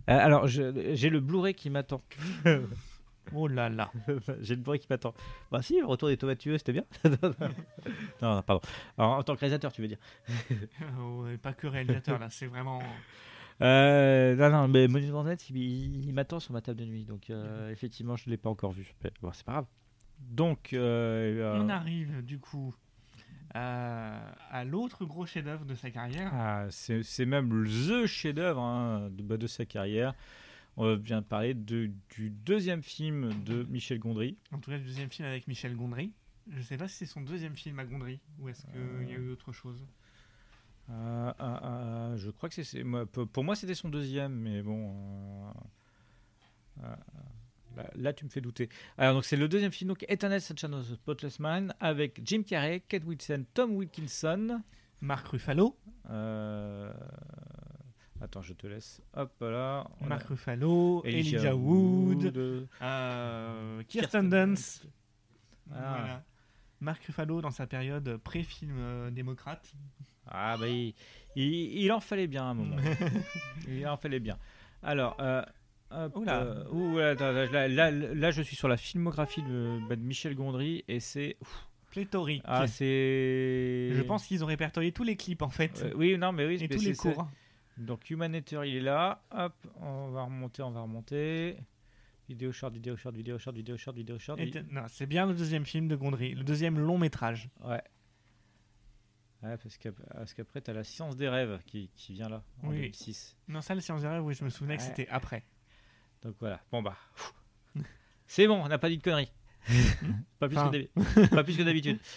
[0.07, 2.01] alors, j'ai le Blu-ray qui m'attend.
[3.33, 3.91] Oh là là.
[4.41, 5.15] j'ai le Blu-ray qui m'attend.
[5.51, 6.83] Bah si, le retour des tomates tueuses, c'était bien.
[7.05, 8.61] non, non, pardon.
[8.99, 9.97] Alors, en tant que réalisateur, tu veux dire.
[11.01, 12.29] Oh, et pas que réalisateur, là.
[12.29, 12.83] C'est vraiment.
[13.61, 17.03] Euh, non, non, mais Monument Net, il, il- il m'attend sur ma table de nuit.
[17.03, 18.93] Donc, euh, effectivement, je ne l'ai pas encore vu.
[19.23, 19.65] Bon, c'est pas grave.
[20.19, 22.73] Donc, euh, On euh, arrive, du coup,
[23.53, 26.31] à, à l'autre gros chef-d'œuvre de sa carrière.
[26.33, 30.13] ah, c'est même the chef-d'œuvre hein, de, bah, de sa carrière.
[30.77, 34.37] On vient de parler de, du deuxième film de Michel Gondry.
[34.51, 36.11] En tout cas, le deuxième film avec Michel Gondry.
[36.49, 39.17] Je sais pas si c'est son deuxième film à Gondry ou est-ce qu'il y a
[39.17, 39.83] eu autre chose.
[40.89, 42.83] Euh, je crois que c'est-
[43.31, 44.93] pour moi, c'était son deuxième, mais bon.
[47.77, 48.69] Euh, là, là, tu me fais douter.
[48.97, 52.43] Alors, donc, c'est le deuxième film, donc Eternal Sunshine of the Spotless Mind, avec Jim
[52.43, 54.61] Carrey, Kate Winslet, Tom Wilkinson.
[55.01, 55.77] Marc Ruffalo.
[56.09, 56.91] Euh,
[58.21, 59.01] Attends, je te laisse.
[59.15, 59.85] Hop là.
[60.01, 64.87] a- Marc Ruffalo, Elijah Elijah Wood, Wood, euh, Kirsten Dunst.
[65.71, 65.95] Ah.
[65.99, 66.23] Voilà.
[66.79, 69.73] Marc Ruffalo dans sa période pré-film euh, démocrate.
[70.27, 70.93] Ah bah il,
[71.35, 71.43] il,
[71.83, 72.77] il en fallait bien un moment.
[73.67, 74.37] il en fallait bien.
[74.81, 75.43] Alors, euh,
[75.91, 79.95] hop, euh, ouh, là, attends, là, là, là, je suis sur la filmographie de, bah,
[79.95, 81.37] de Michel Gondry et c'est.
[81.91, 82.41] Pléthorique.
[82.45, 83.89] Ah, c'est.
[83.93, 85.81] Je pense qu'ils ont répertorié tous les clips en fait.
[85.83, 87.27] Euh, oui, non, mais oui, Et mais tous les cours.
[87.77, 89.23] Donc Humanitaire, il est là.
[89.31, 91.57] Hop, on va remonter, on va remonter.
[92.27, 94.39] Vidéo short, vidéo short, vidéo short, vidéo short, vidéo short.
[94.39, 97.49] Vi- non, c'est bien le deuxième film de Gondry, le deuxième long métrage.
[97.63, 97.81] Ouais.
[99.43, 102.43] Ouais, parce qu'ap- parce qu'après, tu as la science des rêves qui, qui vient là,
[102.63, 102.75] en Oui.
[102.77, 103.37] 2006.
[103.47, 105.43] Non, ça, le Science des rêves, oui, je me souvenais que c'était après.
[106.23, 106.59] Donc voilà.
[106.71, 106.95] Bon bah.
[108.27, 109.31] C'est bon, on n'a pas dit de conneries.
[110.39, 110.71] pas, plus Enfin.
[110.71, 111.99] que d'habi- pas plus que d'habitude.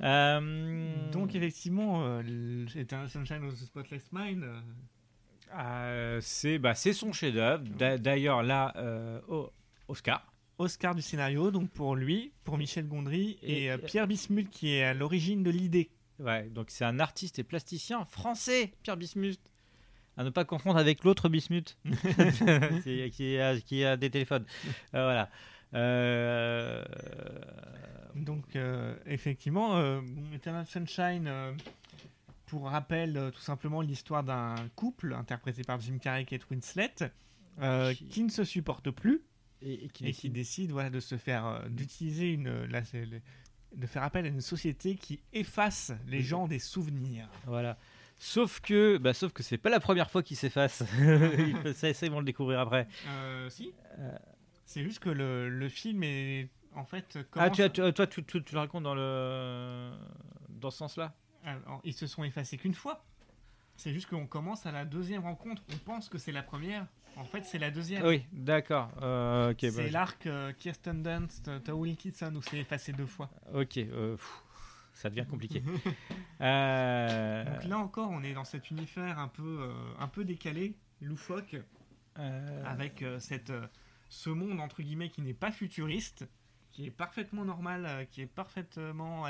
[0.00, 4.42] Euh, Donc effectivement, euh, Eternal Sunshine of the Spotless Mind.
[4.42, 4.60] euh,
[5.54, 7.62] euh, c'est bah, c'est son chef-d'œuvre.
[7.78, 8.74] D'a- D'ailleurs, là,
[9.86, 10.26] Oscar.
[10.58, 14.82] Oscar du scénario, donc pour lui, pour Michel Gondry et, Et- Pierre Bismuth qui est
[14.82, 15.90] à l'origine de l'idée.
[16.18, 19.38] Ouais, donc c'est un artiste et plasticien français, Pierre Bismuth.
[20.16, 21.76] À ne pas confondre avec l'autre Bismuth
[22.84, 24.44] qui, qui a, qui a des téléphones.
[24.94, 25.28] Euh, voilà.
[25.74, 26.84] Euh,
[28.14, 30.00] Donc euh, effectivement,
[30.32, 31.56] Eternal Sunshine,
[32.46, 36.94] pour rappel, tout simplement l'histoire d'un couple interprété par Jim Carrey et Kate Winslet
[38.10, 38.22] qui...
[38.22, 39.22] ne se supporte plus
[39.62, 42.68] et, qui et qui décide voilà, de se faire d'utiliser une
[43.76, 47.28] de faire appel à une société qui efface les gens des souvenirs.
[47.46, 47.76] Voilà.
[48.16, 50.82] Sauf que, bah, sauf que c'est pas la première fois qu'il s'efface.
[51.74, 52.86] Ça, ils vont le découvrir après.
[53.08, 53.72] Euh, si.
[54.66, 57.18] C'est juste que le, le film est en fait.
[57.36, 59.92] Ah, tu, tu- euh, toi, tu, tu- tu le racontes dans le
[60.48, 61.12] dans ce sens-là.
[61.44, 63.04] Alors, ils se sont effacés qu'une fois.
[63.76, 65.62] C'est juste qu'on commence à la deuxième rencontre.
[65.72, 66.86] On pense que c'est la première.
[67.16, 68.04] En fait, c'est la deuxième.
[68.06, 68.90] Oui, d'accord.
[69.02, 73.30] Euh, c'est bah, l'arc euh, Kirsten Dunst, euh, Tao Wilkinson où c'est effacé deux fois.
[73.52, 73.76] Ok.
[73.78, 74.42] euh, pff,
[74.94, 75.62] ça devient compliqué.
[76.40, 80.74] Euh, Donc là encore, on est dans cet univers un peu, euh, un peu décalé,
[81.00, 81.56] loufoque,
[82.18, 83.52] Euh, avec cette,
[84.08, 86.28] ce monde entre guillemets qui n'est pas futuriste,
[86.72, 89.26] qui est parfaitement normal, qui est parfaitement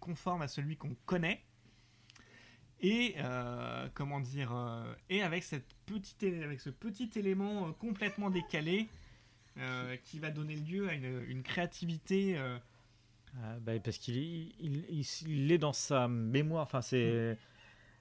[0.00, 1.42] conforme à celui qu'on connaît,
[2.80, 3.16] et
[3.94, 4.52] comment dire,
[5.10, 8.88] et avec cette petite, avec ce petit élément complètement décalé
[10.04, 12.36] qui va donner lieu à une, une créativité.
[13.36, 16.62] Euh, ah, bah, parce qu'il est, il, il- il est dans sa mémoire.
[16.64, 17.36] Enfin, c'est.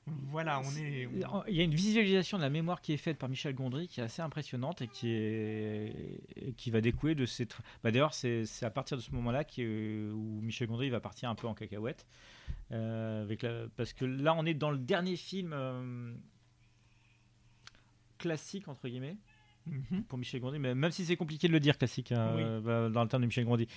[0.06, 1.08] Voilà, on est.
[1.48, 4.02] Il y a une visualisation de la mémoire qui est faite par Michel Gondry qui
[4.02, 5.94] est assez impressionnante et qui, est,
[6.36, 7.46] et qui va découler de ces.
[7.84, 11.48] Bah, D'ailleurs, c'est à partir de ce moment-là où Michel Gondry va partir un peu
[11.48, 12.06] en cacahuète.
[12.72, 16.14] Euh, avec la- parce que là, on est dans le dernier film euh,
[18.18, 19.18] classique, entre guillemets.
[19.66, 20.04] Mhm.
[20.04, 22.42] Pour Michel Gondry, mais même si c'est compliqué de le dire classique hein, Oui.
[22.44, 23.68] euh, bah, dans le terme de Michel Gondry,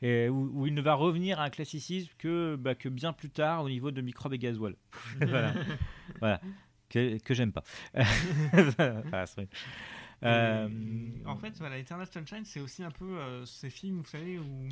[0.00, 3.30] et où, où il ne va revenir à un classicisme que, bah, que bien plus
[3.30, 4.76] tard au niveau de microbes et gasoil.
[5.20, 5.52] voilà.
[6.20, 6.40] voilà.
[6.88, 7.64] Que, que j'aime pas.
[10.22, 10.64] Voilà.
[10.64, 10.68] Euh,
[11.26, 14.68] en fait, voilà, Eternal Sunshine, c'est aussi un peu euh, ces films, vous savez, où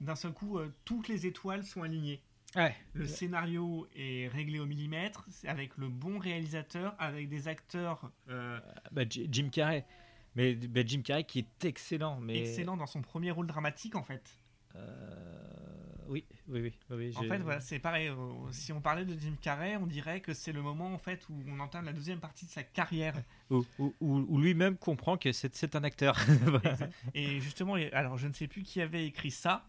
[0.00, 2.22] d'un seul coup, euh, toutes les étoiles sont alignées.
[2.54, 2.76] Ouais.
[2.92, 8.60] Le scénario est réglé au millimètre, avec le bon réalisateur, avec des acteurs euh,
[8.92, 9.84] bah, Jim Carrey.
[10.36, 12.18] Mais Jim Carrey qui est excellent.
[12.20, 12.38] Mais...
[12.38, 14.38] excellents dans son premier rôle dramatique, en fait.
[16.06, 16.72] Oui, oui, oui.
[16.90, 18.08] oui, oui, En fait, voilà, c'est pareil.
[18.08, 18.16] euh,
[18.50, 21.42] si on parlait de Jim Carrey, on dirait que c'est le moment en fait où
[21.48, 23.14] on entame la deuxième partie de sa carrière.
[23.50, 26.18] Où, où- où- où lui-même comprend que c'est un acteur.
[27.14, 29.66] Et justement, alors je ne sais plus qui avait écrit ça,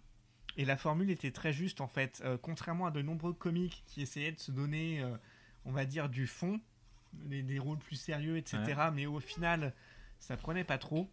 [0.57, 2.21] et la formule était très juste en fait.
[2.25, 5.15] Euh, contrairement à de nombreux comiques qui essayaient de se donner, euh,
[5.65, 6.59] on va dire, du fond,
[7.13, 8.57] des, des rôles plus sérieux, etc.
[8.67, 8.91] Ouais.
[8.93, 9.73] Mais au final,
[10.19, 11.09] ça prenait pas trop.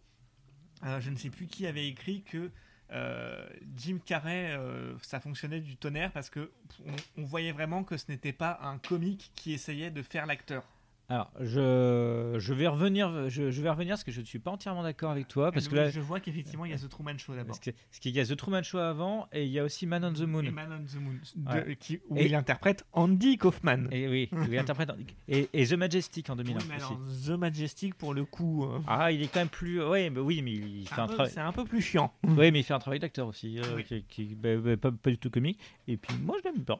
[0.85, 2.51] Euh, je ne sais plus qui avait écrit que
[2.91, 6.51] euh, Jim Carrey, euh, ça fonctionnait du tonnerre parce que
[6.85, 10.63] on, on voyait vraiment que ce n'était pas un comique qui essayait de faire l'acteur.
[11.09, 14.51] Alors, je, je vais revenir, je, je vais revenir parce que je ne suis pas
[14.51, 17.17] entièrement d'accord avec toi parce que là, je vois qu'effectivement il y a The Truman
[17.17, 17.57] Show d'abord.
[17.59, 20.13] parce qu'il y a The Truman Show avant et il y a aussi Man on
[20.13, 20.43] the Moon.
[20.43, 21.75] Et Man on the Moon, de- Ouais.
[21.75, 23.87] qui- où Et- il interprète Andy Kaufman.
[23.91, 24.91] Et oui, il interprète
[25.27, 27.27] et, et The Majestic en 2001 Oui, mais alors, aussi.
[27.27, 28.63] The Majestic pour le coup.
[28.65, 29.83] euh, Ah, il est quand même plus.
[29.83, 31.31] Ouais, mais oui, mais il fait un travail.
[31.31, 32.13] c'est un peu plus chiant.
[32.23, 33.83] Oui, mais il fait un travail d'acteur aussi, euh, Oui.
[33.83, 35.59] qui, qui- bah, bah, pas, pas du tout comique.
[35.87, 36.79] Et puis moi, je l'aime bien.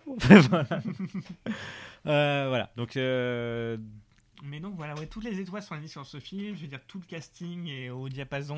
[0.50, 0.82] voilà.
[2.06, 2.72] Euh, voilà.
[2.76, 3.78] Donc, euh,
[4.44, 6.56] Mais donc voilà, ouais, toutes les étoiles sont alignées sur ce film.
[6.56, 8.58] Je veux dire, tout le casting est au diapason.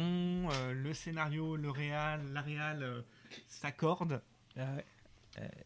[0.52, 3.02] euh, le scénario, le réal, la réal euh,
[3.48, 4.22] s'accordent.
[4.58, 4.78] euh,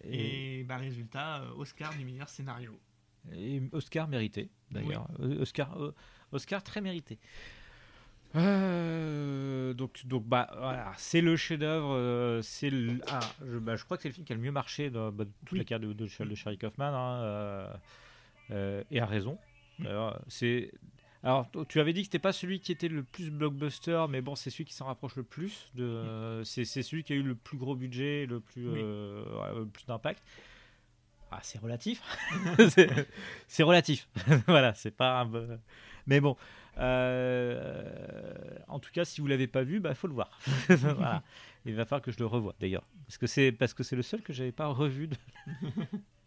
[0.04, 2.78] et, Et bah, résultat, Oscar du meilleur scénario.
[3.34, 5.08] et Oscar mérité, d'ailleurs.
[5.40, 5.78] Oscar,
[6.32, 7.20] Oscar très mérité.
[8.36, 11.94] Euh, donc, donc bah, voilà, c'est le chef-d'œuvre.
[11.94, 14.42] euh, c'est le- ah, je, bah, je crois que c'est le film qui a le
[14.42, 16.94] mieux marché dans bah, toute la carrière de, de, de Charlie Kaufman.
[16.94, 17.70] hein,
[18.52, 19.38] euh, et a raison.
[20.28, 20.72] C'est.
[21.22, 24.22] Alors, t- tu avais dit que c'était pas celui qui était le plus blockbuster, mais
[24.22, 25.70] bon, c'est celui qui s'en rapproche le plus.
[25.76, 28.80] De, c'est, c'est celui qui a eu le plus gros budget, le plus, Oui.
[28.82, 30.24] ouais, le plus d'impact.
[31.32, 32.02] Ah, c'est relatif.
[32.70, 32.90] c'est,
[33.48, 34.08] c'est relatif.
[34.48, 35.26] voilà, c'est pas un.
[35.26, 35.60] bon-
[36.08, 36.38] Mais bon,
[36.78, 40.30] en tout cas, si vous l'avez pas vu, bah faut le voir.
[41.66, 44.02] Il va falloir que je le revoie d'ailleurs, parce que c'est parce que c'est le
[44.02, 45.10] seul que j'avais pas revu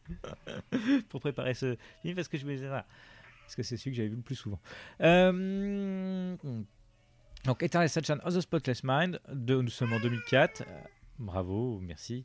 [1.09, 4.09] pour préparer ce film, parce que je me disais parce que c'est celui que j'avais
[4.09, 4.61] vu le plus souvent.
[5.01, 6.37] Euh,
[7.45, 10.63] Donc, Eternal Sunshine of the Spotless Mind, de, nous sommes en 2004.
[10.63, 10.65] Euh,
[11.19, 12.25] bravo, merci.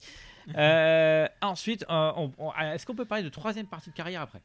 [0.55, 2.27] Euh, ensuite, euh,
[2.73, 4.41] est-ce qu'on peut parler de troisième partie de carrière après?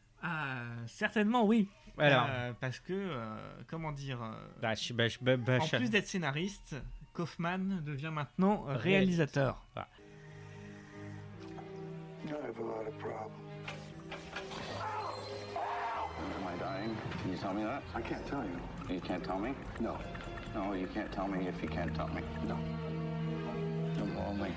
[0.87, 1.69] Certainement oui.
[1.99, 2.27] Alors.
[2.31, 3.37] Euh, parce que, euh,
[3.69, 6.75] comment dire, euh, Bah, je- bah, je- bah, bah, en plus d'être scénariste,
[7.13, 8.83] Kaufman devient maintenant Réalisateur.
[8.83, 9.67] réalisateur.
[9.75, 9.89] Voilà.
[12.25, 13.33] I have a lot of problems.
[16.37, 16.97] Am I dying?
[17.23, 17.83] Can you tell me that?
[17.95, 18.95] I can't tell you.
[18.95, 19.55] You can't tell me?
[19.81, 19.97] No.
[20.55, 22.23] No, you can't tell me if you can't tell me.
[22.47, 22.57] No.
[23.99, 24.53] I'm lonely.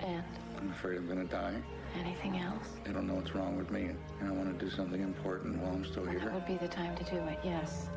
[0.00, 0.24] And?
[0.58, 1.60] I'm afraid I'm gonna die.
[1.98, 2.68] Anything else?
[2.86, 3.90] I don't know what's wrong with me,
[4.20, 6.20] and I want to do something important while I'm still That here.
[6.20, 7.88] That would be the time to do it, yes.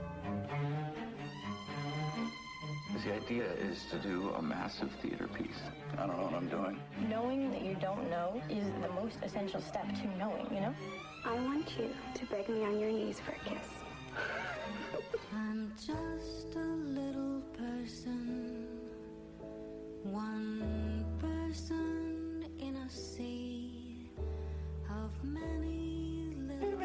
[3.05, 5.59] The idea is to do a massive theater piece.
[5.97, 6.79] I don't know what I'm doing.
[7.09, 10.73] Knowing that you don't know is the most essential step to knowing, you know?
[11.25, 13.67] I want you to beg me on your knees for a kiss.
[15.35, 18.67] I'm just a little person,
[20.03, 23.52] one person in a sea
[25.03, 26.79] of many little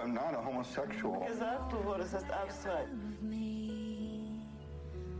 [0.00, 1.26] I'm not a homosexual.
[2.66, 4.40] of me.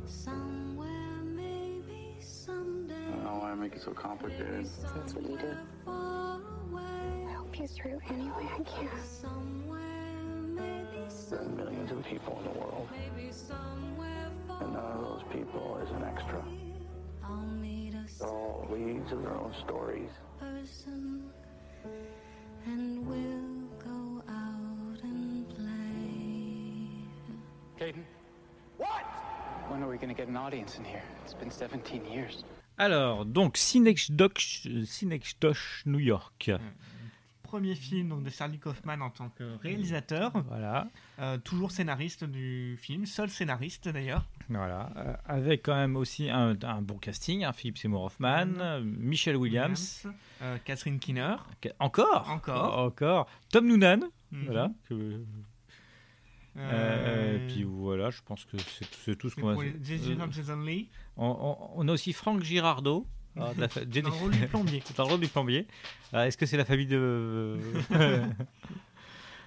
[0.07, 0.89] Somewhere,
[1.24, 2.95] maybe someday.
[2.95, 4.69] I don't know why I make it so complicated.
[4.95, 5.57] That's what you do.
[5.85, 6.40] Far
[6.70, 8.89] away, I hope he's true any way I can.
[9.05, 9.81] somewhere,
[10.47, 14.62] maybe There are millions of people in the world, maybe somewhere far.
[14.62, 16.43] and none of those people is an extra.
[17.24, 20.11] I'll meet a They're all leads of their own stories.
[20.39, 21.31] Person,
[22.66, 27.05] and we'll go out and play.
[27.78, 28.05] Caden?
[28.77, 29.05] What?
[29.69, 31.02] When are we going to get an audience in here?
[31.24, 32.44] It's been 17 years.
[32.78, 34.66] Alors, donc, Synecdoche,
[35.85, 36.51] New York.
[37.48, 40.86] Premier film donc, de Charlie Kaufman en tant que réalisateur, Voilà.
[41.18, 44.26] euh, toujours scénariste du film, seul scénariste d'ailleurs.
[44.50, 48.82] Voilà, euh, avec quand même aussi un, un bon casting, hein, Philippe Seymour Hoffman, euh,
[48.84, 50.06] Michelle Williams,
[50.42, 51.36] euh, Catherine Keener.
[51.78, 52.78] Encore, Encore.
[52.78, 54.00] encore, Tom Noonan,
[54.30, 54.44] Mhm.
[54.44, 54.70] voilà.
[54.86, 55.24] que-
[56.58, 58.56] euh, et puis voilà, je pense que
[59.04, 60.88] c'est tout ce qu'on les- Jason Lee.
[61.16, 63.06] on, on- on a aussi Frank Girardot.
[63.36, 64.82] Ah, de la fa- Dans le rôle du plombier.
[64.96, 65.66] Dans le rôle du plombier.
[66.12, 67.59] Ah, Est-ce que c'est la famille de.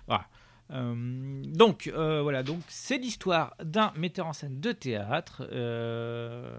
[0.08, 0.26] Voilà.
[0.72, 6.50] Euh, donc euh, voilà, donc c'est l'histoire d'un metteur en scène de théâtre euh,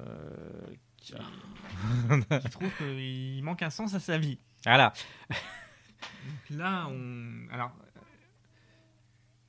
[0.99, 1.15] qui-
[2.43, 4.39] qui trouve qu'il manque un sens à sa vie.
[4.65, 4.93] voilà.
[5.31, 8.01] Donc là, on, alors, euh,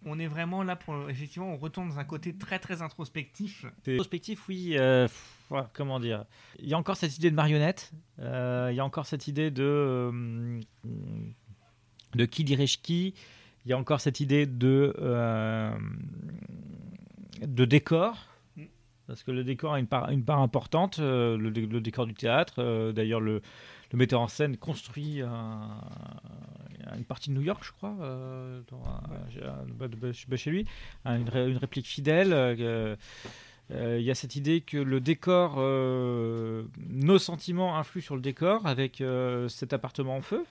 [0.06, 3.66] on est vraiment là pour effectivement, on retourne dans un côté très très introspectif.
[3.96, 4.76] Prospectif, oui.
[4.78, 5.08] euh,
[5.74, 6.26] comment dire
[6.60, 7.92] Il y a encore cette idée de marionnette.
[8.20, 10.60] euh, il y a encore cette idée de euh,
[12.16, 13.14] de qui dirige qui.
[13.66, 15.72] Il y a encore cette idée de euh,
[17.42, 18.28] de décor.
[19.06, 22.06] Parce que le décor a une part, une part importante, euh, le, dé- le décor
[22.06, 22.56] du théâtre.
[22.60, 23.42] euh, D'ailleurs, le,
[23.92, 25.82] le metteur en scène construit un-
[26.98, 30.52] une partie de New York, je crois, euh, dans un- un- bah, de- bah, chez
[30.52, 30.66] lui,
[31.04, 32.32] un- une, ré- une réplique fidèle.
[32.32, 32.96] euh, euh,
[33.70, 38.68] Il y a cette idée que le décor, euh, nos sentiments influent sur le décor
[38.68, 40.46] avec euh, cet appartement en feu.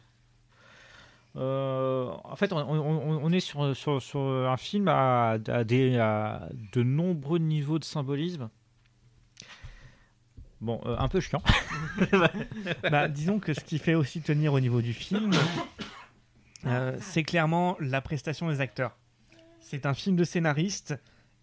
[1.37, 8.51] Euh, en fait, on, est sur, un film à, de nombreux niveaux de symbolisme.
[10.61, 11.43] Bon, euh, un peu chiant.
[12.91, 15.33] Bah, disons que ce qui fait aussi tenir au niveau du film,
[16.67, 18.97] euh, c'est clairement la prestation des acteurs.
[19.61, 20.95] C'est un film de scénariste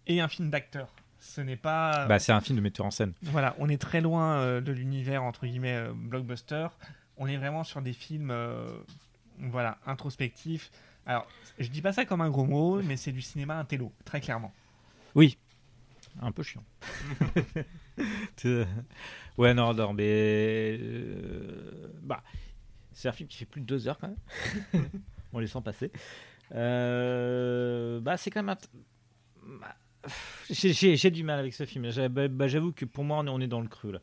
[0.06, 0.88] et un film d'acteur.
[1.20, 2.06] Ce n'est pas.
[2.06, 3.12] Bah, c'est un film de metteur en scène.
[3.22, 6.68] Voilà, on est très loin euh, de l'univers entre guillemets euh, blockbuster.
[7.18, 8.66] On est vraiment sur des films, euh,
[9.38, 10.70] voilà, introspectifs.
[11.06, 11.26] Alors,
[11.58, 14.52] je dis pas ça comme un gros mot, mais c'est du cinéma intello, très clairement.
[15.14, 15.36] Oui,
[16.22, 16.64] un peu chiant.
[18.46, 18.64] Euh,
[19.36, 20.78] ouais, non, non, mais.
[20.80, 22.22] euh, bah,
[22.94, 24.08] c'est un film qui fait plus de deux heures quand
[24.72, 24.88] même.
[25.34, 25.92] On les sent passer.
[26.54, 28.56] Euh, bah, c'est quand même.
[28.56, 29.74] un- bah,
[30.50, 31.88] j'ai- du mal avec ce film.
[32.10, 34.00] Bah, bah, J'avoue que pour moi, on est, dans le creux là.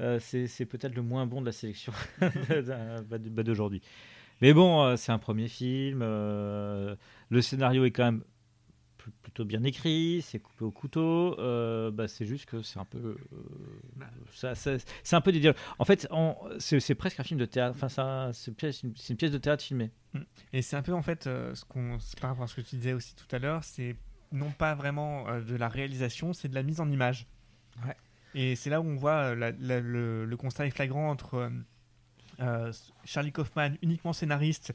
[0.00, 3.80] Euh, c'est peut-être le moins bon de la sélection bah, d'aujourd'hui.
[4.42, 6.00] Mais bon, euh, c'est un premier film.
[6.02, 6.94] euh,
[7.30, 8.22] le scénario est quand même
[8.98, 11.38] pl- plutôt bien écrit, c'est coupé au couteau.
[11.38, 14.54] euh, c'est juste que c'est un peu, euh,
[15.02, 15.56] c'est un peu des dialogues.
[15.78, 16.06] En fait,
[16.58, 17.78] c'est presque un film de théâtre.
[17.80, 19.90] Enfin, c'est une pièce- de théâtre filmée.
[20.52, 22.92] Et c'est un peu en fait ce qu'on, par rapport à ce que tu disais
[22.92, 23.96] aussi tout à l'heure, c'est
[24.36, 27.26] non pas vraiment euh, de la réalisation, c'est de la mise en image.
[27.84, 27.96] Ouais.
[28.34, 31.34] Et c'est là où on voit euh, la- la- le, le constat est flagrant entre
[31.34, 31.50] euh,
[32.40, 32.72] euh,
[33.04, 34.74] Charlie Kaufman, uniquement scénariste,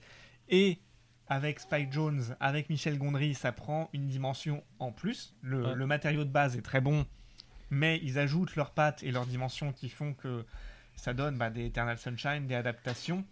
[0.50, 0.80] et
[1.28, 5.34] avec Spike Jones, avec Michel Gondry, ça prend une dimension en plus.
[5.42, 5.76] Le, Ouais.
[5.76, 7.06] le matériau de base est très bon,
[7.70, 10.46] mais ils ajoutent leurs pattes et leurs dimensions qui font que
[10.98, 13.24] ça donne bah, des Eternal Sunshine, des adaptations.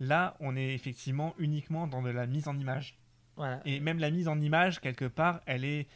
[0.00, 2.96] Là, on est effectivement uniquement dans de la mise en image.
[3.36, 3.60] Voilà.
[3.64, 5.86] Et même la mise en image, quelque part, elle est.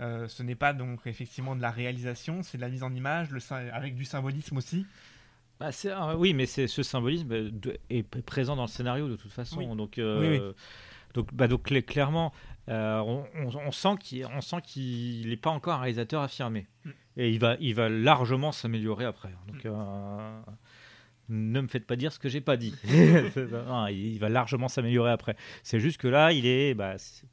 [0.00, 3.30] euh, ce n'est pas donc effectivement de la réalisation, c'est de la mise en image,
[3.30, 3.40] le,
[3.72, 4.86] avec du symbolisme aussi.
[5.60, 7.50] Bah, ah, oui, mais c'est ce symbolisme euh,
[7.90, 9.58] est présent dans le scénario de toute façon.
[9.58, 9.76] Oui.
[9.76, 10.54] Donc, euh, Oui, oui.
[11.14, 12.32] donc, bah, donc cla- clairement,
[12.68, 16.68] euh, on, on- on sent qu'il n'est pas encore un réalisateur affirmé.
[16.84, 16.90] Mm.
[17.16, 19.30] Et il va, il va largement s'améliorer après.
[19.48, 20.40] Donc, euh,
[21.28, 22.74] ne me faites pas dire ce que j'ai pas dit.
[23.66, 25.36] Non, il va largement s'améliorer après.
[25.62, 26.74] C'est juste que là, il est.
[26.74, 27.26] Bah, c'est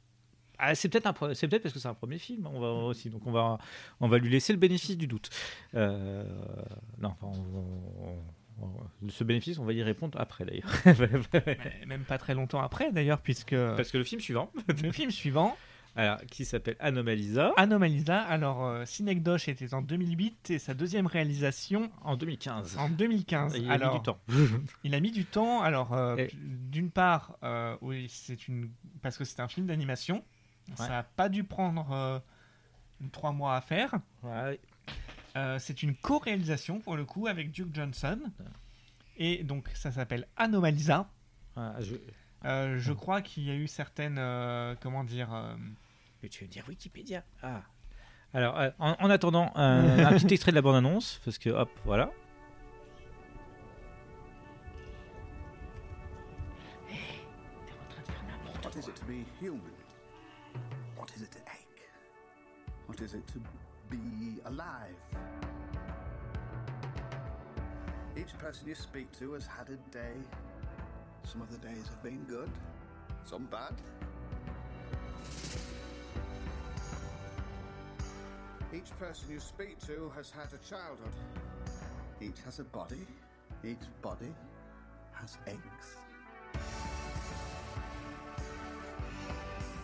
[0.58, 2.68] ah, c'est peut-être un pre- c'est peut-être parce que c'est un premier film on va
[2.68, 3.58] aussi donc on va
[4.00, 5.28] on va lui laisser le bénéfice du doute
[5.74, 6.24] Euh,
[6.98, 10.72] non on- on- ce bénéfice on va y répondre après d'ailleurs
[11.86, 13.54] même pas très longtemps après d'ailleurs, puisque.
[13.54, 14.50] parce que le film suivant
[14.82, 15.58] le film suivant,
[15.96, 21.90] alors qui s'appelle Anomalisa Anomalisa, alors euh, Synecdoche était en 2008 et sa deuxième réalisation
[22.02, 23.56] en 2015 en 2015.
[23.56, 24.18] il a mis du temps
[24.84, 25.62] Il a mis du temps.
[25.62, 28.70] Alors, euh, Et- d'une part, euh, oui, c'est une
[29.02, 30.22] parce que c'est un film d'animation.
[30.74, 32.18] Ça n'a pas dû prendre euh,
[33.12, 33.94] trois mois à faire.
[34.22, 34.60] Ouais.
[35.58, 38.18] C'est une co-réalisation pour le coup avec Duke Johnson.
[39.18, 41.08] Et donc, ça s'appelle Anomalisa.
[41.56, 41.94] Ah, je...
[42.78, 44.20] Je crois qu'il y a eu certaines,
[44.80, 45.28] comment dire,
[46.22, 47.62] Mais tu veux dire Wikipédia ah
[48.34, 51.50] alors euh, en, en attendant un, un petit extrait de la bande annonce parce que
[51.50, 52.10] hop voilà
[58.62, 59.60] What is it to be human?
[60.96, 61.88] What is it to ache?
[62.86, 63.40] What is it to
[63.90, 64.94] be alive?
[68.16, 70.14] Each person you speak to has had a day.
[71.24, 72.50] Some of the days have been good,
[73.24, 73.74] some bad.
[78.76, 81.14] Each person you speak to has had a childhood.
[82.20, 83.06] Each has a body.
[83.64, 84.34] Each body
[85.12, 85.86] has eggs.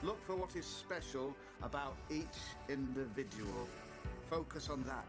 [0.03, 2.39] Look for what is special about each
[2.69, 3.67] individual.
[4.29, 5.07] Focus on that.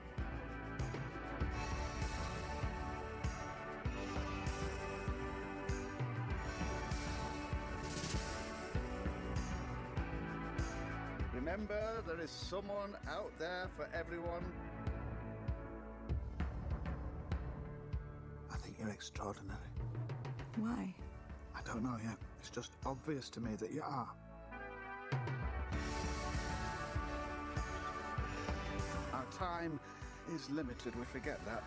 [12.24, 14.46] Is someone out there for everyone.
[18.50, 19.60] I think you're extraordinary.
[20.56, 20.96] Why?
[21.54, 22.18] I don't know yet.
[22.40, 24.08] It's just obvious to me that you are.
[29.12, 29.78] Our time
[30.34, 31.64] is limited, we forget that.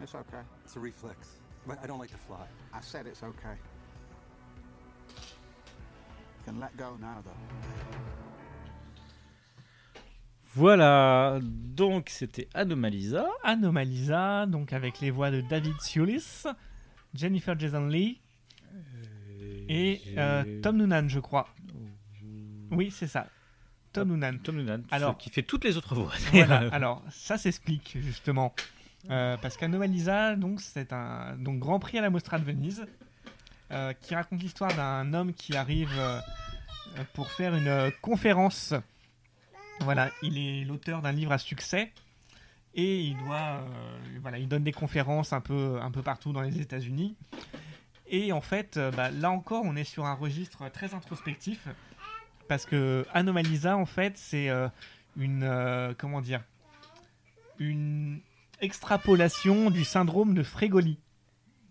[0.00, 0.42] It's okay.
[0.64, 1.16] It's a reflex.
[1.66, 2.46] But I don't like to fly.
[2.72, 3.56] I said it's okay.
[5.16, 7.36] You can let go now, though.
[10.54, 16.44] voilà donc c'était Anomalisa Anomalisa, donc avec les voix de David Thewlis,
[17.14, 18.18] Jennifer Jason Lee
[19.68, 21.48] et euh, Tom Noonan, je crois.
[22.70, 23.28] Oui, c'est ça.
[23.92, 24.38] Tom Noonan.
[24.42, 28.54] Tom Noonan Alors- qui fait toutes les autres voix Voilà, alors ça s'explique justement.
[29.10, 32.84] Euh, parce qu'Anomalisa, donc, c'est un donc, Grand Prix à la Mostra de Venise,
[33.70, 36.20] euh, qui raconte l'histoire d'un homme qui arrive euh,
[37.14, 38.74] pour faire une conférence.
[39.80, 41.92] Voilà, il est l'auteur d'un livre à succès
[42.74, 43.64] et il doit,
[44.20, 47.16] voilà, il donne des conférences un peu, un peu partout dans les États-Unis.
[48.08, 51.68] Et en fait, bah, là encore, on est sur un registre très introspectif
[52.48, 54.48] parce que Anomalisa, en fait, c'est
[55.16, 56.42] une, comment dire,
[57.60, 58.20] une
[58.60, 60.98] extrapolation du syndrome de Frégoli.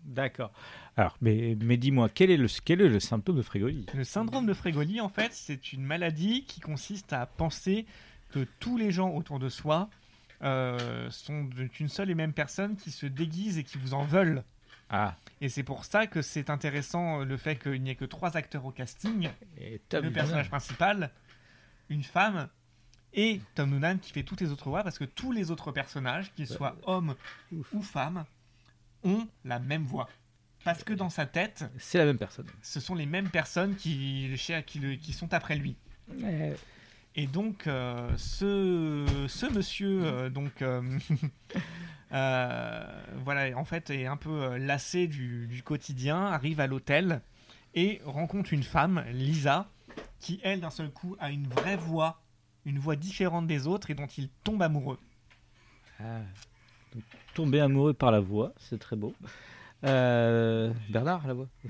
[0.04, 0.52] d'accord
[0.96, 3.86] alors mais, mais dis-moi quel est le quel est le symptôme de Frégoli?
[3.94, 7.86] Le syndrome de Frégoli, en fait, c'est une maladie qui consiste à penser
[8.32, 9.88] que tous les gens autour de soi
[10.42, 11.48] euh, sont
[11.78, 14.42] une seule et même personne qui se déguise et qui vous en veulent.
[14.90, 18.04] ah Et c'est pour ça que c'est intéressant euh, le fait qu'il n'y ait que
[18.04, 19.30] trois acteurs au casting.
[19.56, 21.12] et le personnage principal,
[21.88, 22.48] une femme
[23.20, 26.32] et Tom Noonan qui fait toutes les autres voix parce que tous les autres personnages,
[26.34, 27.16] qu'ils soient hommes
[27.72, 28.24] ou femmes,
[29.02, 30.08] ont la même voix.
[30.64, 34.30] Parce que dans sa tête, c'est la même personne ce sont les mêmes personnes qui,
[34.66, 35.76] qui, le- qui sont après lui.
[37.16, 40.80] Et donc, euh, ce, ce monsieur, euh, donc, euh,
[42.12, 47.20] euh, voilà, en fait, est un peu lassé du, du quotidien, arrive à l'hôtel
[47.74, 49.68] et rencontre une femme, Lisa,
[50.20, 52.20] qui elle d'un seul coup a une vraie voix,
[52.68, 54.98] une voix différente des autres et dont il tombe amoureux.
[56.00, 56.20] Ah.
[56.94, 57.02] Donc,
[57.34, 59.14] tomber amoureux par la voix, c'est très beau.
[59.84, 61.48] Euh, Bernard, la voix.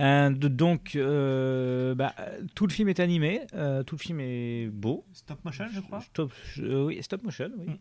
[0.00, 2.16] Euh, donc, euh, bah,
[2.56, 3.42] tout le film est animé,
[3.86, 5.04] tout le film est beau.
[5.12, 6.00] Stop motion, je crois.
[6.00, 7.66] Stop, oui, stop motion, oui.
[7.66, 7.78] Mm.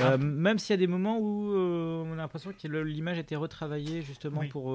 [0.00, 3.36] Euh, même s'il y a des moments où on a l'impression que l'image a été
[3.36, 4.48] retravaillée justement Oui.
[4.48, 4.72] pour,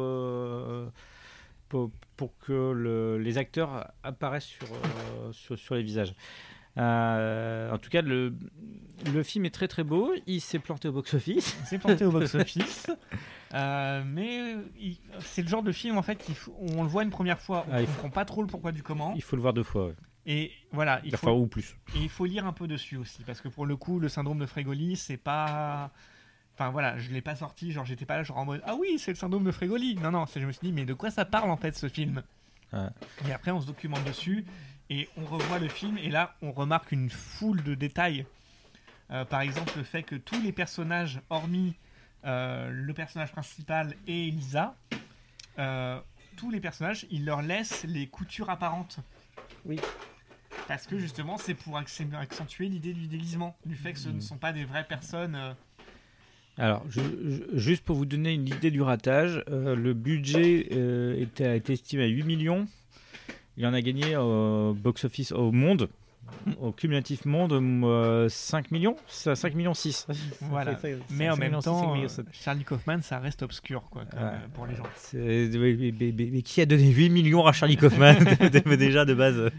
[1.70, 6.14] pour, pour que le- les acteurs apparaissent sur, euh, sur, sur les visages.
[6.78, 8.34] Euh, en tout cas, le,
[9.14, 10.14] le film est très très beau.
[10.28, 11.58] Il s'est planté au box-office.
[11.62, 12.88] Il s'est planté au box-office.
[13.54, 14.56] Euh, mais
[15.22, 17.76] c'est le genre de film en fait faut- on le voit une première fois, on
[17.76, 19.14] Ah, il comprend pas trop le pourquoi du comment.
[19.16, 19.86] Il faut le voir deux fois.
[19.86, 19.96] ouais.
[20.26, 21.78] Et voilà, il faut, ou plus.
[21.96, 24.40] Et il faut lire un peu dessus aussi, parce que pour le coup, le syndrome
[24.40, 25.92] de Frégoli, c'est pas.
[26.60, 28.98] Enfin voilà, je l'ai pas sorti, genre j'étais pas là, genre en mode Ah oui,
[28.98, 29.94] c'est le syndrome de Frégoli.
[29.96, 31.88] Non, non, c'est- je me suis dit, mais de quoi ça parle en fait ce
[31.88, 32.24] film
[32.74, 32.88] Ouais.
[33.28, 34.44] Et après, on se documente dessus
[34.90, 38.26] et on revoit le film, et là, on remarque une foule de détails.
[39.12, 41.76] Euh, par exemple, le fait que tous les personnages, hormis
[42.26, 44.76] euh, le personnage principal et Elisa,
[45.60, 46.00] euh,
[46.36, 48.98] tous les personnages, ils leur laissent les coutures apparentes.
[49.66, 49.80] Oui.
[50.68, 54.22] Parce que justement, c'est pour accentuer l'idée du déguisement, du fait que ce ne Mm.
[54.22, 55.56] sont pas des vraies personnes.
[56.60, 60.68] Euh, Alors, je- je- juste pour vous donner une idée du ratage, euh, le budget
[60.72, 62.68] euh, était, a été estimé à 8 millions.
[63.58, 65.90] Il en a gagné au box-office au monde,
[66.62, 70.06] au cumulatif monde, euh, 5 millions, ça, 5 millions 6.
[70.42, 70.78] Voilà.
[70.78, 72.26] Ça Mais 5 en même millions 6, 5 temps, millions euh, 7.
[72.34, 74.26] Charlie Kaufman, ça reste obscur quoi, comme, Ouais.
[74.28, 74.84] euh, pour les gens.
[75.14, 78.14] Mais, mais- mais- mais qui a donné 8 millions à Charlie Kaufman
[78.78, 79.50] déjà de base?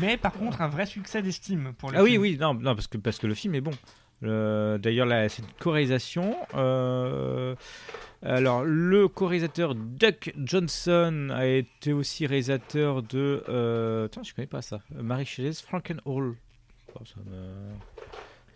[0.00, 2.88] Mais par contre, un vrai succès d'estime pour le Ah oui, oui, non, non parce,
[2.88, 3.72] que, parce que le film est bon.
[4.22, 5.48] Le- D'ailleurs, c'est une.
[6.54, 7.54] Euh,
[8.22, 13.44] alors, le co-réalisateur Duck Johnson a été aussi réalisateur de.
[13.48, 14.80] Euh, Tiens, je connais pas ça.
[14.94, 16.34] Marie Shelley's Frankenhall.
[16.94, 17.74] Oh, ça me-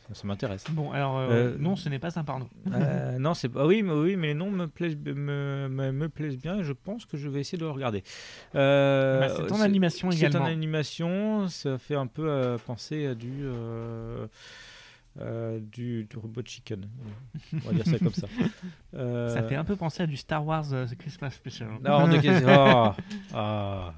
[0.08, 0.64] ça- ça m'intéresse.
[0.70, 2.48] Bon, alors, euh, non, ce n'est pas un porno.
[2.72, 3.66] Euh, non, c'est pas.
[3.66, 6.58] Oui, mais oui, mais les noms me plaisent, me, me, me plaisent bien.
[6.60, 8.02] et Je pense que je vais essayer de le regarder.
[8.54, 10.46] Euh, Bah, c'est en animation C'est également.
[10.46, 11.48] en animation.
[11.48, 13.44] Ça fait un peu euh, penser à du.
[15.18, 16.88] Euh, euh, du, du robot chicken.
[17.52, 18.28] On va dire ça comme ça.
[18.94, 21.68] Euh, Ça fait un peu penser à du Star Wars euh, The Christmas Special.
[21.82, 22.92] Non, de oh,
[23.34, 23.94] ah,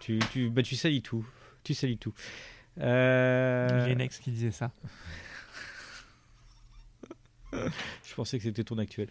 [0.00, 1.26] tu, tu, bah, tu salis tout.
[1.62, 2.14] Tu salis tout.
[2.80, 4.70] Euh, Genex qui disait ça.
[7.52, 9.08] Je pensais que c'était ton actuel.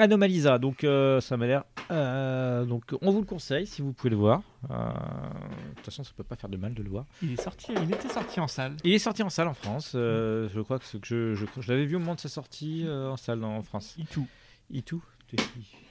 [0.00, 1.64] Anomalisa, donc euh, ça m'a l'air.
[1.90, 4.42] euh, donc on vous le conseille si vous pouvez le voir.
[4.70, 7.04] Euh, De toute façon, ça peut pas faire de mal de le voir.
[7.22, 8.76] Il est sorti, il était sorti en salle.
[8.84, 9.90] Il est sorti en salle en France.
[9.94, 12.86] Je crois que, ce que je, je, je l'avais vu au moment de sa sortie
[12.88, 13.94] en salle en France.
[13.98, 14.26] Itou.
[14.70, 15.02] Itou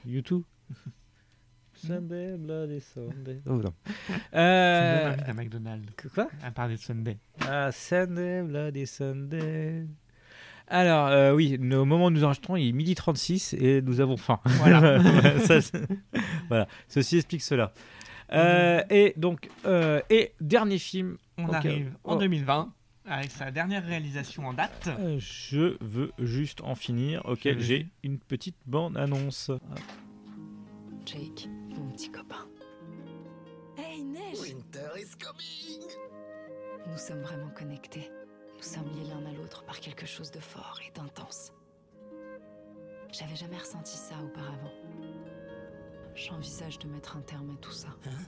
[0.04, 0.42] YouTube
[1.74, 3.40] Sunday, Bloody Sunday.
[3.46, 3.72] Oh non.
[4.34, 5.16] Euh...
[5.26, 5.88] À McDonald's.
[6.14, 7.16] Quoi À part des Sunday.
[7.48, 9.86] Ah, Sunday, Bloody Sunday.
[10.72, 14.16] Alors, euh, oui, au moment où nous enregistrons, il est midi 36 et nous avons
[14.16, 14.38] faim.
[14.44, 15.02] Voilà.
[15.40, 15.82] Ça, c'est-
[16.48, 16.68] voilà.
[16.88, 17.72] Ceci explique cela.
[18.32, 21.16] Euh, et donc, euh, et dernier film.
[21.38, 22.72] On arrive en oh, 2020
[23.06, 24.88] avec sa dernière réalisation en date.
[25.00, 27.64] euh, Je veux juste en finir, auquel Vas-y.
[27.64, 29.50] j'ai une petite bande-annonce.
[31.04, 32.46] Jake, mon petit copain.
[33.76, 35.88] Hey, Neige Winter is coming
[36.92, 38.08] Nous sommes vraiment connectés.
[38.60, 41.50] Nous sommes liés l'un à l'autre par quelque chose de fort et d'intense.
[43.10, 44.70] J'avais jamais ressenti ça auparavant.
[46.14, 47.88] J'envisage de mettre un terme à tout ça.
[48.04, 48.26] Hein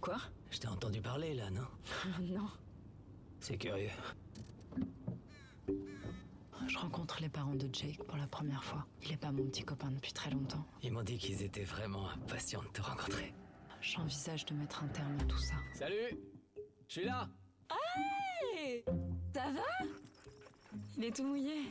[0.00, 0.16] Quoi?
[0.50, 1.66] Je t'ai entendu parler là, non?
[2.22, 2.48] Non.
[3.40, 3.90] C'est curieux.
[5.68, 8.86] Je rencontre les parents de Jake pour la première fois.
[9.02, 10.64] Il est pas mon petit copain depuis très longtemps.
[10.82, 13.34] Ils m'ont dit qu'ils étaient vraiment impatients de te rencontrer.
[13.82, 15.56] J'envisage de mettre un terme à tout ça.
[15.74, 16.18] Salut
[16.88, 17.28] Je suis là
[17.70, 18.84] Hey
[19.32, 19.86] Ça va?
[20.96, 21.62] Il est tout mouillé.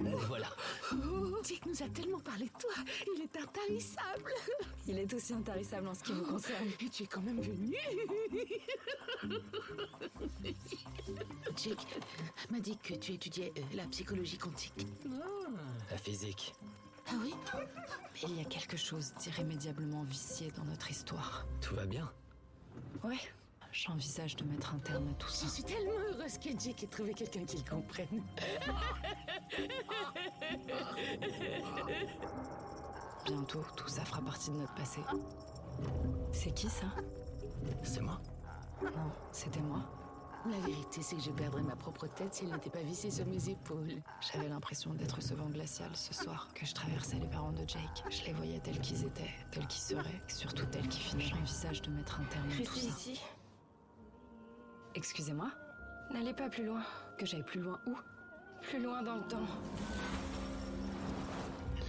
[0.00, 0.46] Et voilà.
[1.42, 2.70] Jake nous a tellement parlé de toi.
[3.14, 4.34] Il est intarissable.
[4.86, 6.68] Il est aussi intarissable en ce qui vous concerne.
[6.80, 7.76] Et tu es quand même venu.
[11.56, 11.86] Jake
[12.50, 14.86] m'a dit que tu étudiais euh, la psychologie quantique.
[15.90, 16.54] La physique.
[17.08, 17.34] Ah oui
[18.22, 21.46] Il y a quelque chose d'irrémédiablement vicié dans notre histoire.
[21.60, 22.10] Tout va bien
[23.02, 23.18] Ouais.
[23.72, 25.48] J'envisage de mettre un terme à tout Je ça.
[25.48, 28.22] suis tellement heureuse que Jake ait trouvé quelqu'un qui le comprenne.
[33.24, 35.00] Bientôt, tout ça fera partie de notre passé.
[36.32, 36.86] C'est qui ça?
[37.82, 38.20] C'est moi
[38.82, 39.80] Non, c'était moi.
[40.50, 43.24] La vérité, c'est que je perdrais ma propre tête si elle n'était pas vissée sur
[43.24, 44.02] mes épaules.
[44.20, 48.04] J'avais l'impression d'être ce vent glacial ce soir que je traversais les parents de Jake.
[48.10, 51.30] Je les voyais tels qu'ils étaient, tels qu'ils seraient, et surtout tels qu'ils finiraient.
[51.30, 52.86] J'envisage de mettre un terme à tout ça.
[52.86, 53.20] ici.
[54.94, 55.50] Excusez-moi
[56.12, 56.82] N'allez pas plus loin.
[57.16, 57.96] Que j'aille plus loin où?
[58.60, 59.46] Plus loin dans le temps.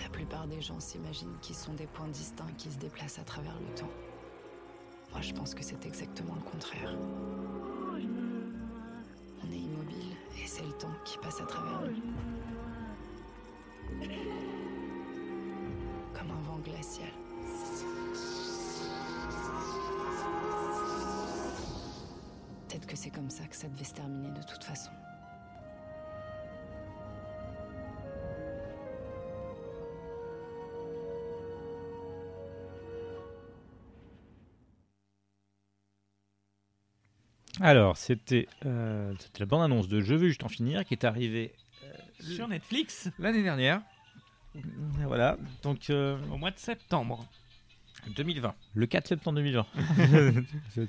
[0.02, 3.60] La plupart des gens s'imaginent qu'ils sont des points distincts qui se déplacent à travers
[3.60, 3.92] le temps.
[5.12, 6.96] Moi, je pense que c'est exactement le contraire.
[11.04, 12.02] Qui passe à travers nous.
[16.14, 17.10] Comme un vent glacial.
[22.68, 24.92] Peut-être que c'est comme ça que ça devait se terminer de toute façon.
[37.62, 41.54] Alors, c'était euh, c'était la bande-annonce de Je veux juste en finir qui est arrivée
[42.20, 43.82] Sur Netflix l'année dernière.
[45.06, 47.26] Voilà, donc euh, au mois de septembre.
[48.16, 49.66] 2020, le 4 septembre 2020.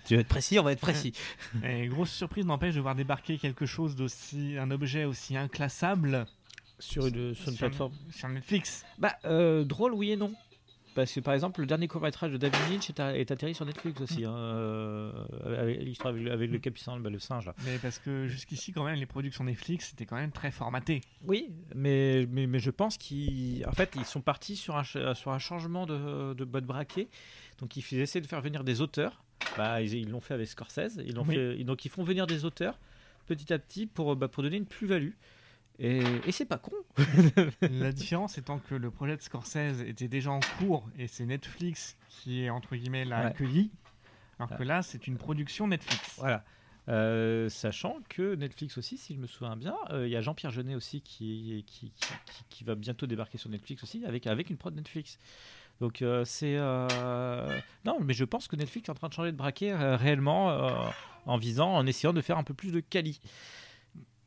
[0.05, 1.15] tu vas être précis, on va être précis.
[1.65, 6.27] Et grosse surprise n'empêche de voir débarquer quelque chose d'aussi, un objet aussi inclassable
[6.79, 7.93] Sur une, sur une plateforme.
[8.11, 8.85] sur Netflix.
[8.99, 10.35] Bah, euh, drôle, oui et non.
[10.97, 14.25] Parce que par exemple, le dernier court-métrage de David Lynch est, atterri sur Netflix aussi.
[14.25, 15.13] hein, euh,
[15.45, 16.51] avec l'histoire avec, le- avec
[17.13, 17.55] le singe là.
[17.65, 21.03] Mais parce que jusqu'ici, quand même, les productions Netflix étaient quand même très formatées.
[21.27, 25.31] Oui, mais, mais, mais je pense qu'ils en fait, ils sont partis sur un, sur
[25.31, 27.09] un changement de, de mode braquet.
[27.59, 29.23] Donc ils essaient de faire venir des auteurs.
[29.57, 30.99] Bah, ils ils l'ont fait avec Scorsese.
[31.05, 31.35] Ils l'ont Oui.
[31.35, 32.79] fait, donc ils font venir des auteurs
[33.27, 35.11] petit à petit pour, bah, pour donner une plus-value.
[35.79, 36.73] Et, et c'est pas con.
[37.61, 41.97] La différence étant que le projet de Scorsese était déjà en cours et c'est Netflix
[42.09, 43.27] qui est entre guillemets l'a Ouais.
[43.27, 43.71] accueilli,
[44.39, 46.15] alors que là c'est une production Netflix.
[46.19, 46.45] Voilà.
[46.89, 50.53] Euh, sachant que Netflix aussi, si je me souviens bien, euh, il y a Jean-Pierre
[50.53, 54.51] Jeunet aussi qui, qui, qui, qui- qui va bientôt débarquer sur Netflix aussi avec, avec
[54.51, 55.19] une prod Netflix.
[55.81, 56.57] Donc euh, c'est...
[57.85, 60.57] Non, mais je pense que Netflix est en train de changer de braquet réellement
[61.27, 63.21] en visant, en essayant de faire un peu plus de quali.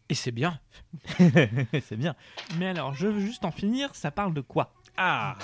[0.10, 0.60] Et c'est bien.
[1.18, 2.16] c'est bien.
[2.58, 4.74] Mais alors, je veux juste en finir, ça parle de quoi?
[5.02, 5.38] Ah,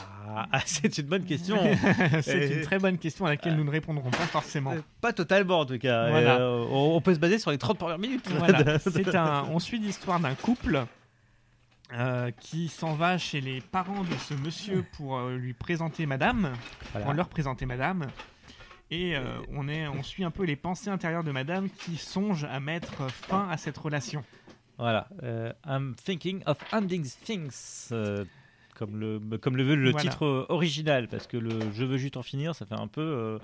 [0.51, 1.57] ah, c'est une bonne question.
[2.21, 4.73] c'est une très bonne question à laquelle nous ne répondrons pas forcément.
[4.73, 6.09] Euh, Pas totalement en tout cas.
[6.09, 6.41] Voilà.
[6.41, 8.27] Euh, on, peut se baser sur les 30 premières minutes.
[8.29, 8.77] Voilà,
[9.13, 10.83] un, on suit l'histoire d'un couple
[11.93, 16.51] euh, qui s'en va chez les parents de ce monsieur pour euh, lui présenter madame,
[16.91, 17.05] Voilà.
[17.05, 18.07] pour leur présenter madame.
[18.91, 19.15] Et
[19.51, 23.09] on, est, on suit un peu les pensées intérieures de madame qui songe à mettre
[23.09, 24.23] fin à cette relation.
[24.77, 25.07] Voilà.
[25.23, 27.87] euh, I'm thinking of ending things.
[27.91, 28.25] euh,
[28.75, 30.09] comme, le, comme le veut le Voilà.
[30.11, 33.01] titre euh, original, parce que le Je veux juste en finir, ça fait un peu
[33.01, 33.39] euh,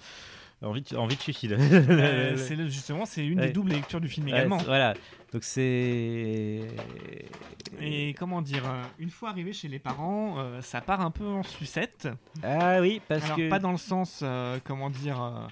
[0.62, 1.58] envie, de, envie de suicide.
[2.38, 3.48] C'est justement, c'est une Ouais.
[3.48, 4.58] des doubles lectures du film également.
[4.58, 4.94] voilà.
[5.32, 6.68] Donc c'est.
[7.80, 8.66] Et comment dire,
[9.00, 12.10] une fois arrivé chez les parents, euh, ça part un peu en sucette.
[12.44, 13.50] Ah oui, parce Alors, que.
[13.50, 15.50] pas dans le sens, euh, comment dire.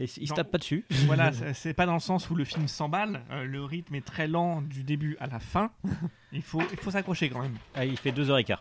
[0.00, 0.84] Il, se tape pas dessus.
[1.06, 3.22] voilà, c'est- pas dans le sens où le film s'emballe.
[3.30, 5.70] euh, le rythme est très lent du début à la fin.
[6.32, 7.56] il faut, il faut s'accrocher quand même.
[7.74, 8.56] Ah, il fait 2h15.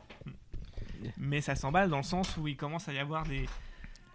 [1.18, 3.46] Mais ça s'emballe dans le sens où il commence à y avoir des,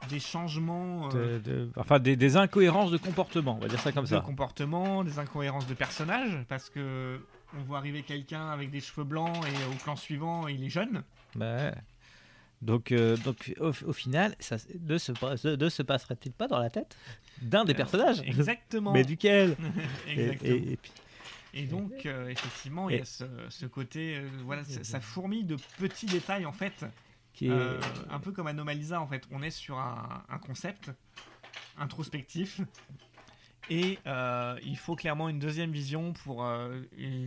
[0.09, 3.93] des changements euh, De- de- enfin, des, des incohérences de comportement, on va dire ça
[3.93, 4.21] comme de ça.
[4.21, 7.21] comportement, des incohérences de personnages, parce que
[7.57, 11.03] on voit arriver quelqu'un avec des cheveux blancs et au plan suivant il est jeune.
[11.37, 11.73] Bah.
[12.63, 15.13] Donc, euh, donc au, au final, ça ne se,
[15.57, 16.97] ne se passerait-il pas dans la tête
[17.43, 18.93] d'un des Euh, personnages Exactement.
[18.93, 19.57] Mais duquel
[20.09, 20.55] Et- Exactement.
[20.55, 20.93] et- et puis-
[21.55, 25.57] Et donc, euh, effectivement, il y a ce, ce côté, euh, voilà, ça, fourmille de
[25.79, 26.87] petits détails en fait,
[27.35, 27.51] Qui est-
[28.11, 29.25] un peu comme Anomalisa en fait.
[29.33, 30.91] On est sur un, un concept
[31.79, 32.61] introspectif
[33.71, 33.99] et
[34.65, 36.47] il faut clairement une deuxième vision pour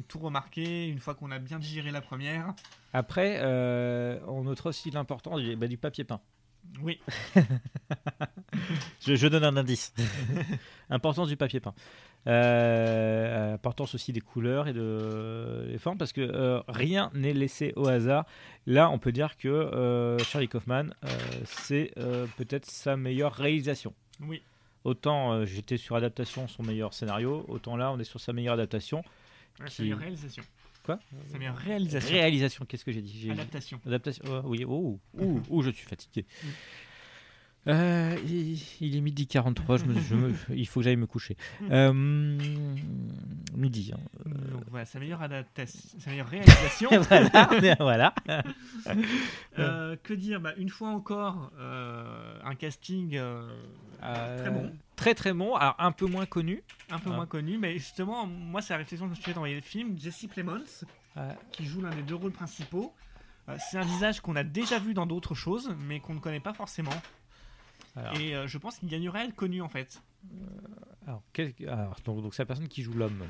[0.07, 2.53] tout remarquer une fois qu'on a bien digéré la première.
[2.94, 4.20] Après, euh,
[4.56, 6.22] on notera aussi l'importance du, bah, du papier peint.
[6.82, 6.99] Oui.
[9.06, 9.94] je, je donne un indice.
[10.90, 11.73] importance du papier peint.
[12.27, 17.73] Euh, importance aussi des couleurs et de des formes parce que euh, rien n'est laissé
[17.76, 18.26] au hasard.
[18.65, 21.07] Là, on peut dire que euh, Charlie Kaufman, euh,
[21.45, 23.94] c'est euh, peut-être sa meilleure réalisation.
[24.22, 24.41] Oui.
[24.86, 28.53] Autant euh, j'étais sur adaptation, son meilleur scénario, autant là, on est sur sa meilleure
[28.56, 29.03] adaptation.
[29.60, 30.44] Ouais, qui- Sa meilleure réalisation.
[30.86, 30.99] Quoi
[31.32, 32.14] Sa meilleure réalisation.
[32.16, 33.80] Réalisation, qu'est-ce que j'ai dit Adaptation.
[33.88, 36.26] Adaptation, oh, oui, oh, oh, oh, je suis fatigué.
[37.68, 41.07] Euh, il, il est midi 43, je me, je me- il faut que j'aille me
[41.07, 41.36] coucher.
[41.72, 43.91] Euh, midi.
[43.95, 43.99] hein.
[44.52, 46.90] Donc voilà, sa meilleure adaptation, sa meilleure réalisation.
[46.91, 48.14] Voilà, voilà.
[49.57, 50.40] Euh, que dire?
[50.41, 53.20] Bah, Une fois encore, un casting
[53.99, 54.72] très bon.
[54.95, 55.55] Très très bon.
[55.55, 56.63] Alors un peu moins connu.
[56.89, 57.15] Un peu Ah.
[57.15, 59.97] moins connu, mais justement, moi, c'est la réflexion que je me suis dans les films.
[59.99, 60.63] Jesse Plemons,
[61.51, 62.93] qui joue l'un des deux rôles principaux.
[63.47, 66.39] Euh, c'est un visage qu'on a déjà vu dans d'autres choses, mais qu'on ne connaît
[66.39, 66.89] pas forcément.
[67.95, 68.17] Alors.
[68.19, 70.01] Et euh, je pense qu'il gagnerait à être connu en fait.
[71.05, 73.23] Alors, quel- alors, donc, donc c'est la personne qui joue l'homme.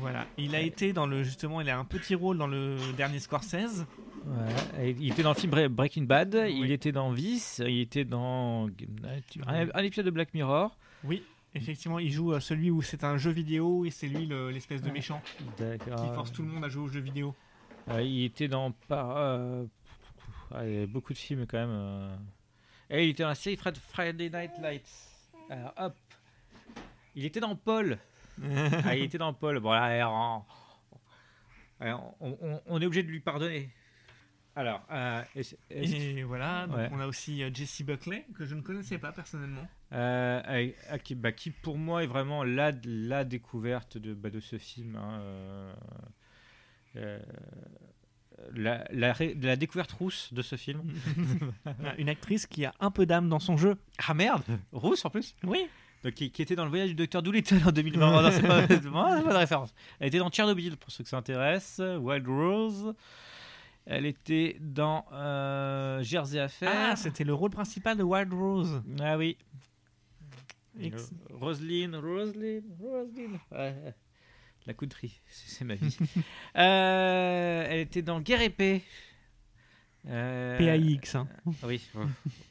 [0.00, 0.26] Voilà.
[0.36, 3.86] Il a été dans le justement, il a un petit rôle dans le dernier Scorsese.
[4.26, 8.04] Ouais, il était dans le film Bre- Breaking Bad, il était dans Vice, il était
[8.04, 8.68] dans
[9.46, 10.76] un épisode de Black Mirror.
[11.04, 11.24] Oui,
[11.54, 14.82] effectivement, il joue euh, celui où c'est un jeu vidéo et c'est lui le- l'espèce
[14.82, 15.20] de méchant
[15.56, 17.34] qui force tout le monde à jouer aux jeux vidéo.
[17.88, 19.64] Euh, il était dans par, euh,
[20.88, 22.18] beaucoup de films quand même.
[22.90, 25.08] Et il était dans la série Fred- Friday Night Lights.
[25.50, 25.96] Alors, hop.
[27.14, 27.98] Il était dans Paul.
[28.84, 29.58] ah, il était dans Paul.
[29.60, 30.08] Bon, là,
[31.80, 33.70] on, on- on est obligé de lui pardonner.
[34.54, 35.22] Alors, euh,
[35.70, 36.88] Et voilà, donc Ouais.
[36.92, 39.66] on a aussi Jesse Buckley que je ne connaissais pas personnellement.
[39.92, 44.40] Euh, ah, qui, bah, qui, pour moi est vraiment la, la découverte de, bah, de
[44.40, 44.96] ce film.
[44.96, 45.74] hein, euh,
[46.96, 47.18] euh,
[48.54, 50.82] la, la, ré- la découverte rousse de ce film.
[51.98, 53.76] Une actrice qui a un peu d'âme dans son jeu.
[54.08, 54.42] Ah merde
[54.72, 55.34] Rousse en plus?
[55.44, 55.66] Oui.
[56.02, 58.18] Donc, qui, qui était dans le voyage du docteur Doolittle en 2020.
[58.18, 59.72] Oh, non, c'est pas, c'est pas de référence.
[60.00, 61.80] Elle était dans Tchernobyl pour ceux que ça intéresse.
[62.00, 62.94] Wild Rose.
[63.86, 65.04] Elle était dans
[66.02, 66.70] Jersey Affair.
[66.74, 68.82] Ah, c'était le rôle principal de Wild Rose.
[69.00, 69.36] Ah oui.
[70.80, 70.90] Euh,
[71.30, 73.38] Roselyne, Roselyne, Roselyne.
[73.50, 73.94] Ouais.
[74.66, 75.96] La country, c'est ma vie.
[76.56, 78.82] Euh, elle était dans Guerre épée.
[80.08, 81.28] Euh, PAIX, hein.
[81.62, 81.88] Oui.
[81.94, 82.04] ouais.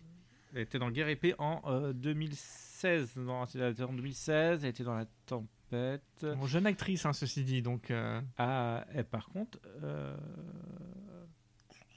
[0.55, 3.15] elle était dans Guerre épée en euh, 2016.
[3.17, 4.63] Non, elle était en 2016.
[4.63, 6.03] Elle était dans La Tempête.
[6.21, 7.91] Bon, jeune actrice, hein, ceci dit, donc.
[7.91, 9.59] euh, Ah, et par contre.
[9.83, 10.15] euh,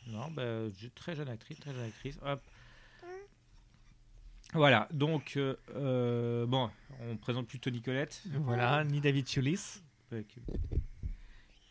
[0.06, 0.44] Non, bah,
[0.94, 2.18] très jeune actrice, très jeune actrice.
[2.24, 2.40] Hop.
[4.54, 6.70] Voilà, donc, euh, euh, bon,
[7.00, 8.22] on présente plutôt Nicolette.
[8.40, 9.82] Voilà, ni David Chulis.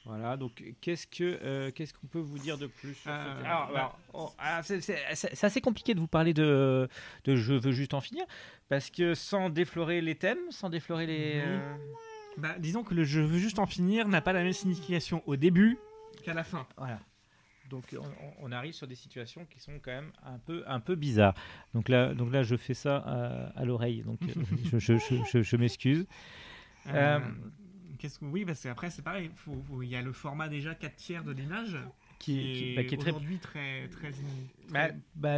[0.06, 3.72] Voilà, donc qu'est-ce que euh, qu'est-ce qu'on peut vous dire de plus sur Euh, Alors,
[3.72, 6.90] bah, alors, oh, ah, c'est- assez compliqué de vous parler de,
[7.24, 8.26] de Je veux juste en finir,
[8.68, 11.42] parce que sans déflorer les thèmes, sans déflorer les...
[11.46, 11.76] Euh,
[12.38, 15.38] Bah, disons que le je veux juste en finir n'a pas la même signification au
[15.38, 15.78] début
[16.24, 16.68] qu'à la fin.
[16.78, 17.00] Voilà.
[17.70, 17.96] Donc
[18.42, 21.34] on, arrive sur des situations qui sont quand même un peu, un peu bizarres.
[21.74, 24.28] Donc là, donc là je fais ça à, à l'oreille, donc euh,
[24.74, 26.06] je, je, je, je- je m'excuse.
[26.88, 27.20] Euh, Euh,
[28.00, 29.32] Qu'est-ce que oui, parce qu'après c'est pareil.
[29.36, 31.78] faut- faut- Il y a le format déjà 4 tiers de l'image
[32.20, 34.12] Qui- est, bah, qui est très- aujourd'hui très très,
[34.70, 35.38] Bah, très- bah,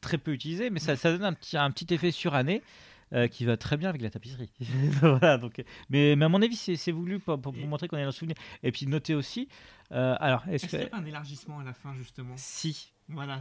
[0.00, 2.62] très peu utilisé, mais ça, ça donne un petit, un petit effet suranné
[3.12, 4.50] euh, qui va très bien avec la tapisserie.
[5.00, 8.00] voilà, donc, mais, mais à mon avis, c'est voulu pour, pour- pour montrer qu'on est
[8.02, 8.36] dans le souvenir.
[8.62, 9.48] Et puis notez aussi,
[9.92, 12.34] euh, alors, est-ce qu'il n'y a pas un élargissement à la fin justement?
[12.36, 12.92] Si.
[13.12, 13.40] Voilà,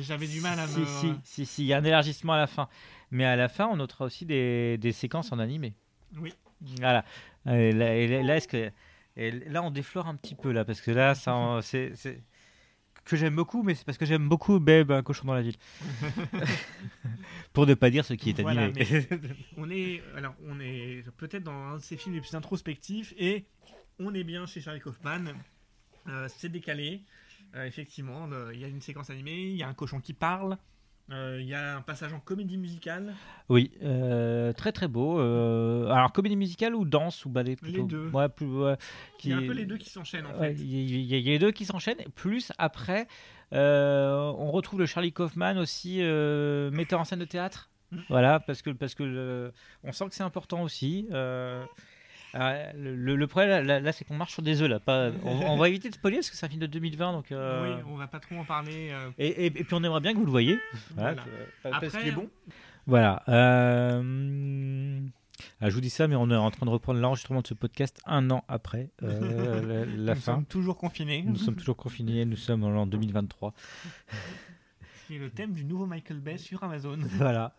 [0.00, 0.86] j'avais du mal à si, me.
[0.86, 2.68] si, si, si, il y a un élargissement à la fin.
[3.10, 5.74] Mais à la fin, on notera aussi des, des séquences en animé.
[6.16, 6.32] Oui.
[6.78, 7.04] Voilà.
[7.46, 8.70] Et là, est-ce que,
[9.16, 11.92] et là, on déflore un petit peu là, parce que là, ça, c'est-
[13.10, 15.56] que j'aime beaucoup, mais c'est parce que j'aime beaucoup Babe, un cochon dans la ville.
[17.52, 18.86] Pour ne pas dire ce qui est Voilà, animé.
[19.56, 23.44] on est alors on est peut-être dans un de ses films les plus introspectifs et
[23.98, 25.34] on est bien chez Charlie Kaufman.
[26.08, 27.02] Euh, c'est décalé.
[27.56, 30.12] Euh, effectivement, le- il y a une séquence animée, il y a un cochon qui
[30.14, 30.56] parle,
[31.12, 33.14] euh, il y a un passage en comédie musicale.
[33.48, 35.18] Oui, euh, très très beau.
[35.20, 37.84] euh, alors comédie musicale ou danse ou ballet plutôt?
[37.84, 38.08] Deux.
[38.10, 38.76] Ouais, plus, ouais,
[39.24, 40.60] Il y a un peu les deux qui s'enchaînent en Ouais, fait.
[40.62, 42.02] Il y, a- il y a les deux qui s'enchaînent.
[42.14, 43.06] Plus après,
[43.52, 45.98] on retrouve le Charlie Kaufman aussi
[46.72, 47.68] metteur en scène de théâtre.
[47.92, 47.98] Mm.
[48.08, 51.08] Voilà, parce que parce que on sent que c'est important aussi.
[52.34, 54.78] Euh, alors, le, le- problème là, là, c'est qu'on marche sur des œufs là.
[54.80, 57.32] Pas, on, on va éviter de spoiler parce que c'est un film de 2020 donc.
[57.32, 58.90] euh, Oui, on va pas trop en parler.
[58.92, 60.58] euh, et, et- et puis on aimerait bien que vous le voyez.
[60.94, 61.22] Voilà, Voilà.
[61.28, 62.28] euh, parce Après, qu'il est bon.
[62.86, 63.22] Voilà.
[63.26, 64.00] ah,
[65.68, 68.00] je vous dis ça, mais on est en train de reprendre l'enregistrement de ce podcast
[68.06, 69.08] un an après la,
[69.86, 70.34] la Nous fin.
[70.34, 71.22] sommes toujours confinés.
[71.22, 72.24] Nous sommes toujours confinés.
[72.24, 73.54] Nous sommes en 2023.
[75.06, 76.98] qui est le thème du nouveau Michael Bay sur Amazon.
[77.16, 77.54] voilà.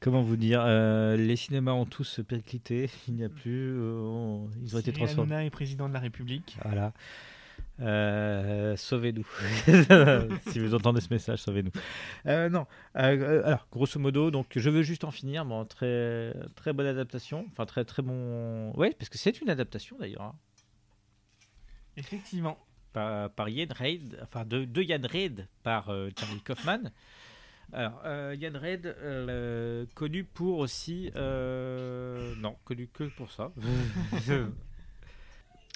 [0.00, 2.90] Comment vous dire euh, Les cinémas ont tous périclité.
[3.08, 3.72] Il n'y a plus.
[3.78, 5.32] euh, on- ils ont été transformés.
[5.34, 6.56] Hanouna est président de la République.
[6.64, 6.92] Voilà.
[7.80, 9.26] Euh, sauvez-nous.
[10.50, 11.70] si vous entendez ce message, sauvez-nous.
[12.26, 12.66] Euh, non.
[12.96, 15.44] Euh, alors, grosso modo, donc je veux juste en finir.
[15.46, 17.46] Bon, très très bonne adaptation.
[17.52, 18.70] Enfin, très très bon.
[18.76, 20.22] Ouais, parce que c'est une adaptation d'ailleurs.
[20.22, 20.34] hein.
[21.96, 22.58] Effectivement.
[22.92, 25.86] Par, par Ian Reid, enfin de, de Ian Reid par
[26.18, 26.90] Charlie Kaufman.
[27.72, 31.10] Alors, euh, Ian Reid, euh, connu pour aussi.
[31.16, 33.52] euh, non, connu que pour ça.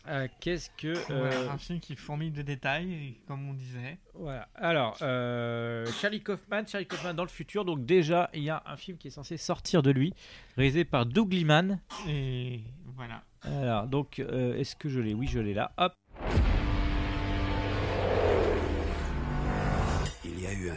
[0.07, 0.93] Euh, Qu'est-ce que.
[1.11, 3.97] Voilà, un film qui fourmille de détails, comme on disait.
[4.13, 4.51] Voilà.
[4.55, 7.65] Alors, Charlie Kaufman, Charlie Kaufman dans le futur.
[7.65, 10.13] Donc déjà, il y a un film qui est censé sortir de lui,
[10.59, 11.81] réalisé par Doug Liman.
[12.07, 12.61] Et
[12.95, 13.23] voilà.
[13.41, 15.15] Alors, donc, est-ce que je l'ai?
[15.15, 15.73] Oui, je l'ai là.
[15.79, 15.95] Hop.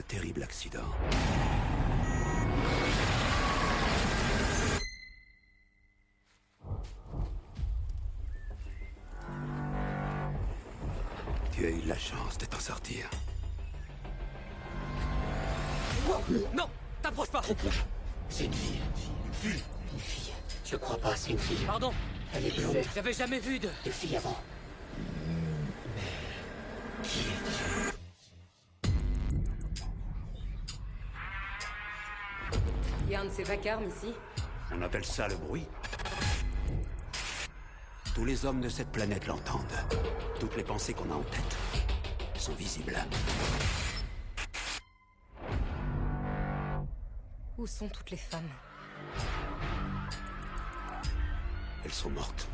[0.08, 0.80] Terrible accident.
[11.52, 13.10] Tu as eu la chance de t'en sortir.
[16.54, 16.66] Non
[17.02, 17.42] T'approches pas
[18.30, 18.80] C'est une fille.
[19.28, 19.64] Une fille
[19.94, 20.34] Une fille.
[20.66, 21.66] Je crois pas, c'est une fille.
[21.66, 21.92] Pardon
[22.34, 22.78] Elle est blonde.
[22.94, 23.70] J'avais jamais vu de...
[23.86, 24.38] De fille avant.
[33.08, 34.14] Il y a un de ces vacarmes ici.
[34.70, 35.66] On appelle ça le bruit.
[38.14, 39.64] Tous les hommes de cette planète l'entendent.
[40.42, 41.58] Toutes les pensées qu'on a en tête
[42.36, 42.98] sont visibles.
[47.58, 48.50] Où sont toutes les femmes?
[51.86, 52.50] Elles sont mortes.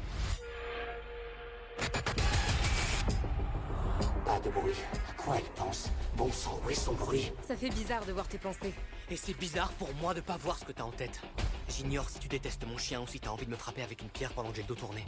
[4.23, 4.75] Pas de bruit.
[5.09, 7.31] À quoi elle pense Bon sang, où est son bruit?
[7.47, 8.73] Ça fait bizarre de voir tes pensées.
[9.09, 11.21] Et c'est bizarre pour moi de pas voir ce que t'as en tête.
[11.69, 14.09] J'ignore si tu détestes mon chien ou si t'as envie de me frapper avec une
[14.09, 15.05] pierre pendant que j'ai le dos tourné.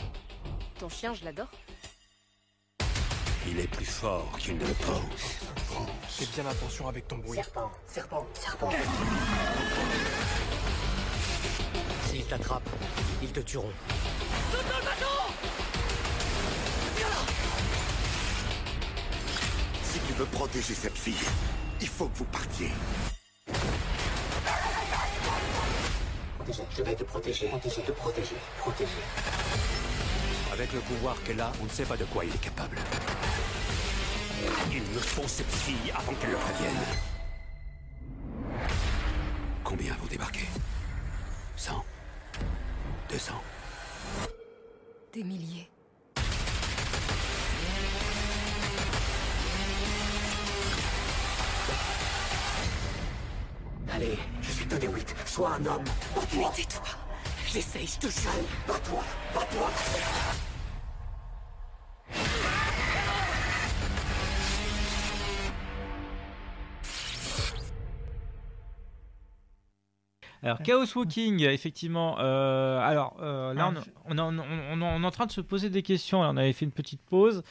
[0.80, 1.50] Ton chien, je l'adore.
[3.48, 5.40] Il est plus fort qu'il ne le pense.
[6.08, 7.36] Fais bien attention avec ton bruit.
[7.36, 8.70] Serpent, serpent, serpent.
[12.08, 12.70] S'ils t'attrapent,
[13.22, 13.74] ils te tueront.
[19.84, 21.14] Si tu veux protéger cette fille,
[21.82, 22.72] il faut que vous partiez.
[26.46, 27.48] Protéger, je vais te protéger.
[27.48, 28.36] Protéger, te protéger.
[28.60, 28.92] Protéger.
[30.54, 32.78] Avec le pouvoir qu'elle a, on ne sait pas de quoi il est capable.
[34.72, 36.84] Il me faut cette fille avant qu'elle le revienne.
[39.64, 40.46] Combien vous débarquez?
[41.56, 41.84] 100
[43.10, 43.34] 200
[45.14, 45.68] Des milliers.
[53.92, 55.16] Allez, je suis donné 8.
[55.26, 55.84] Sois un homme.
[56.36, 56.52] Bats-toi.
[56.52, 56.84] Mais tais-toi.
[57.48, 58.32] J'essaye, je te jure.
[58.68, 59.04] Bats-toi.
[59.34, 59.70] Bats-toi.
[70.44, 72.18] Alors, Chaos Walking, effectivement.
[72.20, 75.42] euh, alors, euh, là, Ah, on, on, on- on- on est en train de se
[75.42, 76.22] poser des questions.
[76.22, 77.42] Là, on avait fait une petite pause.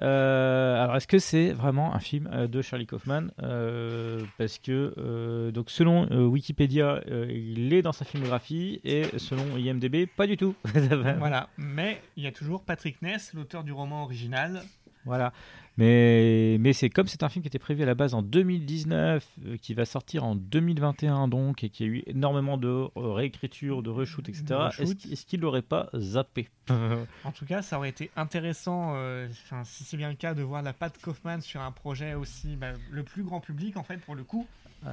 [0.00, 4.94] Euh, alors, est-ce que c'est vraiment un film euh, de Charlie Kaufman Euh, Parce que,
[4.96, 10.54] euh, donc, selon Wikipédia, il est dans sa filmographie et selon IMDb, pas du tout.
[11.18, 11.48] Voilà.
[11.58, 14.62] Mais il y a toujours Patrick Ness, l'auteur du roman original.
[15.04, 15.32] Voilà.
[15.78, 19.26] Mais, mais c'est comme c'est un film qui était prévu à la base en 2019,
[19.46, 23.82] euh, qui va sortir en 2021 donc, et qui a eu énormément de euh, réécriture,
[23.82, 24.44] de reshoot, etc.
[24.78, 26.50] Est-ce qu'il- est-ce qu'il l'aurait pas zappé
[27.24, 29.28] En tout cas, ça aurait été intéressant, euh,
[29.64, 32.72] si c'est bien le cas, de voir la patte Kaufman sur un projet aussi bah,
[32.90, 34.46] le plus grand public, en fait, pour le coup.
[34.84, 34.92] Ouais.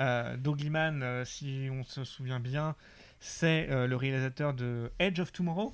[0.00, 2.74] Euh, Doug Liman, euh, si on se souvient bien,
[3.20, 5.72] c'est le réalisateur de Edge of Tomorrow.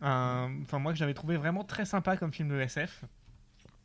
[0.00, 3.04] Enfin, moi, que j'avais trouvé vraiment très sympa comme film de SF.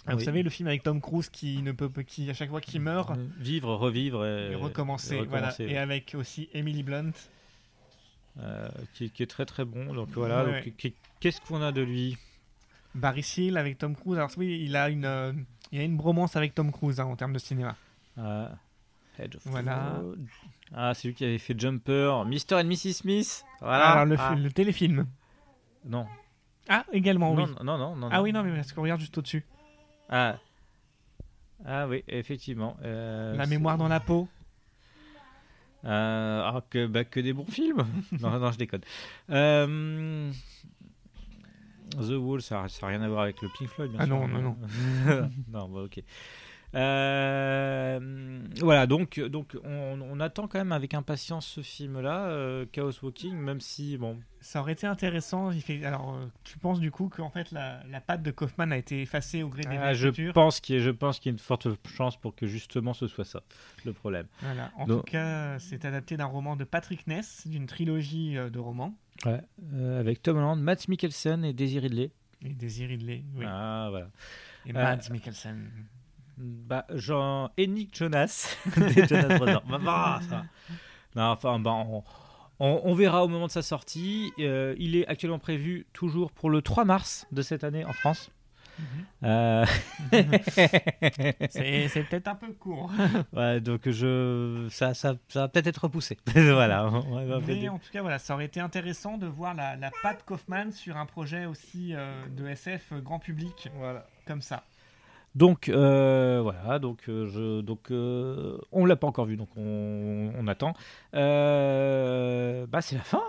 [0.07, 0.25] Ah, Vous Oui.
[0.25, 3.11] savez, le film avec Tom Cruise qui ne peut, qui à chaque fois qu'il meurt,
[3.39, 5.15] Vivre, revivre et, et recommencer.
[5.17, 5.53] et voilà.
[5.59, 7.11] Et avec aussi Emily Blunt.
[8.39, 9.93] Euh, qui, qui est très très bon.
[9.93, 10.43] Donc voilà.
[10.45, 10.73] Ouais,
[11.19, 12.17] Qu'est-ce qu'on a de lui?
[12.93, 14.17] Barry Seal avec Tom Cruise.
[14.17, 15.31] Alors oui, il a une, euh,
[15.71, 17.75] il a une bromance avec Tom Cruise hein, en termes de cinéma.
[18.17, 18.51] Ah,
[19.17, 20.01] Edge of Voilà.
[20.73, 22.55] Ah, c'est lui qui avait fait Jumper, Mr.
[22.55, 22.93] and Mrs.
[22.93, 23.45] Smith.
[23.61, 23.91] Voilà.
[23.91, 24.35] Alors le, Ah.
[24.35, 25.07] le téléfilm.
[25.85, 26.05] Non.
[26.67, 27.51] Ah, également, non, oui.
[27.63, 28.09] Non, non, non.
[28.11, 28.23] Ah non.
[28.23, 29.45] oui, non, mais parce qu'on regarde juste au-dessus.
[30.09, 30.37] Ah.
[31.65, 32.77] Ah oui, effectivement.
[32.83, 34.27] Euh, La mémoire dans la peau.
[35.85, 37.85] Euh, alors que, bah, que des bons films.
[38.19, 38.81] non, non, je déconne.
[39.29, 40.31] Euh,
[41.91, 44.15] The Wall, ça n'a rien à voir avec le Pink Floyd, bien Ah sûr.
[44.15, 44.57] non, non, non.
[45.47, 46.03] non, bah, ok.
[46.73, 52.91] Euh, voilà, donc, donc on, on attend quand même avec impatience ce film-là, euh, Chaos
[53.03, 55.51] Walking, même si, bon, Ça aurait été intéressant.
[55.51, 55.83] Il fait...
[55.85, 59.01] Alors, euh, tu penses du coup qu'en fait la, la patte de Kaufman a été
[59.01, 61.35] effacée au gré des ah, je pense qu'il y, a- je pense qu'il y a
[61.35, 63.41] une forte chance pour que justement ce soit ça,
[63.85, 64.27] le problème.
[64.41, 64.71] Voilà.
[64.77, 68.93] En Donc- tout cas, c'est adapté d'un roman de Patrick Ness, d'une trilogie de romans.
[69.25, 69.41] Ouais,
[69.73, 72.11] euh, avec Tom Holland, Matt Mikkelsen et Daisy Ridley.
[72.41, 73.45] Et Daisy Ridley, oui.
[73.47, 74.09] Ah, voilà.
[74.65, 75.69] Et Mads Mikkelsen.
[76.37, 79.63] Bah, Jean Nick Jonas des Jonas Brothers.
[79.69, 80.43] Bah, bah, ça.
[81.15, 82.03] Non, enfin, bah, on-
[82.59, 84.31] On, on verra au moment de sa sortie.
[84.39, 88.31] Euh, il est actuellement prévu toujours pour le 3 mars de cette année en France.
[89.23, 89.65] Euh,
[91.49, 92.91] C'est peut-être un peu court.
[93.33, 96.17] ouais, donc je, ça, ça, ça va peut-être être repoussé.
[96.33, 96.87] voilà.
[96.89, 99.91] on va Mais en tout cas, voilà, ça aurait été intéressant de voir la, la
[100.01, 103.69] patte Kaufman sur un projet aussi euh, de SF grand public.
[103.77, 104.07] Voilà.
[104.27, 104.63] Comme ça.
[105.35, 110.31] Donc euh, voilà, donc euh, je, donc euh, on l'a pas encore vu, donc on,
[110.37, 110.73] on attend.
[111.13, 113.21] Euh, bah c'est la fin.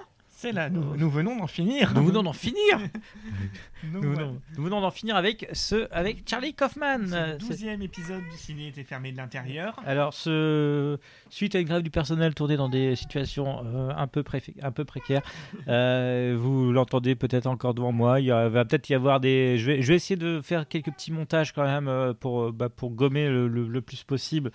[0.47, 1.93] C'est là, nous, nous venons d'en finir.
[1.95, 2.79] Nous venons d'en finir.
[3.93, 4.17] Nous, voilà.
[4.25, 7.13] venons, nous venons d'en finir avec ce, avec Charlie Kaufman.
[7.13, 9.79] Euh, Ce c'est- douzième épisode du ciné était fermé de l'intérieur.
[9.85, 10.99] Alors, ce...
[11.31, 14.73] suite à une grève du personnel tournée dans des situations euh, un, peu pré- un
[14.73, 15.23] peu précaires,
[15.69, 18.19] euh, vous l'entendez peut-être encore devant moi.
[18.21, 19.59] Il va peut-être y avoir des.
[19.59, 22.53] Je vais, je vais essayer de faire quelques petits montages quand même euh, pour, euh,
[22.53, 24.51] bah, pour gommer le, le- le plus possible.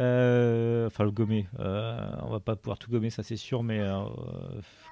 [0.00, 1.46] Euh, enfin, le gommer.
[1.58, 4.02] Euh, on va pas pouvoir tout gommer, ça c'est sûr, mais euh,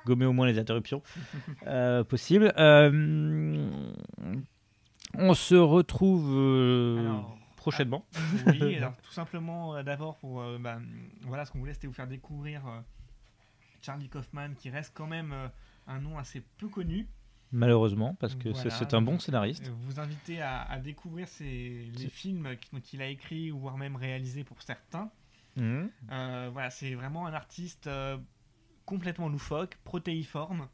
[0.07, 1.03] gommer au moins les interruptions
[1.67, 2.53] euh, possibles.
[2.59, 3.69] Euh,
[5.15, 6.29] on se retrouve
[7.57, 8.07] prochainement.
[8.47, 10.79] Oui, alors tout simplement, d'abord, pour euh, bah,
[11.23, 12.81] voilà, ce qu'on voulait, c'était vous faire découvrir euh,
[13.83, 15.49] Charlie Kaufman, qui reste quand même euh,
[15.87, 17.07] un nom assez peu connu.
[17.53, 18.71] Malheureusement, parce que c'est- Voilà.
[18.71, 19.69] c'est un bon scénariste.
[19.69, 24.45] Euh, Vous inviter à, à découvrir les films qu'il a écrits, ou voire même réalisés
[24.45, 25.11] pour certains.
[25.57, 25.91] Mhm.
[26.13, 28.17] Euh, voilà, c'est vraiment un artiste euh,
[28.85, 30.69] complètement loufoque, protéiforme.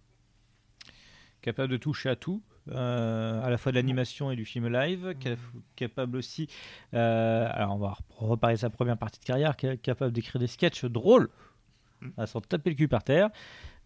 [1.42, 5.14] capable de toucher à tout, euh, à la fois de l'animation et du film live,
[5.22, 5.36] ca-
[5.76, 6.48] capable aussi,
[6.92, 10.46] alors on va rep- reparler de sa première partie de carrière, ca- capable d'écrire des
[10.46, 11.28] sketchs drôles
[12.16, 13.28] à s'en taper le cul par terre,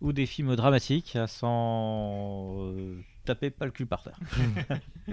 [0.00, 4.18] ou des films dramatiques s'en euh, taper pas le cul par terre.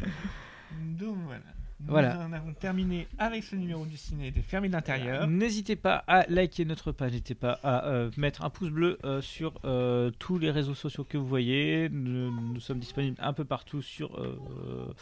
[0.99, 1.41] Donc voilà.
[1.81, 2.19] Nous Voilà.
[2.19, 5.27] en avons terminé avec ce numéro du ciné des fermés de l'intérieur.
[5.27, 9.21] N'hésitez pas à liker notre page, n'hésitez pas à euh, mettre un pouce bleu euh,
[9.21, 11.89] sur euh, tous les réseaux sociaux que vous voyez.
[11.89, 14.17] Nous, nous sommes disponibles un peu partout sur.
[14.17, 14.93] euh,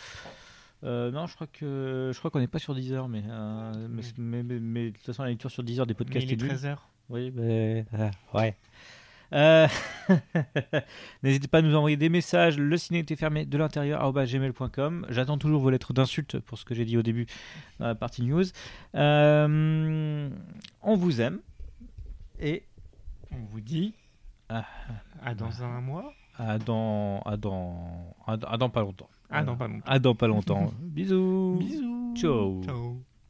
[0.84, 4.02] euh, non, je crois que je crois qu'on n'est pas sur Deezer, mais, euh, mais,
[4.18, 6.42] mais, mais- mais de toute façon la lecture sur Deezer des podcasts Mais il est
[6.42, 6.48] nul.
[6.50, 6.90] 13 heures.
[7.10, 8.58] Oui, ben ah, ouais.
[9.34, 9.68] Euh,
[11.24, 12.58] N'hésitez pas à nous envoyer des messages.
[12.58, 15.06] Le ciné était fermé de l'intérieur gmail.com.
[15.10, 17.26] J'attends toujours vos lettres d'insultes pour ce que j'ai dit au début
[17.80, 18.44] dans la partie news.
[18.96, 20.30] Euh,
[20.82, 21.40] on vous aime
[22.40, 22.64] et
[23.32, 23.94] on vous dit
[24.50, 26.14] à, dans un mois.
[26.38, 29.10] À dans, à dans, à, dans- pas longtemps.
[29.30, 29.86] À dans pas longtemps.
[29.92, 30.72] À dans pas longtemps.
[30.82, 31.58] Bisous.
[31.60, 32.14] Bisous.
[32.16, 32.64] Ciao.
[32.64, 33.04] Ciao.